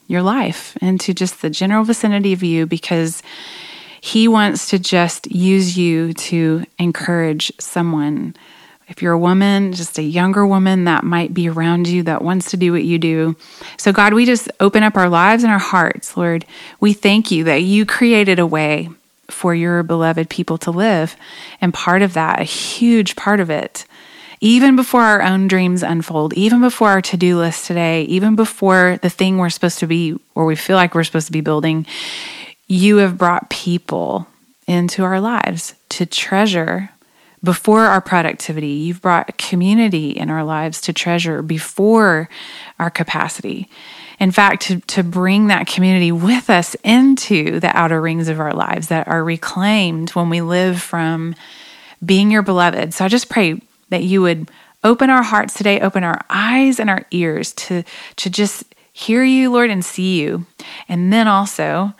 your 0.09 0.22
life, 0.22 0.77
into 0.83 1.14
just 1.14 1.42
the 1.42 1.51
general 1.51 1.85
vicinity 1.85 2.33
of 2.33 2.42
you, 2.42 2.66
because 2.66 3.22
He 4.01 4.29
wants 4.29 4.68
to 4.70 4.79
just 4.79 5.31
use 5.31 5.77
you 5.79 6.12
to 6.12 6.64
encourage 6.79 7.53
someone. 7.59 8.37
If 8.88 9.03
you're 9.03 9.12
a 9.12 9.18
woman, 9.18 9.72
just 9.72 9.99
a 9.99 10.03
younger 10.03 10.46
woman 10.46 10.85
that 10.85 11.03
might 11.03 11.35
be 11.35 11.49
around 11.49 11.88
you 11.88 12.05
that 12.05 12.22
wants 12.22 12.51
to 12.53 12.57
do 12.57 12.72
what 12.72 12.85
you 12.85 12.99
do. 12.99 13.37
So, 13.79 13.92
God, 13.92 14.14
we 14.14 14.25
just 14.25 14.49
open 14.61 14.85
up 14.85 14.96
our 14.96 15.09
lives 15.09 15.42
and 15.42 15.53
our 15.53 15.59
hearts, 15.59 16.16
Lord. 16.16 16.44
We 16.79 16.92
thank 16.92 17.31
you 17.31 17.44
that 17.44 17.62
you 17.62 17.85
created 17.85 18.38
a 18.38 18.46
way 18.46 18.90
for 19.29 19.55
your 19.55 19.83
beloved 19.83 20.31
people 20.31 20.57
to 20.59 20.70
live. 20.70 21.16
And 21.61 21.75
part 21.75 22.03
of 22.03 22.14
that, 22.14 22.40
a 22.40 22.44
huge 22.44 23.16
part 23.16 23.40
of 23.40 23.51
it, 23.51 23.87
even 24.40 24.77
before 24.77 25.03
our 25.03 25.22
own 25.22 25.49
dreams 25.49 25.83
unfold, 25.83 26.35
even 26.35 26.61
before 26.61 26.90
our 26.90 27.03
to 27.03 27.16
do 27.16 27.38
list 27.38 27.66
today, 27.66 28.03
even 28.05 28.37
before 28.37 28.99
the 29.03 29.11
thing 29.11 29.38
we're 29.38 29.51
supposed 29.51 29.81
to 29.81 29.87
be, 29.88 30.16
or 30.35 30.46
we 30.46 30.55
feel 30.55 30.77
like 30.77 30.94
we're 30.94 31.05
supposed 31.05 31.27
to 31.27 31.33
be 31.33 31.40
building, 31.40 31.87
you 32.68 32.99
have 32.99 33.18
brought 33.18 33.51
people 33.51 34.29
into 34.68 35.03
our 35.03 35.20
lives 35.20 35.75
to 35.88 36.07
treasure 36.07 36.90
before 37.46 37.85
our 37.85 38.02
productivity. 38.02 38.66
You've 38.66 39.00
brought 39.00 39.38
community 39.38 40.11
in 40.11 40.28
our 40.28 40.44
lives 40.44 40.82
to 40.82 40.92
treasure 40.92 41.40
before 41.40 42.28
our 42.78 42.90
capacity. 42.90 43.70
In 44.18 44.30
fact, 44.30 44.62
to, 44.64 44.80
to 44.80 45.02
bring 45.02 45.46
that 45.46 45.66
community 45.66 46.11
with 46.12 46.50
us 46.50 46.74
into 46.82 47.61
the 47.61 47.74
outer 47.74 48.00
rings 48.00 48.28
of 48.28 48.40
our 48.40 48.53
lives 48.53 48.88
that 48.88 49.09
are 49.09 49.24
reclaimed 49.24 50.11
when 50.11 50.28
we 50.28 50.40
live 50.40 50.82
from 50.82 51.34
being 52.05 52.30
your 52.30 52.42
beloved. 52.42 52.92
So 52.92 53.05
I 53.05 53.09
just 53.09 53.28
pray 53.28 53.62
that 53.88 54.03
you 54.03 54.20
would 54.22 54.51
open 54.82 55.09
our 55.09 55.22
hearts 55.22 55.55
today, 55.55 55.80
open 55.80 56.05
our 56.05 56.20
eyes 56.28 56.80
and 56.80 56.90
our 56.90 57.07
ears 57.11 57.53
to, 57.53 57.84
to 58.16 58.28
just 58.28 58.74
hear 58.92 59.22
you, 59.22 59.53
Lord, 59.53 59.70
and 59.70 59.84
see 59.84 60.20
you. 60.20 60.47
And 60.88 61.12
then 61.12 61.28
also 61.28 61.94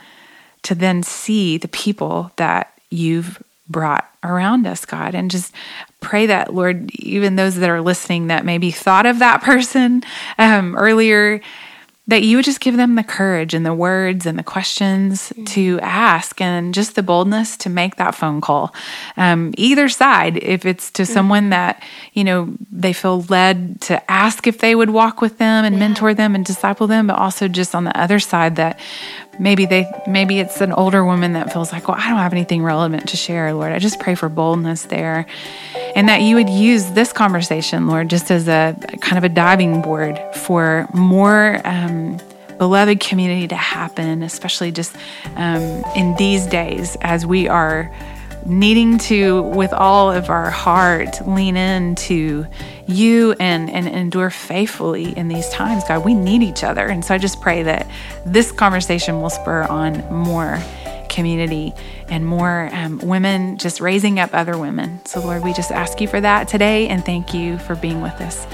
to 0.63 0.75
then 0.75 1.03
see 1.03 1.57
the 1.57 1.69
people 1.69 2.33
that 2.37 2.73
you've 2.91 3.43
brought 3.69 4.09
around 4.23 4.67
us, 4.67 4.85
God, 4.85 5.15
and 5.15 5.31
just 5.31 5.53
pray 6.01 6.27
that, 6.27 6.55
Lord, 6.55 6.91
even 6.95 7.37
those 7.37 7.57
that 7.57 7.71
are 7.71 7.83
listening 7.83 8.29
that 8.29 8.45
maybe 8.45 8.71
thought 8.71 9.07
of 9.07 9.19
that 9.19 9.43
person 9.43 10.03
um, 10.39 10.77
earlier, 10.77 11.41
that 12.09 12.23
you 12.23 12.37
would 12.37 12.45
just 12.45 12.61
give 12.61 12.77
them 12.77 12.95
the 12.95 13.03
courage 13.03 13.53
and 13.53 13.67
the 13.67 13.75
words 13.75 14.27
and 14.27 14.39
the 14.39 14.45
questions 14.45 15.33
to 15.45 15.81
ask 15.81 16.41
and 16.41 16.73
just 16.73 16.95
the 16.95 17.03
boldness 17.03 17.57
to 17.57 17.69
make 17.69 17.97
that 17.97 18.15
phone 18.15 18.41
call. 18.41 18.73
Um, 19.17 19.53
either 19.57 19.89
side, 19.89 20.37
if 20.37 20.65
it's 20.65 20.93
to 20.93 21.05
someone 21.05 21.51
that, 21.51 21.83
you 22.13 22.23
know, 22.23 22.55
they 22.71 22.93
feel 22.93 23.23
led 23.23 23.81
to 23.83 24.09
ask 24.11 24.47
if 24.47 24.59
they 24.59 24.77
would 24.77 24.91
walk 24.91 25.21
with 25.21 25.39
them 25.39 25.65
and 25.65 25.81
mentor 25.81 26.15
them 26.15 26.37
and 26.37 26.45
disciple 26.45 26.87
them, 26.87 27.09
but 27.09 27.19
also 27.19 27.49
just 27.49 27.75
on 27.75 27.83
the 27.83 27.99
other 27.99 28.21
side 28.21 28.55
that 28.55 28.79
maybe 29.39 29.67
they 29.67 29.91
maybe 30.07 30.39
it's 30.39 30.61
an 30.61 30.73
older 30.73 31.05
woman 31.05 31.33
that 31.33 31.53
feels 31.53 31.73
like 31.73 31.89
well 31.89 31.97
i 31.97 32.09
don't 32.09 32.19
have 32.19 32.33
anything 32.33 32.63
relevant 32.63 33.09
to 33.09 33.17
share 33.17 33.53
lord. 33.53 33.73
I 33.73 33.79
just 33.79 34.01
pray 34.01 34.15
for 34.15 34.29
boldness 34.29 34.85
there. 34.85 35.27
And 35.95 36.09
that 36.11 36.21
you 36.21 36.37
would 36.37 36.51
use 36.51 36.91
this 36.93 37.13
conversation 37.13 37.87
lord 37.87 38.09
just 38.09 38.31
as 38.31 38.49
a 38.49 38.77
kind 39.01 39.19
of 39.19 39.25
a 39.25 39.29
diving 39.29 39.83
board 39.83 40.19
for 40.35 40.89
more 40.93 41.61
um, 41.65 42.19
beloved 42.59 43.01
community 43.01 43.49
to 43.49 43.57
happen 43.57 44.23
especially 44.23 44.73
just 44.73 44.95
um, 45.37 45.61
in 45.95 46.15
these 46.17 46.47
days 46.47 46.97
as 47.01 47.27
we 47.27 47.49
are 47.49 47.93
needing 48.47 48.97
to, 48.97 49.43
with 49.43 49.73
all 49.73 50.11
of 50.11 50.31
our 50.31 50.51
heart, 50.51 51.27
lean 51.27 51.57
into 51.57 52.47
you 52.87 53.35
and, 53.41 53.71
and 53.71 53.89
endure 53.89 54.31
faithfully 54.31 55.17
in 55.17 55.29
these 55.29 55.49
times, 55.51 55.85
God. 55.85 56.05
We 56.05 56.15
need 56.15 56.43
each 56.43 56.63
other. 56.63 56.87
And 56.87 57.05
so 57.05 57.15
I 57.15 57.19
just 57.19 57.41
pray 57.41 57.63
that 57.65 57.89
this 58.25 58.53
conversation 58.53 59.21
will 59.21 59.31
spur 59.31 59.65
on 59.65 60.05
more 60.13 60.61
community 61.09 61.73
and 62.09 62.27
more 62.27 62.69
um, 62.73 62.99
women 62.99 63.59
just 63.59 63.81
raising 63.81 64.19
up 64.19 64.31
other 64.33 64.57
women. 64.59 65.05
So, 65.07 65.21
Lord, 65.21 65.43
we 65.43 65.53
just 65.53 65.71
ask 65.71 66.01
you 66.01 66.09
for 66.09 66.21
that 66.21 66.49
today 66.49 66.89
and 66.89 67.05
thank 67.05 67.35
you 67.35 67.59
for 67.59 67.75
being 67.75 68.03
with 68.03 68.21
us 68.21 68.47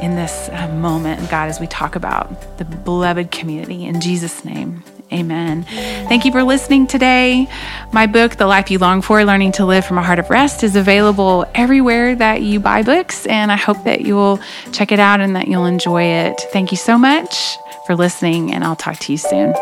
in 0.00 0.16
this 0.16 0.48
uh, 0.52 0.68
moment, 0.68 1.30
God, 1.30 1.48
as 1.48 1.60
we 1.60 1.66
talk 1.66 1.94
about 1.94 2.58
the 2.58 2.64
beloved 2.64 3.30
community. 3.30 3.84
In 3.84 4.00
Jesus' 4.00 4.44
name, 4.44 4.82
Amen. 5.12 5.64
Thank 5.64 6.24
you 6.24 6.30
for 6.30 6.44
listening 6.44 6.86
today. 6.86 7.48
My 7.92 8.06
book, 8.06 8.36
The 8.36 8.46
Life 8.46 8.70
You 8.70 8.78
Long 8.78 9.02
For 9.02 9.24
Learning 9.24 9.50
to 9.52 9.64
Live 9.64 9.84
from 9.84 9.98
a 9.98 10.02
Heart 10.02 10.20
of 10.20 10.30
Rest, 10.30 10.62
is 10.62 10.76
available 10.76 11.44
everywhere 11.54 12.14
that 12.14 12.42
you 12.42 12.60
buy 12.60 12.82
books, 12.82 13.26
and 13.26 13.50
I 13.50 13.56
hope 13.56 13.82
that 13.84 14.02
you 14.02 14.14
will 14.14 14.38
check 14.72 14.92
it 14.92 15.00
out 15.00 15.20
and 15.20 15.34
that 15.34 15.48
you'll 15.48 15.66
enjoy 15.66 16.04
it. 16.04 16.40
Thank 16.52 16.70
you 16.70 16.76
so 16.76 16.96
much 16.96 17.56
for 17.86 17.96
listening, 17.96 18.54
and 18.54 18.62
I'll 18.62 18.76
talk 18.76 18.98
to 19.00 19.12
you 19.12 19.18
soon. 19.18 19.52